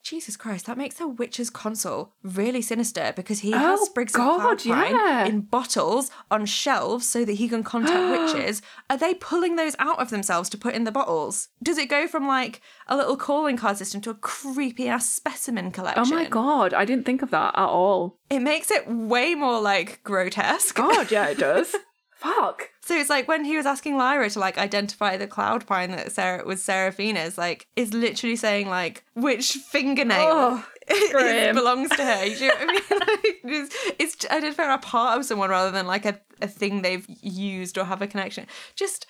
Jesus 0.02 0.36
Christ, 0.36 0.66
that 0.66 0.76
makes 0.76 0.96
the 0.96 1.06
witches' 1.06 1.48
consul 1.48 2.14
really 2.24 2.60
sinister 2.60 3.12
because 3.14 3.38
he 3.40 3.54
Oh, 3.54 3.58
has 3.58 3.80
sprigs 3.82 4.12
God, 4.14 4.36
of 4.36 4.40
cloud 4.60 4.74
pine 4.76 4.94
yeah. 4.96 5.24
in 5.26 5.42
bottles 5.42 6.10
on 6.28 6.44
shelves 6.44 7.08
so 7.08 7.24
that 7.24 7.34
he 7.34 7.48
can 7.48 7.62
contact 7.62 8.34
witches. 8.34 8.62
Are 8.90 8.96
they 8.96 9.14
pulling 9.14 9.54
those 9.56 9.76
out 9.78 10.00
of 10.00 10.10
themselves 10.10 10.48
to 10.50 10.58
put 10.58 10.74
in 10.74 10.82
the 10.84 10.90
bottles? 10.90 11.48
Does 11.62 11.78
it 11.78 11.88
go 11.88 12.08
from 12.08 12.26
like 12.26 12.60
a 12.88 12.96
little 12.96 13.16
calling 13.16 13.56
card 13.56 13.76
system 13.76 14.00
to 14.00 14.10
a 14.10 14.14
creepy 14.14 14.88
ass 14.88 15.08
specimen 15.08 15.70
collection? 15.70 16.02
Oh 16.04 16.16
my 16.16 16.24
god, 16.28 16.74
I 16.74 16.84
didn't 16.84 17.06
think 17.06 17.22
of 17.22 17.30
that 17.30 17.54
at 17.56 17.68
all. 17.68 18.18
It 18.28 18.40
makes 18.40 18.72
it 18.72 18.88
way 18.88 19.36
more 19.36 19.60
like 19.60 20.02
grotesque. 20.02 20.74
God, 20.74 21.12
yeah, 21.12 21.28
it 21.28 21.38
does. 21.38 21.76
Fuck. 22.16 22.70
So 22.84 22.96
it's 22.96 23.08
like 23.10 23.28
when 23.28 23.44
he 23.44 23.56
was 23.56 23.64
asking 23.66 23.96
Lyra 23.96 24.28
to 24.30 24.40
like 24.40 24.58
identify 24.58 25.16
the 25.16 25.28
cloud 25.28 25.66
pine 25.66 25.92
that 25.92 26.10
Sarah 26.12 26.44
was 26.44 26.62
Seraphina's, 26.64 27.38
like 27.38 27.68
is 27.76 27.94
literally 27.94 28.36
saying 28.36 28.68
like 28.68 29.04
which 29.14 29.52
fingernail 29.52 30.18
Oh, 30.20 30.66
grim. 31.12 31.54
belongs 31.54 31.90
to 31.90 32.04
her. 32.04 32.24
You 32.26 32.48
know 32.48 32.54
what 32.54 32.60
I 32.60 32.66
mean? 32.66 32.82
Like, 33.02 33.40
it's, 33.44 33.76
it's 33.98 34.26
identifying 34.30 34.70
a 34.72 34.78
part 34.78 35.18
of 35.18 35.24
someone 35.24 35.50
rather 35.50 35.70
than 35.70 35.86
like 35.86 36.04
a, 36.06 36.20
a 36.40 36.48
thing 36.48 36.82
they've 36.82 37.06
used 37.08 37.76
or 37.78 37.84
have 37.84 38.02
a 38.02 38.06
connection. 38.06 38.46
Just 38.74 39.06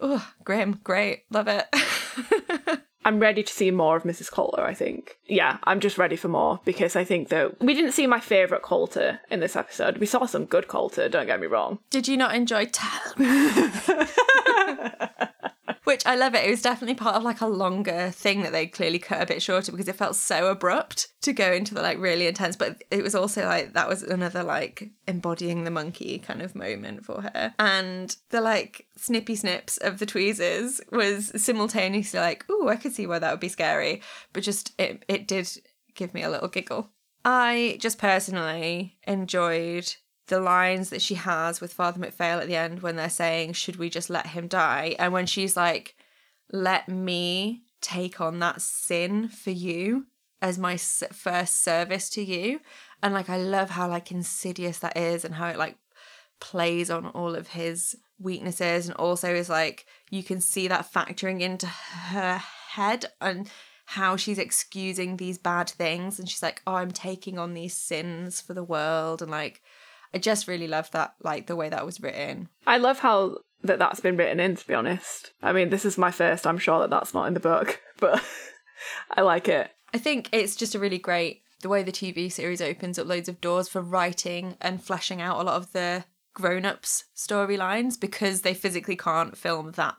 oh 0.00 0.26
grim, 0.44 0.80
great, 0.84 1.24
love 1.30 1.48
it. 1.48 1.66
I'm 3.04 3.20
ready 3.20 3.42
to 3.42 3.52
see 3.52 3.70
more 3.70 3.96
of 3.96 4.04
Mrs. 4.04 4.30
Coulter, 4.30 4.62
I 4.62 4.74
think. 4.74 5.18
Yeah, 5.26 5.58
I'm 5.64 5.80
just 5.80 5.98
ready 5.98 6.16
for 6.16 6.28
more 6.28 6.60
because 6.64 6.96
I 6.96 7.04
think 7.04 7.28
that 7.28 7.60
we 7.60 7.74
didn't 7.74 7.92
see 7.92 8.06
my 8.06 8.20
favourite 8.20 8.62
Coulter 8.62 9.20
in 9.30 9.40
this 9.40 9.56
episode. 9.56 9.98
We 9.98 10.06
saw 10.06 10.26
some 10.26 10.46
good 10.46 10.68
Coulter, 10.68 11.08
don't 11.08 11.26
get 11.26 11.40
me 11.40 11.46
wrong. 11.46 11.78
Did 11.90 12.08
you 12.08 12.16
not 12.16 12.34
enjoy 12.34 12.66
Tell? 12.66 13.14
Which 15.84 16.04
I 16.06 16.16
love 16.16 16.34
it. 16.34 16.44
It 16.44 16.50
was 16.50 16.62
definitely 16.62 16.94
part 16.94 17.14
of 17.14 17.22
like 17.22 17.40
a 17.40 17.46
longer 17.46 18.10
thing 18.10 18.42
that 18.42 18.52
they 18.52 18.66
clearly 18.66 18.98
cut 18.98 19.22
a 19.22 19.26
bit 19.26 19.42
shorter 19.42 19.70
because 19.70 19.86
it 19.86 19.96
felt 19.96 20.16
so 20.16 20.48
abrupt 20.48 21.08
to 21.22 21.32
go 21.32 21.52
into 21.52 21.74
the 21.74 21.82
like 21.82 21.98
really 21.98 22.26
intense. 22.26 22.56
But 22.56 22.82
it 22.90 23.02
was 23.02 23.14
also 23.14 23.44
like 23.44 23.74
that 23.74 23.88
was 23.88 24.02
another 24.02 24.42
like 24.42 24.90
embodying 25.06 25.64
the 25.64 25.70
monkey 25.70 26.18
kind 26.18 26.40
of 26.40 26.54
moment 26.54 27.04
for 27.04 27.22
her. 27.22 27.54
And 27.58 28.16
the 28.30 28.40
like 28.40 28.86
snippy 28.96 29.36
snips 29.36 29.76
of 29.76 29.98
the 29.98 30.06
tweezers 30.06 30.80
was 30.90 31.30
simultaneously 31.42 32.18
like, 32.18 32.48
ooh, 32.50 32.68
I 32.68 32.76
could 32.76 32.92
see 32.92 33.06
why 33.06 33.18
that 33.18 33.30
would 33.30 33.40
be 33.40 33.48
scary. 33.48 34.00
But 34.32 34.42
just 34.42 34.72
it 34.78 35.04
it 35.06 35.28
did 35.28 35.48
give 35.94 36.14
me 36.14 36.22
a 36.22 36.30
little 36.30 36.48
giggle. 36.48 36.90
I 37.24 37.78
just 37.80 37.98
personally 37.98 38.98
enjoyed 39.06 39.94
the 40.28 40.40
lines 40.40 40.90
that 40.90 41.02
she 41.02 41.14
has 41.14 41.60
with 41.60 41.72
Father 41.72 42.00
MacPhail 42.00 42.38
at 42.38 42.46
the 42.46 42.56
end 42.56 42.82
when 42.82 42.96
they're 42.96 43.10
saying, 43.10 43.52
Should 43.52 43.76
we 43.76 43.90
just 43.90 44.10
let 44.10 44.28
him 44.28 44.48
die? 44.48 44.96
And 44.98 45.12
when 45.12 45.26
she's 45.26 45.56
like, 45.56 45.94
Let 46.52 46.88
me 46.88 47.62
take 47.80 48.20
on 48.20 48.38
that 48.38 48.62
sin 48.62 49.28
for 49.28 49.50
you 49.50 50.06
as 50.40 50.58
my 50.58 50.76
first 50.76 51.62
service 51.62 52.08
to 52.10 52.22
you. 52.22 52.60
And 53.02 53.12
like, 53.12 53.28
I 53.28 53.36
love 53.36 53.70
how 53.70 53.88
like 53.88 54.10
insidious 54.10 54.78
that 54.78 54.96
is 54.96 55.24
and 55.24 55.34
how 55.34 55.48
it 55.48 55.58
like 55.58 55.76
plays 56.40 56.90
on 56.90 57.06
all 57.06 57.34
of 57.34 57.48
his 57.48 57.96
weaknesses 58.18 58.86
and 58.86 58.96
also 58.96 59.34
is 59.34 59.48
like, 59.48 59.86
you 60.10 60.22
can 60.22 60.40
see 60.40 60.68
that 60.68 60.90
factoring 60.90 61.40
into 61.40 61.66
her 61.66 62.40
head 62.70 63.06
and 63.20 63.50
how 63.86 64.16
she's 64.16 64.38
excusing 64.38 65.16
these 65.16 65.38
bad 65.38 65.68
things 65.68 66.18
and 66.18 66.28
she's 66.28 66.42
like 66.42 66.62
oh 66.66 66.74
i'm 66.74 66.90
taking 66.90 67.38
on 67.38 67.52
these 67.52 67.74
sins 67.74 68.40
for 68.40 68.54
the 68.54 68.64
world 68.64 69.20
and 69.20 69.30
like 69.30 69.62
i 70.14 70.18
just 70.18 70.48
really 70.48 70.68
love 70.68 70.90
that 70.92 71.14
like 71.22 71.46
the 71.46 71.56
way 71.56 71.68
that 71.68 71.84
was 71.84 72.00
written 72.00 72.48
I 72.66 72.78
love 72.78 73.00
how 73.00 73.38
that 73.62 73.78
that's 73.78 74.00
been 74.00 74.16
written 74.16 74.40
in, 74.40 74.56
to 74.56 74.66
be 74.66 74.74
honest. 74.74 75.32
I 75.42 75.52
mean, 75.52 75.70
this 75.70 75.86
is 75.86 75.96
my 75.96 76.10
first, 76.10 76.46
I'm 76.46 76.58
sure 76.58 76.80
that 76.80 76.90
that's 76.90 77.14
not 77.14 77.26
in 77.28 77.32
the 77.34 77.40
book, 77.40 77.80
but 77.98 78.22
I 79.10 79.22
like 79.22 79.48
it. 79.48 79.70
i 79.94 79.98
think 79.98 80.28
it's 80.32 80.56
just 80.56 80.74
a 80.74 80.78
really 80.78 80.98
great 80.98 81.42
the 81.62 81.68
way 81.68 81.82
the 81.82 81.92
tv 81.92 82.30
series 82.30 82.60
opens 82.60 82.98
up 82.98 83.06
loads 83.06 83.28
of 83.28 83.40
doors 83.40 83.68
for 83.68 83.80
writing 83.80 84.56
and 84.60 84.82
fleshing 84.82 85.20
out 85.20 85.40
a 85.40 85.42
lot 85.44 85.56
of 85.56 85.72
the 85.72 86.04
grown-ups 86.34 87.04
storylines 87.16 87.98
because 87.98 88.42
they 88.42 88.52
physically 88.54 88.96
can't 88.96 89.38
film 89.38 89.72
that 89.72 89.94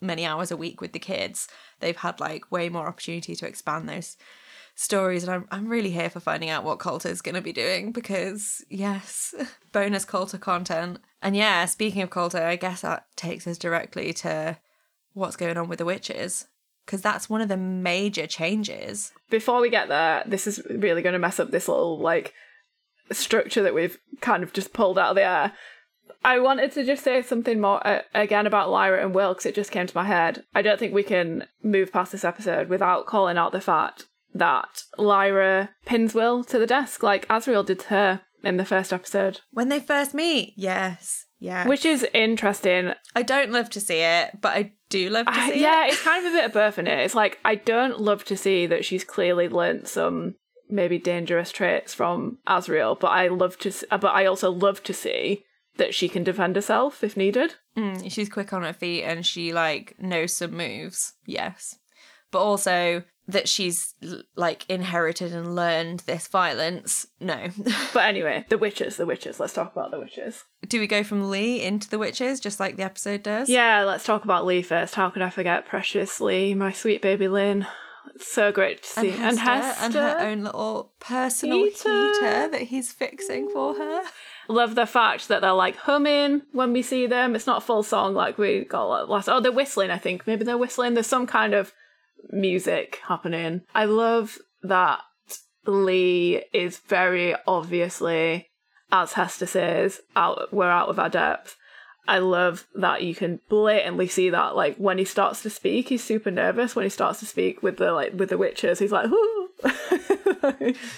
many 0.00 0.24
hours 0.24 0.50
a 0.50 0.56
week 0.56 0.80
with 0.80 0.92
the 0.92 0.98
kids 0.98 1.48
they've 1.80 1.96
had 1.96 2.20
like 2.20 2.52
way 2.52 2.68
more 2.68 2.86
opportunity 2.86 3.34
to 3.34 3.46
expand 3.46 3.88
those 3.88 4.16
stories 4.74 5.22
and 5.22 5.32
I'm, 5.32 5.48
I'm 5.50 5.68
really 5.68 5.90
here 5.90 6.10
for 6.10 6.20
finding 6.20 6.48
out 6.48 6.64
what 6.64 6.78
Coulter 6.78 7.08
is 7.08 7.22
going 7.22 7.34
to 7.34 7.40
be 7.40 7.52
doing 7.52 7.92
because 7.92 8.64
yes 8.70 9.34
bonus 9.72 10.04
Coulter 10.04 10.38
content 10.38 10.98
and 11.20 11.36
yeah 11.36 11.66
speaking 11.66 12.02
of 12.02 12.10
Coulter 12.10 12.42
I 12.42 12.56
guess 12.56 12.80
that 12.80 13.06
takes 13.14 13.46
us 13.46 13.58
directly 13.58 14.12
to 14.14 14.58
what's 15.12 15.36
going 15.36 15.58
on 15.58 15.68
with 15.68 15.78
the 15.78 15.84
witches 15.84 16.46
because 16.84 17.02
that's 17.02 17.30
one 17.30 17.40
of 17.40 17.48
the 17.48 17.56
major 17.56 18.26
changes 18.26 19.12
Before 19.30 19.60
we 19.60 19.70
get 19.70 19.88
there, 19.88 20.22
this 20.26 20.46
is 20.46 20.62
really 20.68 21.02
going 21.02 21.14
to 21.14 21.18
mess 21.18 21.40
up 21.40 21.50
this 21.50 21.68
little, 21.68 21.98
like, 21.98 22.34
structure 23.10 23.62
that 23.62 23.74
we've 23.74 23.98
kind 24.20 24.42
of 24.42 24.52
just 24.52 24.72
pulled 24.72 24.98
out 24.98 25.10
of 25.10 25.16
the 25.16 25.22
air. 25.22 25.52
I 26.24 26.38
wanted 26.38 26.72
to 26.72 26.84
just 26.84 27.02
say 27.02 27.22
something 27.22 27.60
more 27.60 27.84
uh, 27.86 28.02
again 28.14 28.46
about 28.46 28.70
Lyra 28.70 29.02
and 29.02 29.14
Will 29.14 29.32
because 29.32 29.46
it 29.46 29.54
just 29.54 29.70
came 29.70 29.86
to 29.86 29.96
my 29.96 30.04
head. 30.04 30.44
I 30.54 30.62
don't 30.62 30.78
think 30.78 30.92
we 30.92 31.02
can 31.02 31.46
move 31.62 31.92
past 31.92 32.12
this 32.12 32.24
episode 32.24 32.68
without 32.68 33.06
calling 33.06 33.38
out 33.38 33.52
the 33.52 33.60
fact 33.60 34.06
that 34.34 34.84
Lyra 34.98 35.70
pins 35.84 36.14
Will 36.14 36.44
to 36.44 36.58
the 36.58 36.66
desk 36.66 37.02
like 37.02 37.26
Asriel 37.28 37.64
did 37.66 37.80
to 37.80 37.88
her 37.88 38.20
in 38.42 38.56
the 38.56 38.64
first 38.64 38.92
episode, 38.92 39.40
when 39.52 39.68
they 39.68 39.78
first 39.80 40.14
meet 40.14 40.54
yes 40.56 41.26
yeah 41.38 41.66
which 41.66 41.84
is 41.84 42.06
interesting. 42.14 42.92
I 43.14 43.22
don't 43.22 43.52
love 43.52 43.70
to 43.70 43.80
see 43.80 44.00
it 44.00 44.40
but 44.40 44.56
I 44.56 44.72
do 44.88 45.10
love 45.10 45.26
to 45.26 45.32
I- 45.32 45.50
see 45.50 45.60
yeah, 45.60 45.84
it 45.86 45.92
it's 45.92 46.02
kind 46.02 46.26
of 46.26 46.32
a 46.32 46.36
bit 46.36 46.44
of 46.46 46.52
birth 46.52 46.78
in 46.78 46.86
it. 46.86 46.98
It's 47.00 47.14
like 47.14 47.38
I 47.44 47.54
don't 47.56 48.00
love 48.00 48.24
to 48.26 48.36
see 48.36 48.66
that 48.66 48.84
she's 48.84 49.04
clearly 49.04 49.48
learnt 49.48 49.88
some 49.88 50.34
maybe 50.68 50.98
dangerous 50.98 51.52
traits 51.52 51.92
from 51.92 52.38
Asriel, 52.48 52.98
but 52.98 53.08
I 53.08 53.28
love 53.28 53.58
to. 53.58 53.72
But 53.90 54.06
I 54.06 54.24
also 54.26 54.50
love 54.50 54.82
to 54.84 54.94
see 54.94 55.44
that 55.76 55.94
she 55.94 56.08
can 56.08 56.22
defend 56.24 56.56
herself 56.56 57.02
if 57.04 57.16
needed. 57.16 57.54
Mm, 57.76 58.10
she's 58.10 58.28
quick 58.28 58.52
on 58.52 58.62
her 58.62 58.72
feet 58.72 59.02
and 59.04 59.24
she 59.24 59.52
like 59.52 59.94
knows 59.98 60.34
some 60.34 60.52
moves. 60.56 61.14
Yes. 61.26 61.76
But 62.30 62.40
also 62.42 63.02
that 63.28 63.48
she's 63.48 63.94
like 64.36 64.68
inherited 64.68 65.32
and 65.32 65.54
learned 65.54 66.00
this 66.00 66.26
violence. 66.28 67.06
No. 67.20 67.48
But 67.94 68.06
anyway, 68.06 68.44
the 68.48 68.58
witches, 68.58 68.96
the 68.96 69.06
witches. 69.06 69.38
Let's 69.38 69.52
talk 69.52 69.72
about 69.72 69.90
the 69.90 69.98
witches. 69.98 70.44
Do 70.66 70.80
we 70.80 70.86
go 70.86 71.02
from 71.04 71.30
Lee 71.30 71.62
into 71.62 71.88
the 71.88 71.98
witches 71.98 72.40
just 72.40 72.58
like 72.58 72.76
the 72.76 72.82
episode 72.84 73.22
does? 73.22 73.48
Yeah, 73.48 73.82
let's 73.84 74.04
talk 74.04 74.24
about 74.24 74.46
Lee 74.46 74.62
first. 74.62 74.94
How 74.94 75.10
could 75.10 75.22
I 75.22 75.30
forget 75.30 75.66
Precious 75.66 76.20
Lee, 76.20 76.54
my 76.54 76.72
sweet 76.72 77.02
baby 77.02 77.28
Lynn? 77.28 77.66
It's 78.14 78.30
so 78.30 78.50
great 78.52 78.82
to 78.82 78.88
see. 78.88 79.10
And 79.12 79.38
Hester, 79.38 79.84
and 79.84 79.94
her 79.94 80.18
own 80.20 80.42
little 80.44 80.92
personal 81.00 81.58
Heater. 81.58 81.88
heater. 82.12 82.48
that 82.48 82.62
he's 82.62 82.92
fixing 82.92 83.48
for 83.50 83.74
her. 83.74 84.02
Love 84.48 84.74
the 84.74 84.86
fact 84.86 85.28
that 85.28 85.40
they're 85.40 85.52
like 85.52 85.76
humming 85.76 86.42
when 86.52 86.72
we 86.72 86.82
see 86.82 87.06
them. 87.06 87.34
It's 87.36 87.46
not 87.46 87.58
a 87.58 87.66
full 87.66 87.82
song 87.82 88.14
like 88.14 88.36
we 88.38 88.64
got 88.64 89.08
last. 89.08 89.28
Oh, 89.28 89.40
they're 89.40 89.52
whistling. 89.52 89.90
I 89.90 89.98
think 89.98 90.26
maybe 90.26 90.44
they're 90.44 90.58
whistling. 90.58 90.94
There's 90.94 91.06
some 91.06 91.26
kind 91.26 91.54
of 91.54 91.72
music 92.30 93.00
happening. 93.06 93.62
I 93.74 93.84
love 93.86 94.38
that 94.62 95.00
Lee 95.66 96.44
is 96.52 96.78
very 96.78 97.34
obviously, 97.46 98.48
as 98.90 99.12
Hester 99.14 99.46
says, 99.46 100.00
out. 100.16 100.52
We're 100.52 100.70
out 100.70 100.88
of 100.88 100.98
our 100.98 101.08
depth. 101.08 101.56
I 102.08 102.18
love 102.18 102.66
that 102.74 103.02
you 103.04 103.14
can 103.14 103.38
blatantly 103.48 104.08
see 104.08 104.30
that. 104.30 104.56
Like 104.56 104.76
when 104.76 104.98
he 104.98 105.04
starts 105.04 105.42
to 105.42 105.50
speak, 105.50 105.88
he's 105.88 106.02
super 106.02 106.32
nervous. 106.32 106.74
When 106.74 106.84
he 106.84 106.88
starts 106.88 107.20
to 107.20 107.26
speak 107.26 107.62
with 107.62 107.76
the 107.76 107.92
like 107.92 108.12
with 108.14 108.28
the 108.30 108.38
witches, 108.38 108.78
he's 108.80 108.90
like, 108.92 109.08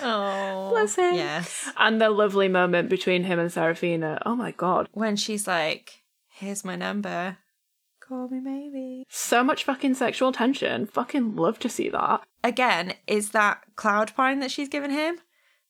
Oh. 0.01 0.69
Bless 0.71 0.97
him. 0.97 1.15
Yes. 1.15 1.71
and 1.77 2.01
the 2.01 2.11
lovely 2.11 2.49
moment 2.49 2.89
between 2.89 3.25
him 3.25 3.39
and 3.39 3.53
Serafina. 3.53 4.21
Oh 4.25 4.35
my 4.35 4.51
god. 4.53 4.89
When 4.93 5.17
she's 5.17 5.47
like, 5.47 6.03
here's 6.31 6.65
my 6.65 6.77
number. 6.77 7.39
Call 8.07 8.29
me 8.29 8.39
maybe. 8.41 9.07
So 9.09 9.43
much 9.43 9.65
fucking 9.65 9.95
sexual 9.95 10.31
tension. 10.33 10.87
Fucking 10.87 11.37
love 11.37 11.59
to 11.61 11.69
see 11.69 11.89
that. 11.89 12.23
again, 12.43 12.95
is 13.07 13.31
that 13.31 13.63
cloud 13.77 14.13
pine 14.15 14.41
that 14.41 14.51
she's 14.51 14.69
given 14.69 14.91
him? 14.91 15.21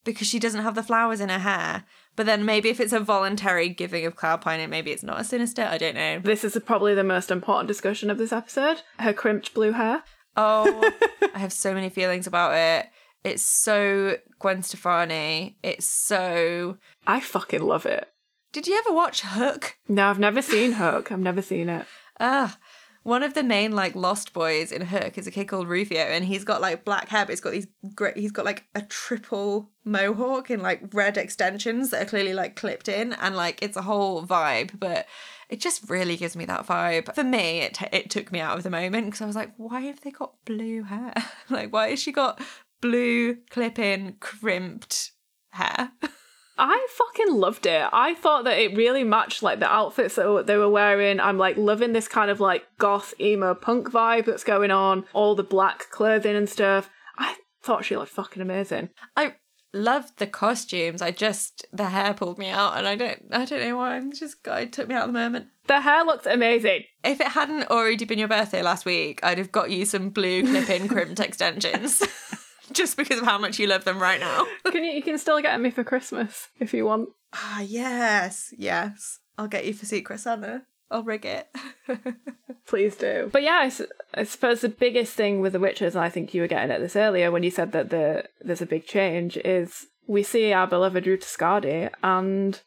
Because 0.05 0.27
she 0.27 0.39
doesn't 0.41 0.63
have 0.63 0.75
the 0.75 0.83
flowers 0.83 1.21
in 1.21 1.29
her 1.29 1.39
hair. 1.39 1.85
But 2.17 2.27
then 2.27 2.45
maybe 2.45 2.69
if 2.69 2.81
it's 2.81 2.93
a 2.93 3.01
voluntary 3.01 3.69
giving 3.69 4.05
of 4.05 4.17
cloud 4.17 4.41
pine, 4.41 4.69
maybe 4.69 4.91
it's 4.91 5.03
not 5.03 5.21
as 5.21 5.29
sinister. 5.29 5.63
I 5.63 5.79
don't 5.79 5.95
know. 5.95 6.19
This 6.19 6.45
is 6.45 6.59
probably 6.65 6.95
the 6.95 7.05
most 7.05 7.31
important 7.31 7.69
discussion 7.69 8.11
of 8.11 8.19
this 8.19 8.33
episode. 8.33 8.83
Her 8.99 9.13
crimped 9.13 9.55
blue 9.55 9.73
hair. 9.73 10.03
Oh, 10.37 10.91
I 11.35 11.39
have 11.39 11.53
so 11.53 11.73
many 11.73 11.89
feelings 11.89 12.27
about 12.27 12.55
it. 12.55 12.91
It's 13.23 13.43
so 13.45 14.19
Gwen 14.41 14.63
Stefani. 14.63 15.57
It's 15.63 15.87
so. 15.87 16.77
I 17.07 17.21
fucking 17.21 17.63
love 17.63 17.87
it. 17.87 18.09
Did 18.53 18.67
you 18.67 18.77
ever 18.79 18.93
watch 18.95 19.23
Hook? 19.23 19.77
No, 19.89 20.09
I've 20.09 20.19
never 20.19 20.43
seen 20.43 20.73
Hook. 20.73 21.11
I've 21.11 21.19
never 21.19 21.43
seen 21.43 21.69
it. 21.69 21.87
Ah, 22.21 22.57
one 23.03 23.23
of 23.23 23.35
the 23.35 23.43
main 23.43 23.73
like 23.73 23.95
lost 23.95 24.33
boys 24.33 24.73
in 24.73 24.83
Hook 24.83 25.19
is 25.19 25.27
a 25.27 25.31
kid 25.31 25.47
called 25.47 25.69
Rufio, 25.69 26.01
and 26.01 26.25
he's 26.25 26.45
got 26.45 26.61
like 26.61 26.85
black 26.85 27.09
hair, 27.09 27.25
but 27.25 27.33
he's 27.33 27.41
got 27.41 27.53
these 27.53 27.67
great. 27.95 28.17
He's 28.17 28.33
got 28.33 28.45
like 28.45 28.65
a 28.75 28.83
triple 28.83 29.71
mohawk 29.85 30.51
and 30.51 30.63
like 30.63 30.83
red 30.93 31.19
extensions 31.19 31.91
that 31.91 32.03
are 32.03 32.09
clearly 32.09 32.35
like 32.35 32.57
clipped 32.57 32.89
in, 32.89 33.13
and 33.13 33.37
like 33.37 33.63
it's 33.63 33.77
a 33.77 33.83
whole 33.83 34.27
vibe. 34.27 34.79
But 34.79 35.07
it 35.49 35.61
just 35.61 35.89
really 35.91 36.17
gives 36.17 36.37
me 36.37 36.47
that 36.47 36.67
vibe. 36.67 37.15
For 37.15 37.25
me, 37.25 37.61
it 37.61 37.75
t- 37.75 37.87
it 37.93 38.11
took 38.11 38.33
me 38.33 38.41
out 38.41 38.57
of 38.57 38.63
the 38.63 38.71
moment 38.71 39.07
because 39.07 39.21
I 39.21 39.27
was 39.27 39.37
like, 39.37 39.53
why 39.57 39.81
have 39.83 40.01
they 40.01 40.11
got 40.11 40.33
blue 40.45 40.85
hair? 40.85 41.13
like, 41.51 41.73
why 41.73 41.91
has 41.91 42.01
she 42.01 42.13
got 42.13 42.41
blue 42.85 43.37
clip-in 43.49 44.15
crimped 44.21 45.13
hair. 45.51 45.93
I 46.57 46.87
fucking 46.91 47.35
loved 47.35 47.67
it. 47.67 47.89
I 47.93 48.15
thought 48.15 48.45
that 48.45 48.59
it 48.59 48.77
really 48.77 49.03
matched 49.03 49.43
like 49.43 49.59
the 49.59 49.71
outfits 49.71 50.15
that 50.15 50.45
they 50.47 50.57
were 50.57 50.69
wearing. 50.69 51.19
I'm 51.19 51.39
like 51.39 51.57
loving 51.57 51.93
this 51.93 52.07
kind 52.07 52.31
of 52.31 52.41
like 52.41 52.65
goth 52.79 53.13
emo 53.21 53.55
punk 53.55 53.91
vibe 53.91 54.27
that's 54.27 54.45
going 54.45 54.71
on, 54.71 55.05
all 55.13 55.35
the 55.35 55.43
black 55.43 55.91
clothing 55.91 56.37
and 56.37 56.49
stuff. 56.49 56.91
I 57.19 57.37
thought 57.63 57.85
she 57.85 57.97
looked 57.97 58.13
fucking 58.13 58.43
amazing. 58.43 58.91
I 59.17 59.35
loved 59.73 60.19
the 60.19 60.27
costumes. 60.27 61.03
I 61.03 61.11
just 61.11 61.67
the 61.73 61.89
hair 61.89 62.15
pulled 62.15 62.39
me 62.39 62.49
out, 62.49 62.77
and 62.79 62.87
I 62.87 62.95
don't 62.95 63.23
I 63.33 63.45
don't 63.45 63.61
know 63.61 63.77
why. 63.77 63.99
It's 63.99 64.21
just 64.21 64.37
it 64.47 64.73
took 64.73 64.89
me 64.89 64.95
out 64.95 65.09
of 65.09 65.13
the 65.13 65.19
moment. 65.19 65.47
The 65.67 65.81
hair 65.81 66.05
looks 66.05 66.27
amazing. 66.27 66.85
If 67.03 67.21
it 67.21 67.29
hadn't 67.29 67.71
already 67.71 68.05
been 68.05 68.19
your 68.19 68.29
birthday 68.29 68.63
last 68.63 68.85
week, 68.85 69.21
I'd 69.23 69.39
have 69.39 69.53
got 69.53 69.71
you 69.71 69.85
some 69.85 70.11
blue 70.11 70.43
clip-in 70.43 70.89
crimped 70.89 71.21
extensions. 71.21 72.03
just 72.73 72.97
because 72.97 73.19
of 73.19 73.25
how 73.25 73.39
much 73.39 73.59
you 73.59 73.67
love 73.67 73.85
them 73.85 73.99
right 73.99 74.21
now. 74.21 74.47
can 74.71 74.85
you 74.85 74.93
you 74.93 75.03
can 75.03 75.19
still 75.19 75.41
get 75.41 75.61
me 75.61 75.71
for 75.71 75.85
Christmas 75.85 76.49
if 76.61 76.73
you 76.75 76.85
want. 76.87 77.09
Ah, 77.33 77.61
yes, 77.61 78.55
yes. 78.57 79.19
I'll 79.37 79.49
get 79.49 79.65
you 79.65 79.75
for 79.75 79.87
Secret 79.87 80.21
Santa. 80.21 80.63
I'll 80.91 81.03
rig 81.03 81.27
it. 81.27 81.49
Please 82.67 82.95
do. 82.97 83.29
But 83.33 83.43
yeah, 83.43 83.69
I 84.15 84.25
suppose 84.25 84.61
the 84.61 84.69
biggest 84.69 85.15
thing 85.15 85.41
with 85.41 85.53
the 85.53 85.59
witches, 85.61 85.97
and 85.97 86.05
I 86.05 86.09
think 86.09 86.33
you 86.33 86.43
were 86.43 86.47
getting 86.47 86.71
at 86.71 86.81
this 86.81 86.95
earlier 86.95 87.31
when 87.31 87.43
you 87.43 87.51
said 87.51 87.73
that 87.73 87.91
the 87.91 88.25
there's 88.41 88.63
a 88.63 88.67
big 88.67 88.87
change, 88.87 89.37
is 89.39 89.87
we 90.07 90.23
see 90.23 90.53
our 90.53 90.67
beloved 90.67 91.07
Ruta 91.07 91.27
Skadi, 91.27 91.91
and 92.03 92.61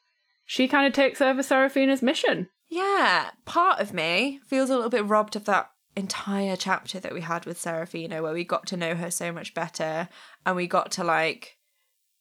she 0.46 0.68
kind 0.68 0.86
of 0.88 0.94
takes 0.94 1.22
over 1.22 1.42
Serafina's 1.42 2.02
mission. 2.02 2.50
yeah, 2.70 3.30
part 3.46 3.80
of 3.80 3.94
me 3.94 4.40
feels 4.48 4.70
a 4.70 4.76
little 4.76 4.90
bit 4.90 5.06
robbed 5.06 5.36
of 5.36 5.46
that 5.46 5.70
entire 5.98 6.56
chapter 6.56 7.00
that 7.00 7.14
we 7.14 7.22
had 7.22 7.46
with 7.46 7.60
Serafina 7.60 8.22
where 8.22 8.34
we 8.34 8.44
got 8.44 8.68
to 8.68 8.78
know 8.78 8.94
her 8.94 9.10
so 9.10 9.32
much 9.32 9.56
better 9.56 10.08
and 10.46 10.56
we 10.56 10.68
got 10.68 10.92
to 10.92 11.04
like 11.04 11.58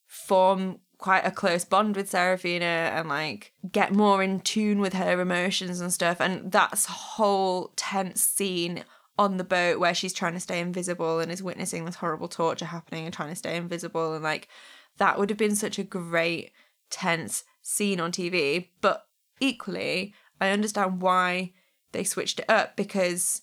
form 0.07 0.81
quite 0.97 1.27
a 1.27 1.31
close 1.31 1.65
bond 1.65 1.95
with 1.95 2.09
Serafina 2.09 2.65
and 2.65 3.07
like 3.07 3.53
get 3.71 3.93
more 3.93 4.23
in 4.23 4.41
tune 4.41 4.81
with 4.81 4.95
her 4.95 5.21
emotions 5.21 5.81
and 5.81 5.93
stuff. 5.93 6.21
And 6.21 6.51
that's 6.51 6.87
whole 6.87 7.75
tense 7.77 8.23
scene 8.23 8.83
on 9.19 9.37
the 9.37 9.45
boat 9.45 9.79
where 9.79 9.95
she's 9.95 10.15
trying 10.15 10.35
to 10.35 10.41
stay 10.41 10.59
invisible 10.59 11.21
and 11.21 11.31
is 11.31 11.43
witnessing 11.43 11.85
this 11.85 11.97
horrible 11.97 12.29
torture 12.29 12.65
happening 12.65 13.05
and 13.05 13.13
trying 13.13 13.31
to 13.31 13.37
stay 13.37 13.57
invisible. 13.57 14.15
And 14.15 14.25
like 14.25 14.49
that 14.97 15.19
would 15.19 15.29
have 15.29 15.39
been 15.39 15.57
such 15.57 15.79
a 15.79 15.85
great 15.85 16.53
tense 16.89 17.45
scene 17.61 18.01
on 18.01 18.13
TV 18.13 18.69
but 18.81 19.07
equally 19.41 20.15
I 20.41 20.51
understand 20.51 21.03
why 21.03 21.53
they 21.93 22.05
switched 22.05 22.41
it 22.41 22.49
up 22.49 22.77
because 22.77 23.43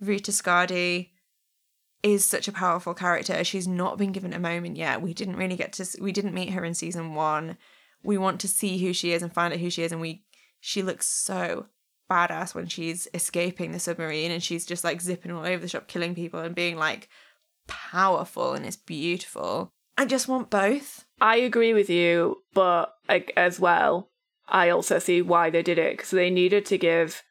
Ruta 0.00 0.30
Skadi 0.30 1.10
is 2.02 2.24
such 2.24 2.48
a 2.48 2.52
powerful 2.52 2.94
character. 2.94 3.42
She's 3.44 3.66
not 3.66 3.98
been 3.98 4.12
given 4.12 4.32
a 4.32 4.38
moment 4.38 4.76
yet. 4.76 5.00
We 5.00 5.14
didn't 5.14 5.36
really 5.36 5.56
get 5.56 5.72
to 5.74 5.86
we 6.00 6.12
didn't 6.12 6.34
meet 6.34 6.50
her 6.50 6.64
in 6.64 6.74
season 6.74 7.14
1. 7.14 7.56
We 8.02 8.18
want 8.18 8.40
to 8.40 8.48
see 8.48 8.78
who 8.78 8.92
she 8.92 9.12
is 9.12 9.22
and 9.22 9.32
find 9.32 9.52
out 9.52 9.60
who 9.60 9.70
she 9.70 9.82
is 9.82 9.92
and 9.92 10.00
we 10.00 10.24
she 10.60 10.82
looks 10.82 11.06
so 11.06 11.66
badass 12.10 12.54
when 12.54 12.66
she's 12.66 13.08
escaping 13.14 13.72
the 13.72 13.78
submarine 13.78 14.30
and 14.30 14.42
she's 14.42 14.66
just 14.66 14.84
like 14.84 15.00
zipping 15.00 15.32
all 15.32 15.46
over 15.46 15.58
the 15.58 15.68
shop 15.68 15.88
killing 15.88 16.14
people 16.14 16.40
and 16.40 16.54
being 16.54 16.76
like 16.76 17.08
powerful 17.66 18.52
and 18.52 18.66
it's 18.66 18.76
beautiful. 18.76 19.72
I 19.96 20.06
just 20.06 20.28
want 20.28 20.50
both. 20.50 21.04
I 21.20 21.36
agree 21.36 21.72
with 21.72 21.88
you, 21.88 22.42
but 22.52 22.94
like, 23.08 23.32
as 23.36 23.60
well, 23.60 24.10
I 24.48 24.70
also 24.70 24.98
see 24.98 25.22
why 25.22 25.50
they 25.50 25.62
did 25.62 25.78
it 25.78 25.96
because 25.96 26.10
they 26.10 26.30
needed 26.30 26.66
to 26.66 26.78
give 26.78 27.22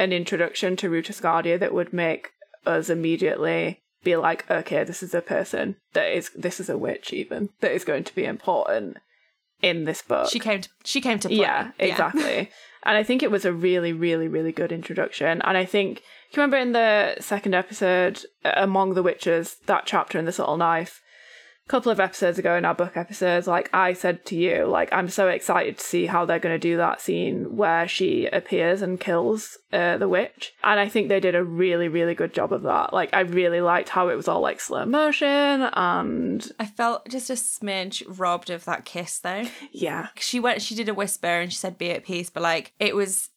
an 0.00 0.12
introduction 0.14 0.76
to 0.76 0.90
Scardia 0.90 1.60
that 1.60 1.74
would 1.74 1.92
make 1.92 2.30
us 2.64 2.88
immediately 2.88 3.82
be 4.02 4.16
like, 4.16 4.50
okay, 4.50 4.82
this 4.82 5.02
is 5.02 5.14
a 5.14 5.20
person 5.20 5.76
that 5.92 6.10
is 6.16 6.30
this 6.30 6.58
is 6.58 6.70
a 6.70 6.78
witch 6.78 7.12
even 7.12 7.50
that 7.60 7.72
is 7.72 7.84
going 7.84 8.02
to 8.04 8.14
be 8.14 8.24
important 8.24 8.96
in 9.60 9.84
this 9.84 10.00
book. 10.00 10.30
She 10.30 10.38
came 10.38 10.62
to 10.62 10.68
she 10.84 11.02
came 11.02 11.18
to 11.18 11.28
play. 11.28 11.36
Yeah, 11.36 11.72
exactly. 11.78 12.50
and 12.82 12.96
I 12.96 13.02
think 13.02 13.22
it 13.22 13.30
was 13.30 13.44
a 13.44 13.52
really, 13.52 13.92
really, 13.92 14.26
really 14.26 14.52
good 14.52 14.72
introduction. 14.72 15.42
And 15.42 15.58
I 15.58 15.66
think, 15.66 15.98
you 16.32 16.40
remember 16.40 16.56
in 16.56 16.72
the 16.72 17.16
second 17.20 17.54
episode, 17.54 18.24
uh, 18.42 18.52
Among 18.56 18.94
the 18.94 19.02
Witches, 19.02 19.56
that 19.66 19.84
chapter 19.84 20.18
in 20.18 20.24
the 20.24 20.32
Subtle 20.32 20.56
Knife, 20.56 21.02
couple 21.70 21.92
of 21.92 22.00
episodes 22.00 22.36
ago 22.36 22.56
in 22.56 22.64
our 22.64 22.74
book 22.74 22.96
episodes, 22.96 23.46
like 23.46 23.70
I 23.72 23.92
said 23.92 24.26
to 24.26 24.36
you, 24.36 24.64
like 24.64 24.92
I'm 24.92 25.08
so 25.08 25.28
excited 25.28 25.78
to 25.78 25.84
see 25.84 26.06
how 26.06 26.24
they're 26.24 26.40
going 26.40 26.54
to 26.54 26.58
do 26.58 26.76
that 26.78 27.00
scene 27.00 27.56
where 27.56 27.86
she 27.86 28.26
appears 28.26 28.82
and 28.82 28.98
kills 28.98 29.56
uh, 29.72 29.96
the 29.96 30.08
witch. 30.08 30.52
And 30.64 30.80
I 30.80 30.88
think 30.88 31.08
they 31.08 31.20
did 31.20 31.36
a 31.36 31.44
really, 31.44 31.86
really 31.86 32.16
good 32.16 32.34
job 32.34 32.52
of 32.52 32.62
that. 32.62 32.92
Like 32.92 33.10
I 33.14 33.20
really 33.20 33.60
liked 33.60 33.88
how 33.88 34.08
it 34.08 34.16
was 34.16 34.26
all 34.26 34.40
like 34.40 34.60
slow 34.60 34.84
motion 34.84 35.28
and 35.28 36.50
I 36.58 36.66
felt 36.66 37.08
just 37.08 37.30
a 37.30 37.34
smidge 37.34 38.02
robbed 38.08 38.50
of 38.50 38.64
that 38.64 38.84
kiss 38.84 39.20
though. 39.20 39.44
yeah, 39.70 40.08
she 40.16 40.40
went 40.40 40.62
she 40.62 40.74
did 40.74 40.88
a 40.88 40.94
whisper 40.94 41.28
and 41.28 41.52
she 41.52 41.58
said 41.58 41.78
be 41.78 41.92
at 41.92 42.04
peace 42.04 42.30
but 42.30 42.42
like 42.42 42.72
it 42.80 42.96
was 42.96 43.28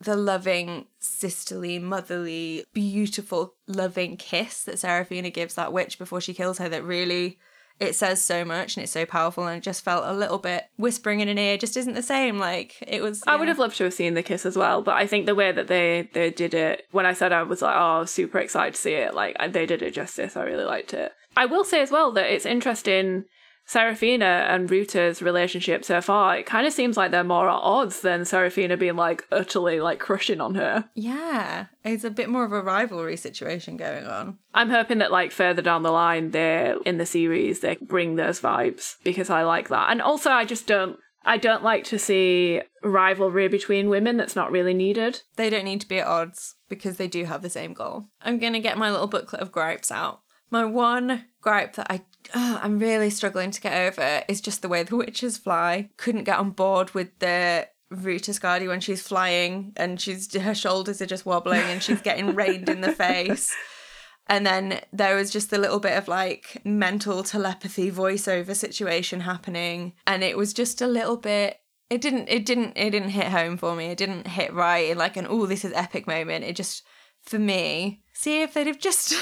the 0.00 0.16
loving 0.16 0.86
sisterly 0.98 1.78
motherly 1.78 2.64
beautiful 2.72 3.54
loving 3.68 4.16
kiss 4.16 4.64
that 4.64 4.80
Serafina 4.80 5.30
gives 5.30 5.54
that 5.54 5.72
witch 5.72 5.96
before 5.96 6.20
she 6.20 6.34
kills 6.34 6.58
her 6.58 6.68
that 6.68 6.84
really 6.84 7.38
it 7.80 7.94
says 7.94 8.22
so 8.22 8.44
much 8.44 8.76
and 8.76 8.82
it's 8.82 8.92
so 8.92 9.06
powerful 9.06 9.46
and 9.46 9.58
it 9.58 9.62
just 9.62 9.84
felt 9.84 10.04
a 10.04 10.12
little 10.12 10.38
bit 10.38 10.64
whispering 10.76 11.20
in 11.20 11.28
an 11.28 11.38
ear 11.38 11.56
just 11.56 11.76
isn't 11.76 11.94
the 11.94 12.02
same 12.02 12.38
like 12.38 12.76
it 12.86 13.02
was 13.02 13.22
I 13.26 13.36
would 13.36 13.48
have 13.48 13.58
loved 13.58 13.76
to 13.78 13.84
have 13.84 13.94
seen 13.94 14.14
the 14.14 14.22
kiss 14.22 14.44
as 14.44 14.56
well, 14.56 14.82
but 14.82 14.96
I 14.96 15.06
think 15.06 15.26
the 15.26 15.34
way 15.34 15.52
that 15.52 15.68
they 15.68 16.08
they 16.12 16.30
did 16.30 16.54
it, 16.54 16.86
when 16.90 17.06
I 17.06 17.12
said 17.12 17.32
I 17.32 17.42
was 17.42 17.62
like, 17.62 17.76
oh, 17.76 18.04
super 18.04 18.38
excited 18.38 18.74
to 18.74 18.80
see 18.80 18.94
it, 18.94 19.14
like 19.14 19.36
they 19.52 19.66
did 19.66 19.82
it 19.82 19.94
justice. 19.94 20.36
I 20.36 20.42
really 20.42 20.64
liked 20.64 20.94
it. 20.94 21.12
I 21.36 21.46
will 21.46 21.64
say 21.64 21.80
as 21.80 21.90
well 21.90 22.10
that 22.12 22.32
it's 22.32 22.46
interesting. 22.46 23.24
Serafina 23.68 24.46
and 24.48 24.70
Ruta's 24.70 25.20
relationship 25.20 25.84
so 25.84 26.00
far, 26.00 26.38
it 26.38 26.46
kind 26.46 26.66
of 26.66 26.72
seems 26.72 26.96
like 26.96 27.10
they're 27.10 27.22
more 27.22 27.50
at 27.50 27.54
odds 27.54 28.00
than 28.00 28.24
Serafina 28.24 28.78
being 28.78 28.96
like 28.96 29.26
utterly 29.30 29.78
like 29.78 29.98
crushing 29.98 30.40
on 30.40 30.54
her. 30.54 30.88
yeah 30.94 31.66
it's 31.84 32.02
a 32.02 32.10
bit 32.10 32.28
more 32.30 32.44
of 32.44 32.52
a 32.52 32.62
rivalry 32.62 33.16
situation 33.16 33.76
going 33.76 34.04
on 34.06 34.38
I'm 34.54 34.70
hoping 34.70 34.98
that 34.98 35.12
like 35.12 35.32
further 35.32 35.60
down 35.62 35.82
the 35.82 35.92
line, 35.92 36.30
they're 36.30 36.78
in 36.86 36.96
the 36.96 37.06
series 37.06 37.60
they 37.60 37.76
bring 37.80 38.16
those 38.16 38.40
vibes 38.40 38.96
because 39.04 39.28
I 39.28 39.42
like 39.42 39.68
that, 39.68 39.90
and 39.90 40.00
also 40.00 40.30
I 40.30 40.44
just 40.46 40.66
don't. 40.66 40.98
I 41.24 41.36
don't 41.36 41.62
like 41.62 41.84
to 41.84 41.98
see 41.98 42.62
rivalry 42.82 43.48
between 43.48 43.90
women 43.90 44.16
that's 44.16 44.36
not 44.36 44.50
really 44.50 44.72
needed. 44.72 45.20
they 45.36 45.50
don't 45.50 45.64
need 45.64 45.82
to 45.82 45.88
be 45.88 45.98
at 45.98 46.06
odds 46.06 46.54
because 46.70 46.96
they 46.96 47.06
do 47.08 47.24
have 47.26 47.42
the 47.42 47.50
same 47.50 47.74
goal. 47.74 48.06
I'm 48.22 48.38
going 48.38 48.54
to 48.54 48.60
get 48.60 48.78
my 48.78 48.90
little 48.90 49.08
booklet 49.08 49.42
of 49.42 49.52
gripes 49.52 49.90
out. 49.90 50.20
My 50.50 50.64
one 50.64 51.26
gripe 51.42 51.74
that 51.74 51.88
I 51.90 52.04
ugh, 52.34 52.60
I'm 52.62 52.78
really 52.78 53.10
struggling 53.10 53.50
to 53.50 53.60
get 53.60 53.74
over 53.74 54.22
is 54.28 54.40
just 54.40 54.62
the 54.62 54.68
way 54.68 54.82
the 54.82 54.96
witches 54.96 55.38
fly. 55.38 55.90
Couldn't 55.96 56.24
get 56.24 56.38
on 56.38 56.50
board 56.50 56.90
with 56.92 57.18
the 57.18 57.68
Ruta 57.90 58.32
Skadi 58.32 58.68
when 58.68 58.80
she's 58.80 59.06
flying 59.06 59.72
and 59.76 60.00
she's 60.00 60.32
her 60.34 60.54
shoulders 60.54 61.00
are 61.00 61.06
just 61.06 61.26
wobbling 61.26 61.62
and 61.62 61.82
she's 61.82 62.02
getting 62.02 62.34
rained 62.34 62.68
in 62.68 62.80
the 62.80 62.92
face. 63.04 63.54
And 64.26 64.46
then 64.46 64.80
there 64.92 65.16
was 65.16 65.30
just 65.30 65.52
a 65.52 65.58
little 65.58 65.80
bit 65.80 65.96
of 65.96 66.06
like 66.06 66.60
mental 66.64 67.22
telepathy 67.22 67.90
voiceover 67.90 68.54
situation 68.54 69.20
happening. 69.20 69.94
And 70.06 70.22
it 70.22 70.36
was 70.36 70.52
just 70.52 70.82
a 70.82 70.86
little 70.86 71.16
bit 71.16 71.58
it 71.90 72.02
didn't 72.02 72.28
it 72.28 72.44
didn't 72.44 72.74
it 72.76 72.90
didn't 72.90 73.10
hit 73.10 73.28
home 73.28 73.56
for 73.56 73.74
me. 73.74 73.86
It 73.86 73.98
didn't 73.98 74.26
hit 74.26 74.52
right 74.52 74.90
in 74.90 74.98
like 74.98 75.16
an 75.16 75.26
oh 75.28 75.46
this 75.46 75.64
is 75.64 75.72
epic 75.72 76.06
moment. 76.06 76.44
It 76.44 76.56
just 76.56 76.84
for 77.22 77.38
me, 77.38 78.02
see 78.12 78.42
if 78.42 78.54
they'd 78.54 78.66
have 78.66 78.78
just 78.78 79.14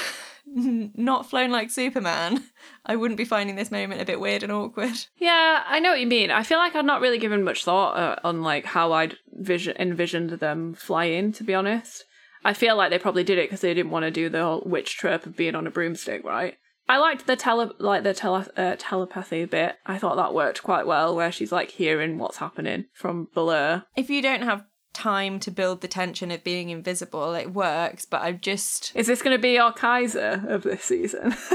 not 0.95 1.29
flown 1.29 1.51
like 1.51 1.69
Superman, 1.69 2.43
I 2.85 2.95
wouldn't 2.95 3.17
be 3.17 3.25
finding 3.25 3.55
this 3.55 3.71
moment 3.71 4.01
a 4.01 4.05
bit 4.05 4.19
weird 4.19 4.43
and 4.43 4.51
awkward. 4.51 4.93
Yeah, 5.19 5.63
I 5.65 5.79
know 5.79 5.89
what 5.89 5.99
you 5.99 6.07
mean. 6.07 6.31
I 6.31 6.43
feel 6.43 6.57
like 6.57 6.75
I'd 6.75 6.85
not 6.85 7.01
really 7.01 7.17
given 7.17 7.43
much 7.43 7.65
thought 7.65 7.97
uh, 7.97 8.15
on 8.23 8.41
like 8.41 8.65
how 8.65 8.93
I'd 8.93 9.17
vision 9.33 9.75
envisioned 9.77 10.29
them 10.29 10.73
flying. 10.73 11.31
To 11.33 11.43
be 11.43 11.53
honest, 11.53 12.05
I 12.45 12.53
feel 12.53 12.77
like 12.77 12.91
they 12.91 12.99
probably 12.99 13.23
did 13.23 13.37
it 13.37 13.49
because 13.49 13.61
they 13.61 13.73
didn't 13.73 13.91
want 13.91 14.03
to 14.03 14.11
do 14.11 14.29
the 14.29 14.43
whole 14.43 14.63
witch 14.65 14.97
trope 14.97 15.25
of 15.25 15.35
being 15.35 15.55
on 15.55 15.67
a 15.67 15.71
broomstick, 15.71 16.23
right? 16.23 16.55
I 16.87 16.97
liked 16.97 17.27
the 17.27 17.35
tele 17.35 17.71
like 17.79 18.03
the 18.03 18.13
tele 18.13 18.45
uh, 18.55 18.75
telepathy 18.77 19.43
bit. 19.45 19.75
I 19.85 19.97
thought 19.97 20.15
that 20.15 20.33
worked 20.33 20.63
quite 20.63 20.87
well, 20.87 21.15
where 21.15 21.31
she's 21.31 21.51
like 21.51 21.71
hearing 21.71 22.17
what's 22.17 22.37
happening 22.37 22.85
from 22.93 23.27
below. 23.33 23.81
If 23.97 24.09
you 24.09 24.21
don't 24.21 24.43
have 24.43 24.63
time 24.97 25.39
to 25.41 25.51
build 25.51 25.81
the 25.81 25.87
tension 25.87 26.31
of 26.31 26.43
being 26.43 26.69
invisible, 26.69 27.35
it 27.35 27.53
works, 27.53 28.03
but 28.03 28.23
I 28.23 28.31
just 28.31 28.91
Is 28.95 29.05
this 29.05 29.21
going 29.21 29.35
to 29.35 29.41
be 29.41 29.59
our 29.59 29.71
Kaisa 29.71 30.43
of 30.47 30.63
this 30.63 30.83
season? 30.83 31.35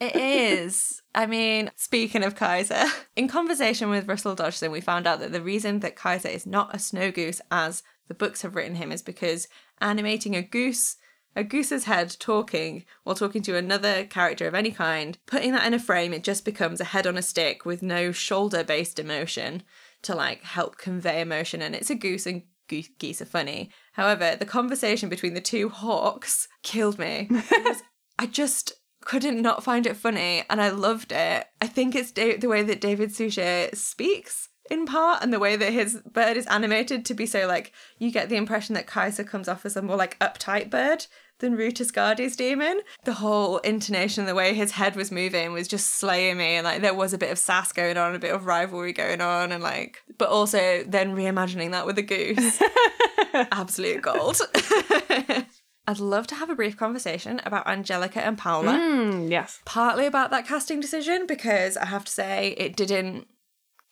It 0.00 0.16
is. 0.16 1.02
I 1.14 1.26
mean, 1.26 1.70
speaking 1.76 2.22
of 2.22 2.34
Kaisa, 2.34 2.86
in 3.16 3.28
conversation 3.28 3.88
with 3.88 4.08
Russell 4.08 4.34
Dodgson, 4.34 4.70
we 4.70 4.80
found 4.80 5.06
out 5.06 5.20
that 5.20 5.32
the 5.32 5.40
reason 5.40 5.80
that 5.80 5.96
Kaisa 5.96 6.32
is 6.32 6.46
not 6.46 6.74
a 6.74 6.78
snow 6.78 7.10
goose 7.10 7.40
as 7.50 7.82
the 8.08 8.14
books 8.14 8.42
have 8.42 8.54
written 8.54 8.76
him 8.76 8.92
is 8.92 9.02
because 9.02 9.48
animating 9.80 10.36
a 10.36 10.42
goose, 10.42 10.96
a 11.34 11.42
goose's 11.42 11.84
head 11.84 12.14
talking 12.18 12.84
while 13.04 13.16
talking 13.16 13.42
to 13.42 13.56
another 13.56 14.04
character 14.04 14.46
of 14.46 14.54
any 14.54 14.70
kind, 14.70 15.18
putting 15.26 15.52
that 15.52 15.66
in 15.66 15.74
a 15.74 15.78
frame, 15.78 16.12
it 16.12 16.24
just 16.24 16.44
becomes 16.44 16.80
a 16.80 16.84
head 16.84 17.06
on 17.06 17.16
a 17.16 17.22
stick 17.22 17.64
with 17.64 17.82
no 17.82 18.12
shoulder 18.12 18.62
based 18.62 18.98
emotion 18.98 19.62
to 20.02 20.14
like 20.14 20.42
help 20.42 20.78
convey 20.78 21.20
emotion. 21.20 21.62
And 21.62 21.74
it's 21.74 21.90
a 21.90 21.94
goose 21.94 22.26
and 22.26 22.42
geese 22.68 23.22
are 23.22 23.26
funny. 23.26 23.70
However, 23.92 24.36
the 24.36 24.44
conversation 24.44 25.08
between 25.08 25.34
the 25.34 25.40
two 25.40 25.68
hawks 25.68 26.48
killed 26.62 26.98
me. 26.98 27.28
Was- 27.30 27.82
I 28.18 28.26
just 28.26 28.72
couldn't 29.02 29.40
not 29.40 29.62
find 29.62 29.86
it 29.86 29.96
funny 29.96 30.42
and 30.50 30.60
I 30.60 30.70
loved 30.70 31.12
it. 31.12 31.46
I 31.60 31.66
think 31.66 31.94
it's 31.94 32.10
da- 32.10 32.36
the 32.38 32.48
way 32.48 32.62
that 32.62 32.80
David 32.80 33.14
Suchet 33.14 33.76
speaks 33.76 34.48
in 34.68 34.84
part 34.84 35.22
and 35.22 35.32
the 35.32 35.38
way 35.38 35.54
that 35.54 35.72
his 35.72 36.00
bird 36.12 36.36
is 36.36 36.46
animated 36.46 37.04
to 37.04 37.14
be 37.14 37.24
so 37.24 37.46
like 37.46 37.72
you 37.98 38.10
get 38.10 38.28
the 38.28 38.36
impression 38.36 38.74
that 38.74 38.88
Kaisa 38.88 39.22
comes 39.22 39.48
off 39.48 39.64
as 39.64 39.76
a 39.76 39.82
more 39.82 39.96
like 39.96 40.18
uptight 40.18 40.70
bird 40.70 41.06
than 41.38 41.56
Ruta 41.56 41.84
Skadi's 41.84 42.36
demon. 42.36 42.80
The 43.04 43.14
whole 43.14 43.58
intonation, 43.58 44.26
the 44.26 44.34
way 44.34 44.54
his 44.54 44.72
head 44.72 44.96
was 44.96 45.10
moving 45.10 45.52
was 45.52 45.68
just 45.68 45.94
slaying 45.94 46.38
me 46.38 46.56
and 46.56 46.64
like 46.64 46.82
there 46.82 46.94
was 46.94 47.12
a 47.12 47.18
bit 47.18 47.30
of 47.30 47.38
sass 47.38 47.72
going 47.72 47.96
on, 47.96 48.14
a 48.14 48.18
bit 48.18 48.34
of 48.34 48.46
rivalry 48.46 48.92
going 48.92 49.20
on 49.20 49.52
and 49.52 49.62
like 49.62 50.02
but 50.18 50.28
also 50.28 50.82
then 50.86 51.14
reimagining 51.14 51.72
that 51.72 51.86
with 51.86 51.98
a 51.98 52.02
goose. 52.02 52.60
Absolute 53.52 54.02
gold. 54.02 54.40
I'd 55.88 56.00
love 56.00 56.26
to 56.28 56.34
have 56.34 56.50
a 56.50 56.56
brief 56.56 56.76
conversation 56.76 57.40
about 57.44 57.68
Angelica 57.68 58.24
and 58.24 58.36
Paolo. 58.36 58.72
Mm, 58.72 59.30
yes. 59.30 59.60
Partly 59.64 60.06
about 60.06 60.30
that 60.30 60.46
casting 60.46 60.80
decision 60.80 61.26
because 61.26 61.76
I 61.76 61.86
have 61.86 62.04
to 62.06 62.12
say 62.12 62.56
it 62.58 62.74
didn't 62.74 63.28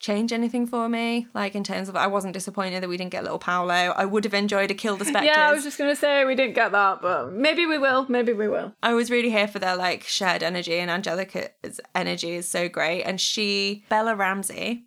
change 0.00 0.32
anything 0.32 0.66
for 0.66 0.88
me. 0.88 1.26
Like 1.34 1.54
in 1.54 1.64
terms 1.64 1.88
of, 1.88 1.96
I 1.96 2.06
wasn't 2.06 2.34
disappointed 2.34 2.82
that 2.82 2.88
we 2.88 2.96
didn't 2.96 3.12
get 3.12 3.22
little 3.22 3.38
Paolo. 3.38 3.72
I 3.72 4.04
would 4.04 4.24
have 4.24 4.34
enjoyed 4.34 4.70
a 4.70 4.74
Kill 4.74 4.96
the 4.96 5.04
Spectres. 5.04 5.30
Yeah, 5.34 5.48
I 5.48 5.52
was 5.52 5.64
just 5.64 5.78
gonna 5.78 5.96
say 5.96 6.24
we 6.24 6.34
didn't 6.34 6.54
get 6.54 6.72
that, 6.72 7.00
but 7.00 7.32
maybe 7.32 7.66
we 7.66 7.78
will. 7.78 8.06
Maybe 8.08 8.32
we 8.32 8.48
will. 8.48 8.74
I 8.82 8.94
was 8.94 9.10
really 9.10 9.30
here 9.30 9.48
for 9.48 9.58
their 9.58 9.76
like 9.76 10.02
shared 10.04 10.42
energy, 10.42 10.78
and 10.78 10.90
Angelica's 10.90 11.80
energy 11.94 12.32
is 12.32 12.48
so 12.48 12.68
great. 12.68 13.02
And 13.04 13.20
she, 13.20 13.84
Bella 13.88 14.14
Ramsey, 14.14 14.84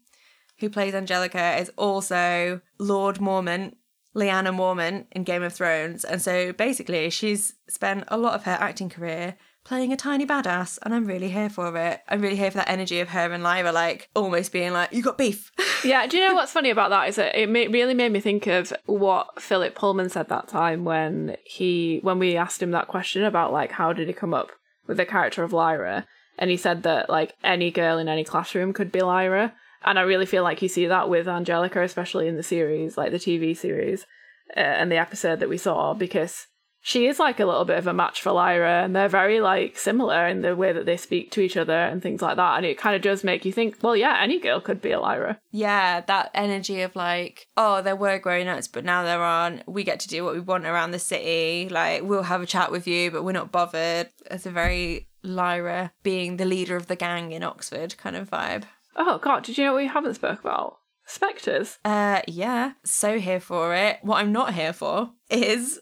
who 0.60 0.70
plays 0.70 0.94
Angelica, 0.94 1.58
is 1.58 1.72
also 1.78 2.62
Lord 2.78 3.18
Mormont, 3.18 3.76
Lyanna 4.16 4.54
Mormont 4.56 5.06
in 5.12 5.24
Game 5.24 5.44
of 5.44 5.54
Thrones. 5.54 6.04
And 6.04 6.22
so 6.22 6.54
basically, 6.54 7.10
she's 7.10 7.54
spent 7.70 8.04
a 8.10 8.18
lot 8.18 8.34
of 8.36 8.44
her 8.44 8.58
acting 8.60 8.90
career 8.90 9.36
playing 9.68 9.92
a 9.92 9.98
tiny 9.98 10.26
badass, 10.26 10.80
and 10.84 10.94
I'm 10.94 11.06
really 11.06 11.30
here 11.30 11.50
for 11.50 11.76
it. 11.76 12.00
I'm 12.08 12.22
really 12.22 12.38
here 12.38 12.50
for 12.50 12.58
that 12.58 12.70
energy 12.70 13.02
of 13.02 13.10
her 13.10 13.34
and 13.34 13.44
Lyra, 13.44 13.74
like 13.74 14.10
almost 14.16 14.54
being 14.54 14.72
like, 14.72 14.94
"You 14.94 15.04
got 15.04 15.18
beef." 15.18 15.52
Yeah, 15.84 16.08
do 16.08 16.18
you 16.18 16.28
know 16.28 16.34
what's 16.34 16.52
funny 16.52 16.72
about 16.72 16.90
that 16.90 17.08
is 17.08 17.18
that 17.18 17.40
it 17.40 17.48
really 17.48 17.94
made 17.94 18.12
me 18.12 18.20
think 18.20 18.48
of 18.48 18.74
what 18.88 19.40
Philip 19.40 19.76
Pullman 19.76 20.10
said 20.10 20.28
that 20.30 20.48
time 20.48 20.86
when 20.86 21.38
he 21.44 22.00
when 22.02 22.18
we 22.18 22.36
asked 22.36 22.64
him 22.64 22.72
that 22.72 22.88
question 22.88 23.24
about 23.24 23.54
like 23.54 23.72
how 23.74 23.94
did 23.94 24.08
he 24.08 24.14
come 24.14 24.34
up 24.34 24.50
with 24.88 24.98
the 24.98 25.06
character 25.06 25.44
of 25.44 25.54
Lyra, 25.54 26.08
and 26.40 26.50
he 26.50 26.58
said 26.58 26.82
that 26.84 27.12
like 27.12 27.36
any 27.44 27.70
girl 27.70 28.00
in 28.00 28.08
any 28.08 28.24
classroom 28.24 28.74
could 28.74 28.92
be 28.92 29.02
Lyra, 29.02 29.54
and 29.84 30.00
I 30.00 30.02
really 30.02 30.26
feel 30.26 30.44
like 30.44 30.64
you 30.64 30.68
see 30.68 30.88
that 30.88 31.10
with 31.10 31.28
Angelica, 31.28 31.84
especially 31.84 32.28
in 32.28 32.38
the 32.38 32.44
series, 32.44 32.98
like 32.98 33.12
the 33.12 33.20
TV 33.20 33.56
series 33.56 34.08
uh, 34.56 34.60
and 34.60 34.92
the 34.92 34.98
episode 34.98 35.40
that 35.42 35.50
we 35.50 35.58
saw, 35.58 35.94
because 35.94 36.48
she 36.88 37.08
is 37.08 37.20
like 37.20 37.42
a 37.42 37.46
little 37.46 37.66
bit 37.66 37.78
of 37.78 37.86
a 37.86 37.94
match 37.94 38.22
for 38.22 38.32
Lyra, 38.32 38.82
and 38.82 38.96
they're 38.96 39.10
very 39.10 39.42
like 39.42 39.78
similar 39.78 40.26
in 40.26 40.42
the 40.42 40.56
way 40.56 40.72
that 40.72 40.86
they 40.86 40.96
speak 40.96 41.32
to 41.32 41.42
each 41.42 41.58
other 41.58 41.74
and 41.74 42.02
things 42.02 42.22
like 42.22 42.38
that. 42.38 42.56
And 42.56 42.66
it 42.66 42.78
kind 42.78 42.96
of 42.96 43.02
does 43.02 43.26
make 43.26 43.44
you 43.44 43.52
think, 43.52 43.76
well, 43.84 43.94
yeah, 43.94 44.18
any 44.22 44.40
girl 44.40 44.62
could 44.62 44.82
be 44.82 44.92
a 44.92 45.00
Lyra. 45.02 45.38
Yeah, 45.52 46.00
that 46.00 46.32
energy 46.34 46.80
of 46.84 46.96
like, 46.96 47.50
oh, 47.58 47.82
there 47.82 47.98
were 47.98 48.20
grown 48.20 48.48
ups, 48.48 48.70
but 48.70 48.86
now 48.86 49.04
there 49.04 49.20
aren't. 49.20 49.68
We 49.68 49.84
get 49.84 50.00
to 50.00 50.08
do 50.08 50.24
what 50.24 50.34
we 50.34 50.40
want 50.40 50.66
around 50.66 50.92
the 50.92 51.00
city. 51.00 51.68
Like, 51.70 52.04
we'll 52.04 52.24
have 52.24 52.42
a 52.42 52.46
chat 52.46 52.72
with 52.72 52.88
you, 52.88 53.12
but 53.12 53.26
we're 53.26 53.34
not 53.34 53.52
bothered. 53.52 54.08
It's 54.32 54.46
a 54.46 54.52
very 54.52 55.10
Lyra 55.24 55.92
being 56.04 56.38
the 56.38 56.46
leader 56.46 56.78
of 56.78 56.88
the 56.88 56.96
gang 56.96 57.34
in 57.34 57.44
Oxford 57.44 57.98
kind 57.98 58.16
of 58.16 58.30
vibe. 58.30 58.64
Oh 58.96 59.18
God, 59.18 59.44
did 59.44 59.58
you 59.58 59.66
know 59.66 59.74
what 59.74 59.82
we 59.82 59.88
haven't 59.88 60.14
spoke 60.14 60.40
about? 60.40 60.78
Spectres. 61.06 61.80
Uh, 61.84 62.22
yeah, 62.28 62.74
so 62.86 63.20
here 63.20 63.42
for 63.42 63.76
it. 63.76 63.98
What 64.04 64.20
I'm 64.20 64.32
not 64.32 64.54
here 64.54 64.74
for 64.74 65.12
is 65.30 65.82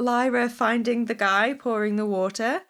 Lyra 0.00 0.48
finding 0.48 1.04
the 1.04 1.14
guy 1.14 1.54
pouring 1.54 1.96
the 1.96 2.06
water, 2.06 2.62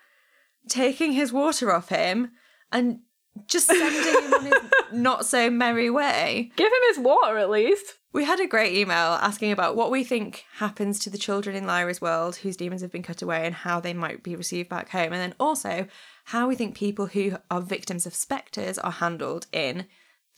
taking 0.68 1.12
his 1.12 1.32
water 1.32 1.72
off 1.72 1.88
him, 1.88 2.32
and 2.72 3.00
just 3.46 3.66
sending 3.66 4.02
him 4.02 4.34
on 4.34 4.44
his 4.44 4.54
not 4.92 5.24
so 5.24 5.50
merry 5.50 5.88
way. 5.88 6.50
Give 6.56 6.70
him 6.70 6.82
his 6.88 6.98
water 6.98 7.38
at 7.38 7.50
least. 7.50 7.94
We 8.12 8.24
had 8.24 8.40
a 8.40 8.46
great 8.46 8.74
email 8.74 9.18
asking 9.22 9.52
about 9.52 9.76
what 9.76 9.92
we 9.92 10.02
think 10.02 10.44
happens 10.54 10.98
to 11.00 11.10
the 11.10 11.18
children 11.18 11.54
in 11.54 11.66
Lyra's 11.66 12.00
world 12.00 12.36
whose 12.36 12.56
demons 12.56 12.82
have 12.82 12.90
been 12.90 13.04
cut 13.04 13.22
away 13.22 13.46
and 13.46 13.54
how 13.54 13.78
they 13.78 13.94
might 13.94 14.24
be 14.24 14.34
received 14.34 14.68
back 14.68 14.88
home. 14.88 15.12
And 15.12 15.22
then 15.22 15.34
also 15.38 15.86
how 16.24 16.48
we 16.48 16.56
think 16.56 16.74
people 16.74 17.06
who 17.06 17.36
are 17.50 17.60
victims 17.60 18.06
of 18.06 18.14
spectres 18.14 18.78
are 18.78 18.90
handled 18.90 19.46
in 19.52 19.86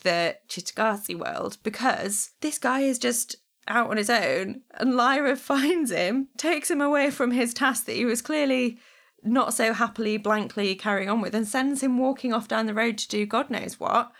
the 0.03 0.37
Cittàgazze 0.49 1.19
world. 1.19 1.57
Because 1.63 2.33
this 2.43 2.59
guy 2.59 2.81
is 2.81 2.99
just 2.99 3.37
out 3.69 3.91
on 3.91 3.97
his 3.97 4.11
own 4.11 4.63
and 4.75 4.97
Lyra 4.97 5.37
finds 5.37 5.91
him, 5.91 6.29
takes 6.37 6.71
him 6.71 6.81
away 6.81 7.11
from 7.11 7.31
his 7.31 7.55
task 7.55 7.87
that 7.87 7.97
he 7.97 8.05
was 8.05 8.23
clearly 8.23 8.79
not 9.23 9.55
so 9.55 9.73
happily, 9.73 10.17
blankly 10.17 10.75
carrying 10.75 11.09
on 11.09 11.21
with, 11.21 11.35
and 11.35 11.47
sends 11.47 11.83
him 11.83 11.99
walking 11.99 12.33
off 12.33 12.49
down 12.49 12.67
the 12.67 12.75
road 12.75 12.99
to 12.99 13.09
do 13.09 13.25
God 13.25 13.51
knows 13.51 13.79
what 13.79 14.13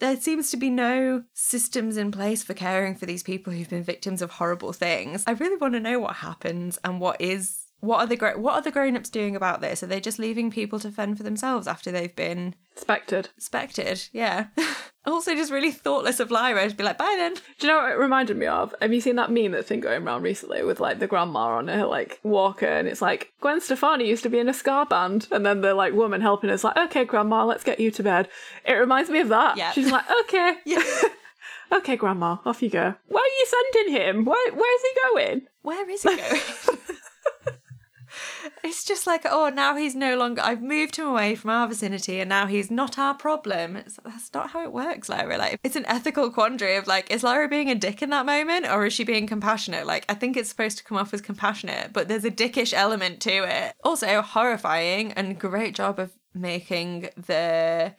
there 0.00 0.16
seems 0.16 0.50
to 0.50 0.56
be 0.56 0.70
no 0.70 1.24
systems 1.32 1.96
in 1.96 2.10
place 2.10 2.42
for 2.42 2.54
caring 2.54 2.94
for 2.94 3.06
these 3.06 3.22
people 3.22 3.52
who've 3.52 3.68
been 3.68 3.82
victims 3.82 4.22
of 4.22 4.32
horrible 4.32 4.72
things. 4.72 5.24
I 5.26 5.32
really 5.32 5.56
want 5.56 5.74
to 5.74 5.80
know 5.80 5.98
what 5.98 6.16
happens 6.16 6.78
and 6.84 7.00
what 7.00 7.20
is 7.20 7.63
what 7.84 8.00
are 8.00 8.06
the 8.06 8.16
gro- 8.16 8.38
what 8.38 8.54
are 8.54 8.62
the 8.62 8.70
grown-ups 8.70 9.10
doing 9.10 9.36
about 9.36 9.60
this? 9.60 9.82
Are 9.82 9.86
they 9.86 10.00
just 10.00 10.18
leaving 10.18 10.50
people 10.50 10.78
to 10.80 10.90
fend 10.90 11.16
for 11.16 11.22
themselves 11.22 11.66
after 11.66 11.90
they've 11.92 12.14
been 12.14 12.54
Spected. 12.76 13.28
spected? 13.38 14.08
Yeah. 14.12 14.46
also 15.06 15.34
just 15.34 15.52
really 15.52 15.70
thoughtless 15.70 16.18
of 16.18 16.30
Lyra 16.30 16.68
to 16.68 16.74
be 16.74 16.82
like, 16.82 16.98
bye 16.98 17.14
then. 17.18 17.34
Do 17.34 17.66
you 17.66 17.68
know 17.72 17.78
what 17.82 17.92
it 17.92 17.98
reminded 17.98 18.36
me 18.36 18.46
of? 18.46 18.74
Have 18.80 18.92
you 18.92 19.00
seen 19.00 19.16
that 19.16 19.30
meme 19.30 19.52
that's 19.52 19.68
been 19.68 19.80
going 19.80 20.06
around 20.06 20.22
recently 20.22 20.62
with 20.64 20.80
like 20.80 20.98
the 20.98 21.06
grandma 21.06 21.56
on 21.58 21.68
her 21.68 21.84
like 21.86 22.18
walker 22.22 22.66
and 22.66 22.88
it's 22.88 23.02
like 23.02 23.32
Gwen 23.40 23.60
Stefani 23.60 24.08
used 24.08 24.22
to 24.22 24.30
be 24.30 24.38
in 24.38 24.48
a 24.48 24.54
ska 24.54 24.86
band 24.88 25.28
and 25.30 25.44
then 25.44 25.60
the 25.60 25.74
like 25.74 25.92
woman 25.92 26.20
helping 26.20 26.48
her 26.48 26.54
is 26.54 26.64
like, 26.64 26.76
Okay, 26.76 27.04
grandma, 27.04 27.44
let's 27.44 27.64
get 27.64 27.78
you 27.80 27.90
to 27.92 28.02
bed. 28.02 28.28
It 28.64 28.72
reminds 28.74 29.10
me 29.10 29.20
of 29.20 29.28
that. 29.28 29.56
Yeah. 29.56 29.72
She's 29.72 29.90
like, 29.92 30.04
Okay. 30.22 30.56
Yeah. 30.64 30.82
Okay, 31.72 31.96
grandma, 31.96 32.36
off 32.44 32.62
you 32.62 32.68
go. 32.70 32.94
Where 33.08 33.22
are 33.24 33.26
you 33.26 33.46
sending 33.72 33.94
him? 34.00 34.24
Where 34.26 34.52
where's 34.52 34.82
he 34.82 34.90
going? 35.08 35.42
Where 35.62 35.90
is 35.90 36.02
he 36.02 36.14
going? 36.14 36.40
It's 38.62 38.84
just 38.84 39.06
like, 39.06 39.22
oh, 39.24 39.48
now 39.48 39.76
he's 39.76 39.94
no 39.94 40.16
longer. 40.16 40.42
I've 40.42 40.62
moved 40.62 40.96
him 40.96 41.06
away 41.06 41.34
from 41.34 41.50
our 41.50 41.68
vicinity, 41.68 42.20
and 42.20 42.28
now 42.28 42.46
he's 42.46 42.70
not 42.70 42.98
our 42.98 43.14
problem. 43.14 43.76
It's, 43.76 43.98
that's 44.04 44.32
not 44.32 44.50
how 44.50 44.62
it 44.62 44.72
works, 44.72 45.08
Lyra. 45.08 45.36
Like, 45.38 45.60
it's 45.62 45.76
an 45.76 45.86
ethical 45.86 46.30
quandary 46.30 46.76
of 46.76 46.86
like, 46.86 47.10
is 47.10 47.22
Lyra 47.22 47.48
being 47.48 47.70
a 47.70 47.74
dick 47.74 48.02
in 48.02 48.10
that 48.10 48.26
moment, 48.26 48.66
or 48.66 48.86
is 48.86 48.92
she 48.92 49.04
being 49.04 49.26
compassionate? 49.26 49.86
Like, 49.86 50.04
I 50.08 50.14
think 50.14 50.36
it's 50.36 50.48
supposed 50.48 50.78
to 50.78 50.84
come 50.84 50.98
off 50.98 51.14
as 51.14 51.20
compassionate, 51.20 51.92
but 51.92 52.08
there's 52.08 52.24
a 52.24 52.30
dickish 52.30 52.72
element 52.72 53.20
to 53.22 53.30
it. 53.30 53.74
Also, 53.82 54.22
horrifying 54.22 55.12
and 55.12 55.38
great 55.38 55.74
job 55.74 55.98
of 55.98 56.12
making 56.34 57.08
the 57.16 57.94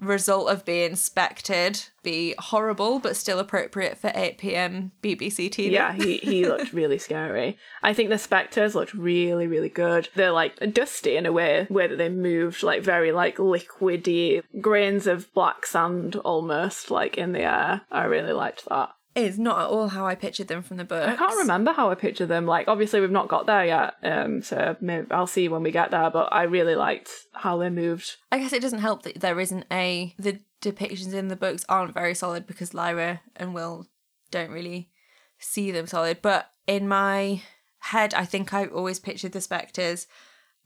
result 0.00 0.50
of 0.50 0.64
being 0.64 0.92
spected 0.92 1.88
be 2.02 2.34
horrible 2.38 2.98
but 2.98 3.16
still 3.16 3.38
appropriate 3.38 3.98
for 3.98 4.10
8 4.14 4.38
p.m. 4.38 4.92
BBC 5.02 5.50
TV. 5.50 5.70
Yeah, 5.70 5.92
he, 5.92 6.16
he 6.18 6.46
looked 6.48 6.72
really 6.72 6.98
scary. 6.98 7.58
I 7.82 7.92
think 7.92 8.08
the 8.08 8.18
spectres 8.18 8.74
looked 8.74 8.94
really, 8.94 9.46
really 9.46 9.68
good. 9.68 10.08
They're 10.14 10.32
like 10.32 10.56
dusty 10.72 11.16
in 11.16 11.26
a 11.26 11.32
way, 11.32 11.66
way 11.68 11.86
that 11.86 11.96
they 11.96 12.08
moved 12.08 12.62
like 12.62 12.82
very 12.82 13.12
like 13.12 13.36
liquidy 13.36 14.42
grains 14.60 15.06
of 15.06 15.32
black 15.34 15.66
sand 15.66 16.16
almost 16.16 16.90
like 16.90 17.18
in 17.18 17.32
the 17.32 17.42
air. 17.42 17.82
I 17.90 18.04
really 18.04 18.32
liked 18.32 18.68
that. 18.68 18.90
It's 19.14 19.38
not 19.38 19.58
at 19.58 19.66
all 19.66 19.88
how 19.88 20.06
I 20.06 20.14
pictured 20.14 20.46
them 20.46 20.62
from 20.62 20.76
the 20.76 20.84
book. 20.84 21.08
I 21.08 21.16
can't 21.16 21.38
remember 21.38 21.72
how 21.72 21.90
I 21.90 21.96
pictured 21.96 22.28
them. 22.28 22.46
Like, 22.46 22.68
obviously, 22.68 23.00
we've 23.00 23.10
not 23.10 23.28
got 23.28 23.46
there 23.46 23.66
yet, 23.66 23.94
um, 24.04 24.40
so 24.42 24.76
maybe 24.80 25.10
I'll 25.10 25.26
see 25.26 25.48
when 25.48 25.64
we 25.64 25.72
get 25.72 25.90
there. 25.90 26.10
But 26.10 26.32
I 26.32 26.44
really 26.44 26.76
liked 26.76 27.10
how 27.32 27.56
they 27.58 27.70
moved. 27.70 28.16
I 28.30 28.38
guess 28.38 28.52
it 28.52 28.62
doesn't 28.62 28.78
help 28.78 29.02
that 29.02 29.20
there 29.20 29.40
isn't 29.40 29.66
a 29.70 30.14
the 30.18 30.40
depictions 30.62 31.12
in 31.12 31.28
the 31.28 31.36
books 31.36 31.64
aren't 31.68 31.94
very 31.94 32.14
solid 32.14 32.46
because 32.46 32.74
Lyra 32.74 33.20
and 33.34 33.52
Will 33.52 33.86
don't 34.30 34.50
really 34.50 34.90
see 35.38 35.70
them 35.70 35.86
solid. 35.86 36.22
But 36.22 36.50
in 36.66 36.86
my 36.86 37.42
head, 37.78 38.14
I 38.14 38.24
think 38.24 38.54
I've 38.54 38.72
always 38.72 39.00
pictured 39.00 39.32
the 39.32 39.40
spectres 39.40 40.06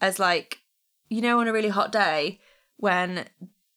as 0.00 0.18
like, 0.18 0.58
you 1.08 1.22
know, 1.22 1.40
on 1.40 1.48
a 1.48 1.52
really 1.52 1.68
hot 1.68 1.92
day 1.92 2.40
when 2.76 3.26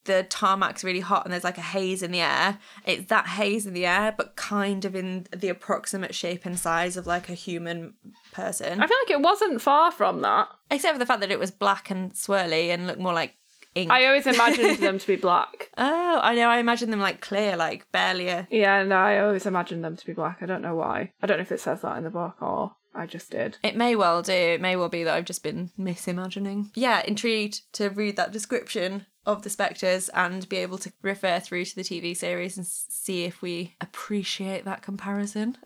the 0.08 0.24
tarmac's 0.24 0.84
really 0.84 1.02
hot 1.02 1.26
and 1.26 1.32
there's 1.32 1.44
like 1.44 1.60
a 1.60 1.62
haze 1.62 2.02
in 2.02 2.12
the 2.12 2.22
air. 2.22 2.58
It's 2.86 3.08
that 3.10 3.28
haze 3.28 3.68
in 3.68 3.74
the 3.74 3.86
air, 3.86 4.14
but 4.18 4.36
kind 4.36 4.84
of 4.86 4.96
in 4.96 5.28
the 5.36 5.50
approximate 5.50 6.16
shape 6.16 6.46
and 6.46 6.58
size 6.58 6.98
of 6.98 7.06
like 7.06 7.30
a 7.30 7.34
human 7.34 7.94
person. 8.32 8.82
I 8.82 8.88
feel 8.88 8.98
like 9.04 9.12
it 9.12 9.22
wasn't 9.22 9.62
far 9.62 9.92
from 9.92 10.22
that. 10.22 10.48
Except 10.72 10.96
for 10.96 11.00
the 11.00 11.06
fact 11.06 11.22
that 11.22 11.32
it 11.32 11.40
was 11.40 11.52
black 11.52 11.92
and 11.92 12.14
swirly 12.14 12.70
and 12.70 12.88
looked 12.88 13.00
more 13.00 13.14
like 13.14 13.36
ink. 13.76 13.92
I 13.92 14.08
always 14.08 14.26
imagined 14.26 14.78
them 14.80 14.98
to 14.98 15.08
be 15.08 15.16
black. 15.16 15.70
Oh, 15.78 16.20
I 16.22 16.36
know. 16.36 16.50
I 16.50 16.58
imagine 16.58 16.90
them 16.90 17.00
like 17.00 17.22
clear, 17.22 17.56
like 17.56 17.90
barely 17.92 18.30
a. 18.30 18.48
Yeah, 18.50 18.84
no, 18.84 18.96
I 18.96 19.20
always 19.20 19.46
imagined 19.46 19.84
them 19.84 19.96
to 19.96 20.06
be 20.06 20.14
black. 20.14 20.40
I 20.42 20.46
don't 20.46 20.62
know 20.62 20.76
why. 20.76 21.12
I 21.22 21.28
don't 21.28 21.38
know 21.38 21.44
if 21.44 21.52
it 21.52 21.60
says 21.60 21.82
that 21.82 21.98
in 21.98 22.04
the 22.04 22.10
book 22.10 22.42
or 22.42 22.74
I 22.98 23.06
just 23.06 23.30
did. 23.30 23.58
It 23.64 23.76
may 23.76 23.96
well 23.96 24.22
do. 24.22 24.34
It 24.34 24.60
may 24.60 24.76
well 24.76 24.90
be 24.90 25.04
that 25.04 25.14
I've 25.14 25.26
just 25.26 25.44
been 25.44 25.70
misimagining. 25.80 26.72
Yeah, 26.74 27.04
intrigued 27.06 27.72
to 27.74 27.90
read 27.90 28.16
that 28.18 28.32
description 28.32 29.06
of 29.26 29.44
the 29.44 29.50
spectres 29.50 30.10
and 30.10 30.48
be 30.50 30.58
able 30.58 30.78
to 30.80 30.92
refer 31.02 31.40
through 31.40 31.66
to 31.66 31.76
the 31.76 31.84
TV 31.84 32.16
series 32.16 32.58
and 32.58 32.66
see 32.66 33.26
if 33.26 33.42
we 33.42 33.76
appreciate 33.82 34.66
that 34.66 34.82
comparison. 34.82 35.58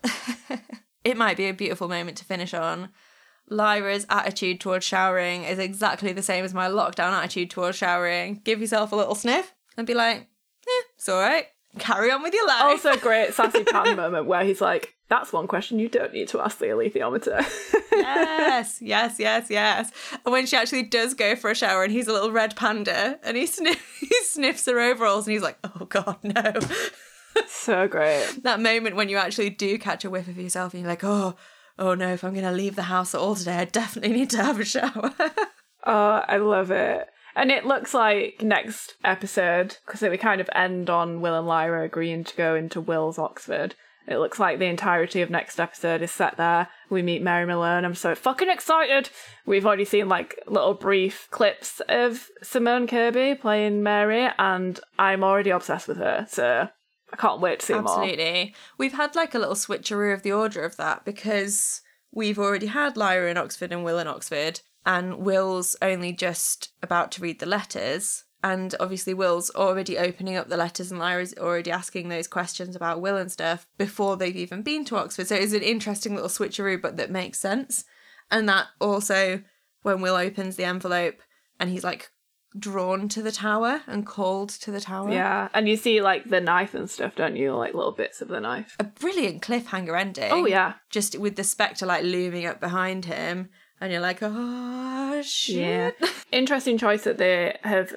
it 1.04 1.16
might 1.16 1.36
be 1.36 1.48
a 1.48 1.54
beautiful 1.54 1.88
moment 1.88 2.18
to 2.18 2.24
finish 2.24 2.52
on. 2.52 2.90
Lyra's 3.48 4.06
attitude 4.10 4.60
towards 4.60 4.84
showering 4.84 5.44
is 5.44 5.58
exactly 5.58 6.12
the 6.12 6.22
same 6.22 6.44
as 6.44 6.52
my 6.52 6.68
lockdown 6.68 7.12
attitude 7.12 7.50
towards 7.50 7.78
showering. 7.78 8.40
Give 8.44 8.60
yourself 8.60 8.92
a 8.92 8.96
little 8.96 9.14
sniff 9.14 9.54
and 9.76 9.86
be 9.86 9.94
like, 9.94 10.18
eh, 10.18 10.82
it's 10.96 11.08
all 11.08 11.20
right. 11.20 11.46
Carry 11.78 12.10
on 12.10 12.22
with 12.22 12.34
your 12.34 12.46
life. 12.46 12.62
Also, 12.62 12.92
a 12.92 12.98
great 12.98 13.32
sassy 13.34 13.64
pan 13.64 13.96
moment 13.96 14.26
where 14.26 14.44
he's 14.44 14.60
like, 14.60 14.94
"That's 15.12 15.32
one 15.32 15.46
question 15.46 15.78
you 15.78 15.90
don't 15.90 16.14
need 16.14 16.28
to 16.28 16.40
ask 16.40 16.58
the 16.58 16.66
alethiometer." 16.66 17.44
yes, 17.92 18.78
yes, 18.80 19.16
yes, 19.18 19.50
yes. 19.50 19.90
And 20.24 20.32
when 20.32 20.46
she 20.46 20.56
actually 20.56 20.84
does 20.84 21.12
go 21.14 21.36
for 21.36 21.50
a 21.50 21.54
shower 21.54 21.84
and 21.84 21.92
he's 21.92 22.08
a 22.08 22.12
little 22.12 22.32
red 22.32 22.56
panda 22.56 23.18
and 23.22 23.36
he, 23.36 23.46
sniff- 23.46 23.96
he 24.00 24.14
sniffs 24.24 24.66
her 24.66 24.80
overalls 24.80 25.26
and 25.26 25.32
he's 25.32 25.42
like, 25.42 25.58
oh 25.64 25.84
God, 25.84 26.16
no. 26.22 26.54
so 27.46 27.88
great. 27.88 28.42
that 28.42 28.60
moment 28.60 28.96
when 28.96 29.08
you 29.08 29.16
actually 29.16 29.50
do 29.50 29.78
catch 29.78 30.04
a 30.04 30.10
whiff 30.10 30.28
of 30.28 30.38
yourself 30.38 30.72
and 30.72 30.82
you're 30.82 30.90
like, 30.90 31.04
oh, 31.04 31.36
oh 31.78 31.94
no, 31.94 32.12
if 32.12 32.24
I'm 32.24 32.32
going 32.32 32.44
to 32.44 32.52
leave 32.52 32.76
the 32.76 32.82
house 32.82 33.14
at 33.14 33.20
all 33.20 33.34
today, 33.34 33.56
I 33.56 33.64
definitely 33.64 34.14
need 34.14 34.30
to 34.30 34.42
have 34.42 34.60
a 34.60 34.64
shower. 34.64 35.12
Oh, 35.84 36.22
I 36.26 36.36
love 36.36 36.70
it. 36.70 37.08
And 37.34 37.50
it 37.50 37.64
looks 37.64 37.94
like 37.94 38.42
next 38.42 38.94
episode, 39.02 39.78
because 39.86 40.02
we 40.02 40.18
kind 40.18 40.40
of 40.40 40.50
end 40.54 40.90
on 40.90 41.20
Will 41.20 41.36
and 41.36 41.46
Lyra 41.46 41.84
agreeing 41.84 42.24
to 42.24 42.36
go 42.36 42.54
into 42.54 42.80
Will's 42.80 43.18
Oxford. 43.18 43.74
It 44.06 44.18
looks 44.18 44.40
like 44.40 44.58
the 44.58 44.66
entirety 44.66 45.22
of 45.22 45.30
next 45.30 45.60
episode 45.60 46.02
is 46.02 46.10
set 46.10 46.36
there. 46.36 46.68
We 46.90 47.02
meet 47.02 47.22
Mary 47.22 47.46
Malone. 47.46 47.84
I'm 47.84 47.94
so 47.94 48.14
fucking 48.14 48.50
excited. 48.50 49.10
We've 49.46 49.64
already 49.64 49.84
seen 49.84 50.08
like 50.08 50.40
little 50.46 50.74
brief 50.74 51.28
clips 51.30 51.80
of 51.88 52.28
Simone 52.42 52.86
Kirby 52.86 53.36
playing 53.36 53.82
Mary, 53.82 54.28
and 54.38 54.80
I'm 54.98 55.22
already 55.22 55.50
obsessed 55.50 55.86
with 55.86 55.98
her. 55.98 56.26
So 56.28 56.68
I 57.12 57.16
can't 57.16 57.40
wait 57.40 57.60
to 57.60 57.66
see 57.66 57.72
more. 57.74 57.82
Absolutely. 57.82 58.54
We've 58.76 58.94
had 58.94 59.14
like 59.14 59.34
a 59.34 59.38
little 59.38 59.54
switcheroo 59.54 60.12
of 60.12 60.22
the 60.22 60.32
order 60.32 60.64
of 60.64 60.76
that 60.78 61.04
because 61.04 61.80
we've 62.10 62.38
already 62.38 62.66
had 62.66 62.96
Lyra 62.96 63.30
in 63.30 63.36
Oxford 63.36 63.72
and 63.72 63.84
Will 63.84 63.98
in 63.98 64.08
Oxford, 64.08 64.60
and 64.84 65.18
Will's 65.18 65.76
only 65.80 66.12
just 66.12 66.72
about 66.82 67.12
to 67.12 67.22
read 67.22 67.38
the 67.38 67.46
letters. 67.46 68.24
And 68.44 68.74
obviously, 68.80 69.14
Will's 69.14 69.50
already 69.50 69.96
opening 69.96 70.36
up 70.36 70.48
the 70.48 70.56
letters, 70.56 70.90
and 70.90 70.98
Lyra's 70.98 71.34
already 71.38 71.70
asking 71.70 72.08
those 72.08 72.26
questions 72.26 72.74
about 72.74 73.00
Will 73.00 73.16
and 73.16 73.30
stuff 73.30 73.66
before 73.78 74.16
they've 74.16 74.36
even 74.36 74.62
been 74.62 74.84
to 74.86 74.96
Oxford. 74.96 75.28
So 75.28 75.36
it's 75.36 75.52
an 75.52 75.62
interesting 75.62 76.14
little 76.14 76.28
switcheroo, 76.28 76.82
but 76.82 76.96
that 76.96 77.10
makes 77.10 77.38
sense. 77.38 77.84
And 78.30 78.48
that 78.48 78.66
also, 78.80 79.42
when 79.82 80.00
Will 80.00 80.16
opens 80.16 80.56
the 80.56 80.64
envelope 80.64 81.20
and 81.60 81.70
he's 81.70 81.84
like 81.84 82.10
drawn 82.58 83.08
to 83.08 83.22
the 83.22 83.32
tower 83.32 83.82
and 83.86 84.06
called 84.06 84.48
to 84.50 84.70
the 84.70 84.80
tower. 84.80 85.12
Yeah, 85.12 85.48
and 85.54 85.68
you 85.68 85.76
see 85.76 86.02
like 86.02 86.28
the 86.28 86.40
knife 86.40 86.74
and 86.74 86.90
stuff, 86.90 87.14
don't 87.14 87.36
you? 87.36 87.54
Like 87.54 87.74
little 87.74 87.92
bits 87.92 88.20
of 88.20 88.28
the 88.28 88.40
knife. 88.40 88.76
A 88.80 88.84
brilliant 88.84 89.42
cliffhanger 89.42 89.98
ending. 89.98 90.30
Oh 90.32 90.46
yeah, 90.46 90.74
Just 90.90 91.18
with 91.18 91.36
the 91.36 91.44
spectre 91.44 91.86
like 91.86 92.02
looming 92.04 92.46
up 92.46 92.60
behind 92.60 93.04
him, 93.04 93.50
and 93.80 93.92
you're 93.92 94.00
like, 94.00 94.18
oh 94.22 95.22
shit. 95.22 95.94
yeah. 96.00 96.08
Interesting 96.32 96.76
choice 96.78 97.04
that 97.04 97.18
they 97.18 97.56
have 97.62 97.94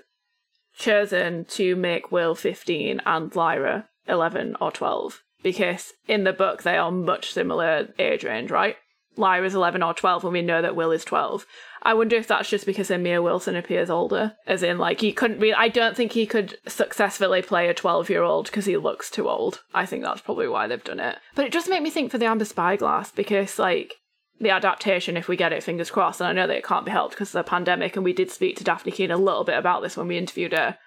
chosen 0.78 1.46
to 1.46 1.76
make 1.76 2.12
Will 2.12 2.36
15 2.36 3.02
and 3.06 3.36
Lyra 3.36 3.88
11 4.08 4.56
or 4.62 4.72
12 4.72 5.22
because 5.44 5.94
in 6.08 6.24
the 6.24 6.34
book 6.34 6.64
they 6.64 6.78
are 6.78 6.92
much 6.92 7.32
similar 7.32 7.90
age 8.00 8.24
range, 8.24 8.52
right? 8.52 8.76
Lyra's 9.18 9.56
11 9.56 9.82
or 9.82 9.94
12 9.94 10.24
and 10.24 10.34
we 10.34 10.42
know 10.42 10.62
that 10.62 10.76
Will 10.76 10.92
is 10.92 11.06
12. 11.06 11.46
I 11.84 11.94
wonder 11.94 12.16
if 12.16 12.28
that's 12.28 12.50
just 12.50 12.66
because 12.66 12.90
Amir 12.90 13.22
Wilson 13.22 13.56
appears 13.56 13.90
older, 13.90 14.34
as 14.48 14.64
in 14.64 14.78
like 14.78 15.02
he 15.02 15.14
couldn't 15.14 15.40
be 15.40 15.54
I 15.54 15.70
don't 15.70 15.96
think 15.96 16.12
he 16.12 16.26
could 16.26 16.58
successfully 16.68 17.42
play 17.42 17.70
a 17.70 17.74
12-year-old 17.74 18.48
because 18.48 18.66
he 18.66 18.76
looks 18.76 19.10
too 19.12 19.30
old. 19.30 19.62
I 19.74 19.86
think 19.86 20.04
that's 20.04 20.22
probably 20.22 20.48
why 20.48 20.68
they've 20.68 20.84
done 20.84 21.00
it. 21.00 21.18
But 21.36 21.46
it 21.46 21.54
just 21.54 21.70
made 21.70 21.84
me 21.84 21.92
think 21.92 22.12
for 22.12 22.18
the 22.18 22.26
Amber 22.26 22.46
Spyglass 22.46 23.12
because 23.12 23.60
like 23.60 23.94
the 24.40 24.50
adaptation, 24.50 25.18
if 25.18 25.28
we 25.28 25.36
get 25.36 25.54
it, 25.54 25.64
fingers 25.64 25.92
crossed. 25.92 26.22
And 26.22 26.28
I 26.28 26.34
know 26.34 26.48
that 26.48 26.58
it 26.58 26.66
can't 26.66 26.86
be 26.86 26.92
helped 26.92 27.16
because 27.16 27.30
of 27.30 27.44
the 27.44 27.50
pandemic. 27.50 27.96
And 27.96 28.04
we 28.04 28.14
did 28.14 28.32
speak 28.32 28.58
to 28.58 28.64
Dafne 28.64 28.94
Keen 28.94 29.12
a 29.12 29.18
little 29.18 29.44
bit 29.44 29.58
about 29.58 29.82
this 29.82 29.96
when 29.96 30.08
we 30.08 30.18
interviewed 30.18 30.54
her. 30.54 30.78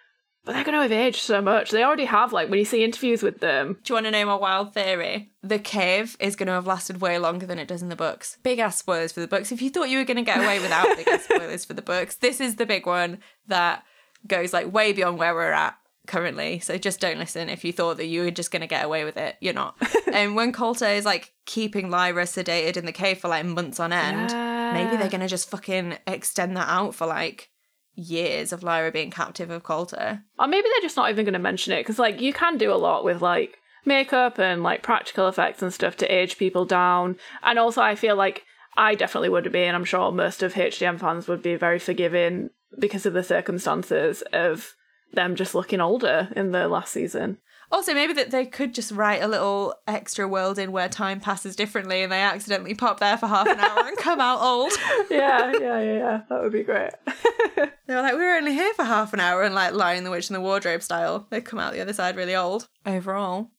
But 0.45 0.55
they're 0.55 0.65
going 0.65 0.77
to 0.77 0.83
have 0.83 0.93
aged 0.93 1.21
so 1.21 1.43
much. 1.43 1.71
They 1.71 1.83
already 1.83 2.07
have, 2.07 2.33
like, 2.33 2.49
when 2.49 2.59
you 2.59 2.65
see 2.65 2.83
interviews 2.83 3.23
with 3.23 3.41
them. 3.41 3.79
Do 3.83 3.91
you 3.91 3.95
want 3.97 4.07
to 4.07 4.13
know 4.13 4.25
my 4.25 4.35
wild 4.35 4.73
theory? 4.73 5.31
The 5.43 5.59
cave 5.59 6.17
is 6.21 6.37
going 6.37 6.47
to 6.47 6.53
have 6.53 6.67
lasted 6.67 7.01
way 7.01 7.19
longer 7.19 7.45
than 7.45 7.59
it 7.59 7.69
does 7.69 7.83
in 7.83 7.91
the 7.91 7.97
books. 7.97 8.39
Big 8.43 8.59
ass 8.59 8.79
spoilers 8.79 9.13
for 9.13 9.21
the 9.21 9.29
books. 9.29 9.53
If 9.53 9.61
you 9.61 9.69
thought 9.69 9.91
you 9.91 9.99
were 9.99 10.05
going 10.05 10.17
to 10.17 10.23
get 10.23 10.39
away 10.39 10.61
without 10.61 10.97
big 10.97 11.09
ass 11.09 11.25
spoilers 11.31 11.65
for 11.65 11.75
the 11.75 11.83
books, 11.83 12.17
this 12.17 12.41
is 12.41 12.57
the 12.57 12.67
big 12.67 12.87
one 12.87 13.19
that 13.47 13.83
goes 14.27 14.53
like 14.53 14.73
way 14.73 14.93
beyond 14.93 15.19
where 15.19 15.35
we're 15.35 15.53
at 15.53 15.77
currently. 16.09 16.59
So 16.59 16.77
just 16.77 17.01
don't 17.01 17.19
listen 17.19 17.49
if 17.49 17.65
you 17.65 17.73
thought 17.73 17.99
that 17.99 18.07
you 18.07 18.23
were 18.23 18.31
just 18.31 18.51
going 18.51 18.63
to 18.63 18.67
get 18.67 18.85
away 18.85 19.05
with 19.05 19.17
it. 19.17 19.37
You're 19.41 19.55
not. 19.55 19.77
and 20.13 20.35
when 20.35 20.53
Coulter 20.53 20.89
is 20.89 21.05
like 21.05 21.33
keeping 21.47 21.91
Lyra 21.91 22.25
sedated 22.25 22.77
in 22.77 22.87
the 22.87 22.93
cave 22.93 23.19
for 23.19 23.29
like 23.29 23.47
months 23.47 23.79
on 23.79 23.93
end, 23.93 24.33
maybe 24.75 24.97
they're 24.97 25.09
going 25.09 25.21
to 25.21 25.29
just 25.29 25.49
fucking 25.49 25.99
extend 26.07 26.57
that 26.57 26.69
out 26.69 26.95
for 26.95 27.07
like 27.07 27.51
years 27.99 28.53
of 28.53 28.63
Lyra 28.63 28.93
being 28.93 29.11
captive 29.11 29.51
of 29.51 29.65
Coulter. 29.65 30.23
Or 30.39 30.47
maybe 30.47 30.69
they're 30.69 30.83
just 30.83 30.97
not 30.97 31.11
even 31.11 31.25
going 31.25 31.33
to 31.35 31.39
mention 31.39 31.73
it 31.73 31.81
because, 31.81 31.99
like, 31.99 32.21
you 32.21 32.33
can 32.33 32.57
do 32.57 32.73
a 32.73 32.77
lot 32.77 33.05
with, 33.05 33.21
like, 33.21 33.57
makeup 33.85 34.39
and, 34.39 34.63
like, 34.63 34.83
practical 34.83 35.29
effects 35.29 35.63
and 35.63 35.75
stuff 35.75 35.97
to 35.97 36.07
age 36.07 36.39
people 36.39 36.65
down. 36.65 37.17
And 37.43 37.59
also, 37.59 37.83
I 37.83 37.97
feel 37.97 38.17
like 38.17 38.45
I 38.77 38.95
definitely 38.95 39.31
would 39.31 39.51
be, 39.51 39.65
and 39.65 39.75
I'm 39.75 39.85
sure 39.85 40.13
most 40.13 40.43
of 40.43 40.55
HDM 40.55 41.01
fans 41.01 41.27
would 41.27 41.43
be 41.43 41.57
very 41.57 41.79
forgiving 41.79 42.51
because 42.79 43.07
of 43.07 43.15
the 43.15 43.25
circumstances 43.25 44.23
of 44.33 44.75
them 45.13 45.37
just 45.37 45.55
looking 45.55 45.81
older 45.81 46.29
in 46.37 46.53
the 46.53 46.69
last 46.69 46.93
season. 46.93 47.39
Also, 47.71 47.93
maybe 47.93 48.15
that 48.15 48.31
they 48.31 48.47
could 48.47 48.75
just 48.75 48.93
write 48.93 49.23
a 49.23 49.29
little 49.29 49.75
extra 49.87 50.27
world 50.27 50.59
in 50.59 50.73
where 50.73 50.89
time 50.89 51.21
passes 51.21 51.55
differently 51.55 52.03
and 52.03 52.11
they 52.11 52.23
accidentally 52.23 52.75
pop 52.75 52.99
there 52.99 53.19
for 53.19 53.27
half 53.27 53.47
an 53.47 53.61
hour 53.61 53.87
and 53.87 53.97
come 53.99 54.21
out 54.21 54.41
old. 54.41 54.73
yeah, 55.11 55.53
yeah, 55.53 55.81
yeah, 55.81 55.81
yeah. 55.81 56.21
That 56.31 56.43
would 56.43 56.53
be 56.53 56.63
great. 56.63 56.93
They 57.89 57.95
were 57.95 58.03
like, 58.03 58.13
we 58.13 58.21
were 58.21 58.37
only 58.37 58.53
here 58.53 58.75
for 58.75 58.85
half 58.85 59.15
an 59.15 59.21
hour 59.21 59.43
and 59.43 59.55
like 59.55 59.73
Lion 59.73 60.05
the 60.05 60.11
Witch 60.11 60.29
in 60.29 60.35
the 60.35 60.43
Wardrobe 60.43 60.83
style. 60.83 61.27
They 61.31 61.41
come 61.41 61.59
out 61.59 61.73
the 61.73 61.81
other 61.81 61.95
side 61.95 62.17
really 62.17 62.37
old. 62.37 62.69
Overall, 62.85 63.51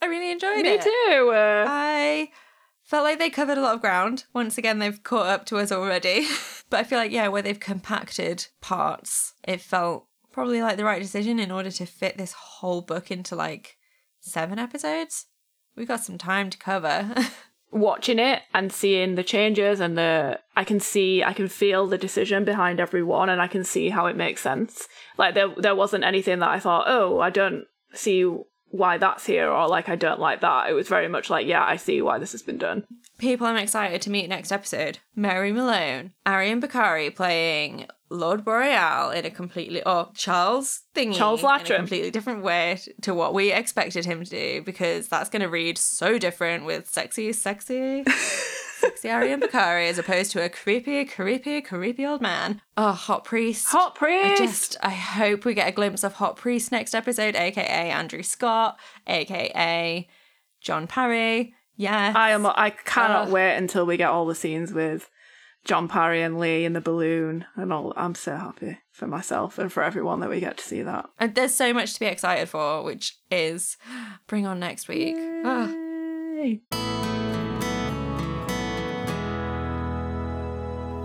I 0.00 0.06
really 0.06 0.30
enjoyed 0.30 0.62
Me 0.62 0.74
it. 0.74 0.84
Me 0.84 0.92
too. 1.08 1.30
Uh, 1.34 1.64
I 1.66 2.30
felt 2.84 3.02
like 3.02 3.18
they 3.18 3.30
covered 3.30 3.58
a 3.58 3.60
lot 3.60 3.74
of 3.74 3.80
ground. 3.80 4.26
Once 4.32 4.58
again, 4.58 4.78
they've 4.78 5.02
caught 5.02 5.26
up 5.26 5.44
to 5.46 5.56
us 5.56 5.72
already. 5.72 6.28
but 6.70 6.78
I 6.78 6.84
feel 6.84 6.98
like, 7.00 7.10
yeah, 7.10 7.26
where 7.26 7.42
they've 7.42 7.58
compacted 7.58 8.46
parts, 8.60 9.34
it 9.42 9.60
felt 9.60 10.06
probably 10.34 10.60
like 10.60 10.76
the 10.76 10.84
right 10.84 11.00
decision 11.00 11.38
in 11.38 11.52
order 11.52 11.70
to 11.70 11.86
fit 11.86 12.18
this 12.18 12.32
whole 12.32 12.82
book 12.82 13.10
into 13.10 13.36
like 13.36 13.76
seven 14.20 14.58
episodes. 14.58 15.26
We've 15.76 15.88
got 15.88 16.04
some 16.04 16.18
time 16.18 16.50
to 16.50 16.58
cover. 16.58 17.14
watching 17.70 18.20
it 18.20 18.40
and 18.54 18.72
seeing 18.72 19.16
the 19.16 19.24
changes 19.24 19.80
and 19.80 19.98
the 19.98 20.38
I 20.54 20.62
can 20.62 20.78
see 20.78 21.24
I 21.24 21.32
can 21.32 21.48
feel 21.48 21.86
the 21.86 21.98
decision 21.98 22.44
behind 22.44 22.78
every 22.78 23.02
one 23.02 23.28
and 23.28 23.42
I 23.42 23.48
can 23.48 23.64
see 23.64 23.88
how 23.90 24.06
it 24.06 24.16
makes 24.16 24.40
sense. 24.40 24.88
Like 25.18 25.34
there 25.34 25.48
there 25.56 25.74
wasn't 25.74 26.04
anything 26.04 26.38
that 26.38 26.50
I 26.50 26.60
thought, 26.60 26.84
"Oh, 26.86 27.18
I 27.18 27.30
don't 27.30 27.64
see 27.92 28.22
why 28.68 28.98
that's 28.98 29.26
here," 29.26 29.50
or 29.50 29.68
like 29.68 29.88
I 29.88 29.96
don't 29.96 30.20
like 30.20 30.40
that. 30.40 30.70
It 30.70 30.74
was 30.74 30.88
very 30.88 31.08
much 31.08 31.30
like, 31.30 31.46
"Yeah, 31.46 31.64
I 31.64 31.76
see 31.76 32.00
why 32.00 32.18
this 32.18 32.32
has 32.32 32.42
been 32.42 32.58
done." 32.58 32.84
People 33.18 33.46
I'm 33.46 33.56
excited 33.56 34.02
to 34.02 34.10
meet 34.10 34.28
next 34.28 34.52
episode. 34.52 34.98
Mary 35.16 35.52
Malone, 35.52 36.12
Ariyon 36.24 36.60
Bakare 36.60 37.14
playing 37.14 37.86
Lord 38.14 38.44
Boreal 38.44 39.10
in 39.10 39.24
a 39.24 39.30
completely 39.30 39.82
or 39.84 40.08
Charles 40.14 40.82
Thingy 40.94 41.14
Charles 41.14 41.42
in 41.42 41.46
a 41.46 41.76
completely 41.76 42.10
different 42.10 42.42
way 42.42 42.78
to 43.02 43.14
what 43.14 43.34
we 43.34 43.52
expected 43.52 44.04
him 44.04 44.24
to 44.24 44.30
do 44.30 44.62
because 44.62 45.08
that's 45.08 45.30
going 45.30 45.42
to 45.42 45.48
read 45.48 45.78
so 45.78 46.18
different 46.18 46.64
with 46.64 46.88
sexy, 46.88 47.32
sexy, 47.32 48.04
sexy 48.78 49.08
Ariyon 49.08 49.42
Bakare 49.42 49.88
as 49.88 49.98
opposed 49.98 50.30
to 50.32 50.44
a 50.44 50.48
creepy, 50.48 51.04
creepy, 51.04 51.60
creepy 51.60 52.06
old 52.06 52.20
man. 52.20 52.60
Oh, 52.76 52.92
hot 52.92 53.24
priest. 53.24 53.66
Hot 53.68 53.94
priest. 53.94 54.40
I 54.40 54.44
just 54.44 54.76
I 54.82 54.90
hope 54.90 55.44
we 55.44 55.54
get 55.54 55.68
a 55.68 55.72
glimpse 55.72 56.04
of 56.04 56.14
Hot 56.14 56.36
Priest 56.36 56.72
next 56.72 56.94
episode, 56.94 57.36
aka 57.36 57.90
Andrew 57.90 58.22
Scott, 58.22 58.78
aka 59.06 60.08
John 60.60 60.86
Parry. 60.86 61.54
Yeah. 61.76 62.12
I 62.14 62.30
am 62.30 62.46
I 62.46 62.70
cannot 62.70 63.26
Ugh. 63.26 63.32
wait 63.32 63.56
until 63.56 63.84
we 63.84 63.96
get 63.96 64.10
all 64.10 64.26
the 64.26 64.34
scenes 64.34 64.72
with 64.72 65.10
John 65.64 65.88
Parry 65.88 66.22
and 66.22 66.38
Lee 66.38 66.64
in 66.66 66.74
the 66.74 66.80
balloon 66.80 67.46
and 67.56 67.72
all 67.72 67.94
I'm 67.96 68.14
so 68.14 68.36
happy 68.36 68.78
for 68.92 69.06
myself 69.06 69.58
and 69.58 69.72
for 69.72 69.82
everyone 69.82 70.20
that 70.20 70.28
we 70.28 70.38
get 70.40 70.58
to 70.58 70.64
see 70.64 70.82
that. 70.82 71.08
And 71.18 71.34
there's 71.34 71.54
so 71.54 71.72
much 71.72 71.94
to 71.94 72.00
be 72.00 72.06
excited 72.06 72.48
for, 72.50 72.82
which 72.82 73.18
is 73.30 73.78
bring 74.26 74.46
on 74.46 74.60
next 74.60 74.88
week. 74.88 75.16
Ah. 75.44 75.72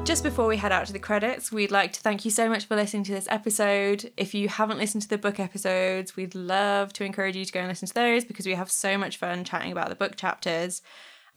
Just 0.04 0.24
before 0.24 0.48
we 0.48 0.58
head 0.58 0.72
out 0.72 0.88
to 0.88 0.94
the 0.94 1.00
credits, 1.00 1.52
we'd 1.52 1.72
like 1.72 1.94
to 1.94 2.02
thank 2.02 2.26
you 2.26 2.32
so 2.32 2.50
much 2.50 2.66
for 2.66 2.76
listening 2.76 3.04
to 3.04 3.12
this 3.12 3.28
episode. 3.30 4.12
If 4.18 4.34
you 4.34 4.50
haven't 4.50 4.80
listened 4.80 5.04
to 5.04 5.08
the 5.08 5.20
book 5.20 5.40
episodes, 5.40 6.16
we'd 6.16 6.36
love 6.36 6.92
to 6.94 7.06
encourage 7.06 7.36
you 7.36 7.46
to 7.46 7.52
go 7.52 7.60
and 7.60 7.70
listen 7.70 7.88
to 7.88 7.94
those 7.94 8.26
because 8.26 8.48
we 8.48 8.56
have 8.56 8.72
so 8.72 8.98
much 8.98 9.18
fun 9.18 9.44
chatting 9.44 9.72
about 9.72 9.90
the 9.90 9.96
book 9.96 10.16
chapters. 10.16 10.82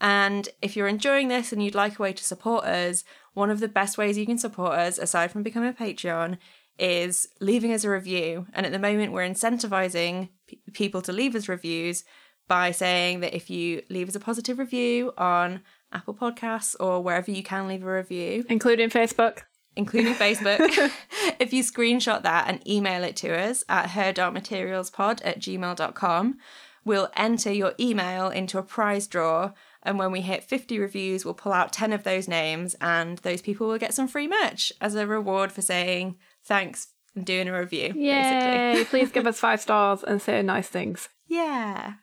And 0.03 0.49
if 0.61 0.75
you're 0.75 0.89
enjoying 0.89 1.29
this 1.29 1.53
and 1.53 1.63
you'd 1.63 1.73
like 1.75 1.97
a 1.97 2.01
way 2.01 2.11
to 2.11 2.23
support 2.23 2.65
us, 2.65 3.05
one 3.33 3.49
of 3.49 3.61
the 3.61 3.69
best 3.69 3.97
ways 3.97 4.17
you 4.17 4.25
can 4.25 4.37
support 4.37 4.73
us, 4.73 4.97
aside 4.97 5.31
from 5.31 5.43
becoming 5.43 5.69
a 5.69 5.73
Patreon, 5.73 6.37
is 6.77 7.29
leaving 7.39 7.71
us 7.71 7.85
a 7.85 7.89
review. 7.89 8.45
And 8.53 8.65
at 8.65 8.73
the 8.73 8.79
moment, 8.79 9.13
we're 9.13 9.27
incentivizing 9.27 10.27
p- 10.47 10.59
people 10.73 11.01
to 11.03 11.13
leave 11.13 11.35
us 11.35 11.47
reviews 11.47 12.03
by 12.49 12.71
saying 12.71 13.21
that 13.21 13.33
if 13.33 13.49
you 13.49 13.81
leave 13.89 14.09
us 14.09 14.15
a 14.15 14.19
positive 14.19 14.59
review 14.59 15.13
on 15.17 15.61
Apple 15.93 16.13
Podcasts 16.13 16.75
or 16.81 17.01
wherever 17.01 17.31
you 17.31 17.41
can 17.41 17.69
leave 17.69 17.83
a 17.83 17.93
review, 17.93 18.43
Including 18.49 18.89
Facebook. 18.89 19.43
including 19.77 20.15
Facebook. 20.15 20.59
if 21.39 21.53
you 21.53 21.63
screenshot 21.63 22.23
that 22.23 22.49
and 22.49 22.67
email 22.67 23.05
it 23.05 23.15
to 23.17 23.33
us 23.33 23.63
at 23.69 23.91
herdarkmaterialspod 23.91 25.21
at 25.23 25.39
gmail.com, 25.39 26.37
we'll 26.83 27.09
enter 27.15 27.53
your 27.53 27.73
email 27.79 28.27
into 28.29 28.57
a 28.57 28.63
prize 28.63 29.07
draw. 29.07 29.51
And 29.83 29.99
when 29.99 30.11
we 30.11 30.21
hit 30.21 30.43
50 30.43 30.79
reviews, 30.79 31.25
we'll 31.25 31.33
pull 31.33 31.53
out 31.53 31.73
10 31.73 31.93
of 31.93 32.03
those 32.03 32.27
names, 32.27 32.75
and 32.81 33.17
those 33.19 33.41
people 33.41 33.67
will 33.67 33.77
get 33.77 33.93
some 33.93 34.07
free 34.07 34.27
merch 34.27 34.71
as 34.81 34.95
a 34.95 35.05
reward 35.05 35.51
for 35.51 35.61
saying 35.61 36.17
thanks 36.43 36.87
and 37.15 37.25
doing 37.25 37.47
a 37.47 37.57
review. 37.57 37.89
Basically. 37.89 38.05
Yay! 38.05 38.85
Please 38.89 39.11
give 39.11 39.27
us 39.27 39.39
five 39.39 39.61
stars 39.61 40.03
and 40.03 40.21
say 40.21 40.41
nice 40.41 40.69
things. 40.69 41.09
Yeah. 41.27 41.93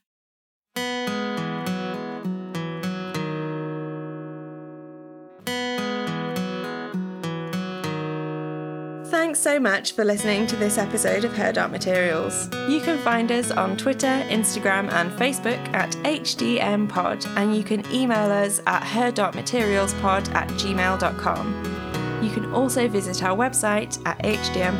Thanks 9.10 9.40
so 9.40 9.58
much 9.58 9.90
for 9.94 10.04
listening 10.04 10.46
to 10.46 10.54
this 10.54 10.78
episode 10.78 11.24
of 11.24 11.32
Her 11.36 11.50
Dark 11.50 11.72
Materials. 11.72 12.48
You 12.68 12.80
can 12.80 12.96
find 12.98 13.32
us 13.32 13.50
on 13.50 13.76
Twitter, 13.76 14.06
Instagram, 14.28 14.88
and 14.92 15.10
Facebook 15.10 15.58
at 15.74 15.90
HDMPod, 16.04 17.26
and 17.36 17.56
you 17.56 17.64
can 17.64 17.84
email 17.92 18.30
us 18.30 18.62
at 18.68 18.84
herdarkmaterialspod 18.84 20.32
at 20.32 20.46
gmail.com. 20.50 22.20
You 22.22 22.30
can 22.30 22.52
also 22.54 22.86
visit 22.86 23.24
our 23.24 23.36
website 23.36 24.00
at 24.06 24.16
hdmpod.co.uk. 24.20 24.74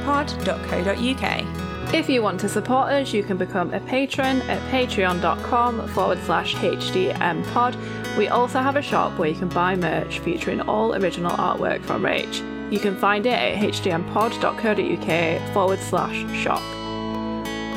If 1.92 2.08
you 2.08 2.22
want 2.22 2.38
to 2.38 2.48
support 2.48 2.92
us, 2.92 3.12
you 3.12 3.24
can 3.24 3.36
become 3.36 3.74
a 3.74 3.80
patron 3.80 4.42
at 4.42 4.62
patreon.com 4.70 5.88
forward 5.88 6.20
slash 6.24 6.54
HDMpod. 6.54 8.16
We 8.16 8.28
also 8.28 8.60
have 8.60 8.76
a 8.76 8.82
shop 8.82 9.18
where 9.18 9.28
you 9.28 9.34
can 9.34 9.48
buy 9.48 9.74
merch 9.74 10.20
featuring 10.20 10.60
all 10.60 10.94
original 10.94 11.32
artwork 11.32 11.82
from 11.82 12.04
Rach. 12.04 12.59
You 12.70 12.78
can 12.78 12.96
find 12.96 13.26
it 13.26 13.32
at 13.32 13.58
hdmpod.co.uk 13.58 15.52
forward 15.52 15.78
slash 15.80 16.42
shop. 16.42 16.62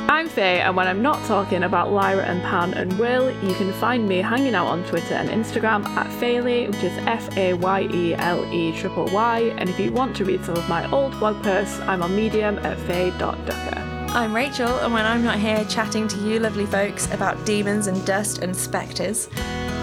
I'm 0.09 0.29
Faye, 0.29 0.61
and 0.61 0.75
when 0.75 0.87
I'm 0.87 1.01
not 1.01 1.25
talking 1.25 1.63
about 1.63 1.91
Lyra 1.91 2.23
and 2.23 2.41
Pan 2.43 2.75
and 2.75 2.93
Will, 2.99 3.31
you 3.43 3.55
can 3.55 3.73
find 3.73 4.07
me 4.07 4.17
hanging 4.17 4.53
out 4.53 4.67
on 4.67 4.83
Twitter 4.83 5.15
and 5.15 5.29
Instagram 5.29 5.83
at 5.87 6.11
Fayley, 6.19 6.67
which 6.67 6.83
is 6.83 6.95
F 7.07 7.35
A 7.35 7.55
Y 7.55 7.81
E 7.91 8.13
L 8.13 8.45
E 8.53 8.77
triple 8.77 9.05
Y. 9.05 9.53
And 9.57 9.69
if 9.69 9.79
you 9.79 9.91
want 9.91 10.15
to 10.17 10.25
read 10.25 10.45
some 10.45 10.55
of 10.55 10.69
my 10.69 10.87
old 10.91 11.17
blog 11.19 11.41
posts, 11.41 11.79
I'm 11.79 12.03
on 12.03 12.15
Medium 12.15 12.59
at 12.59 12.77
faye.ducker. 12.81 13.79
I'm 14.09 14.35
Rachel, 14.35 14.77
and 14.79 14.93
when 14.93 15.07
I'm 15.07 15.23
not 15.23 15.39
here 15.39 15.65
chatting 15.65 16.07
to 16.09 16.17
you 16.19 16.39
lovely 16.39 16.67
folks 16.67 17.11
about 17.11 17.43
demons 17.45 17.87
and 17.87 18.05
dust 18.05 18.43
and 18.43 18.55
spectres, 18.55 19.27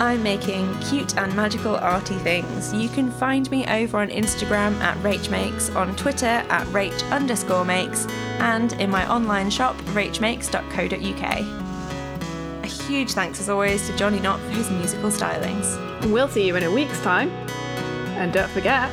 I'm 0.00 0.22
making 0.22 0.74
cute 0.80 1.18
and 1.18 1.34
magical 1.36 1.76
arty 1.76 2.14
things. 2.16 2.72
You 2.72 2.88
can 2.88 3.10
find 3.10 3.50
me 3.50 3.66
over 3.66 3.98
on 3.98 4.08
Instagram 4.08 4.72
at 4.80 4.96
RachMakes, 4.98 5.74
on 5.76 5.94
Twitter 5.94 6.24
at 6.26 6.66
Rach 6.68 7.12
underscore 7.12 7.66
makes, 7.66 8.06
and 8.38 8.72
in 8.74 8.90
my 8.90 9.06
online 9.12 9.50
shop, 9.50 9.76
rachmakes.co.uk. 9.92 12.64
A 12.64 12.66
huge 12.66 13.12
thanks 13.12 13.40
as 13.40 13.50
always 13.50 13.86
to 13.88 13.96
Johnny 13.98 14.20
Knott 14.20 14.40
for 14.40 14.50
his 14.50 14.70
musical 14.70 15.10
stylings. 15.10 15.76
We'll 16.10 16.28
see 16.28 16.46
you 16.46 16.56
in 16.56 16.62
a 16.62 16.70
week's 16.70 17.00
time. 17.02 17.28
And 18.16 18.32
don't 18.32 18.50
forget, 18.50 18.90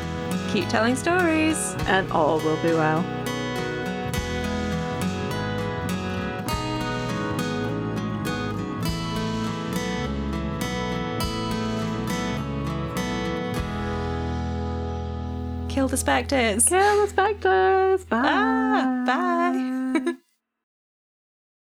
Keep 0.51 0.69
telling 0.69 0.95
stories! 0.95 1.75
and 1.87 2.09
all 2.11 2.39
will 2.39 2.61
be 2.63 2.71
well. 2.71 3.03
The 15.87 15.95
spectres! 15.95 16.67
Kill 16.67 17.01
the 17.01 17.07
spectres. 17.07 18.03
Bye. 18.05 18.21
Ah, 18.21 19.03
bye! 19.05 19.76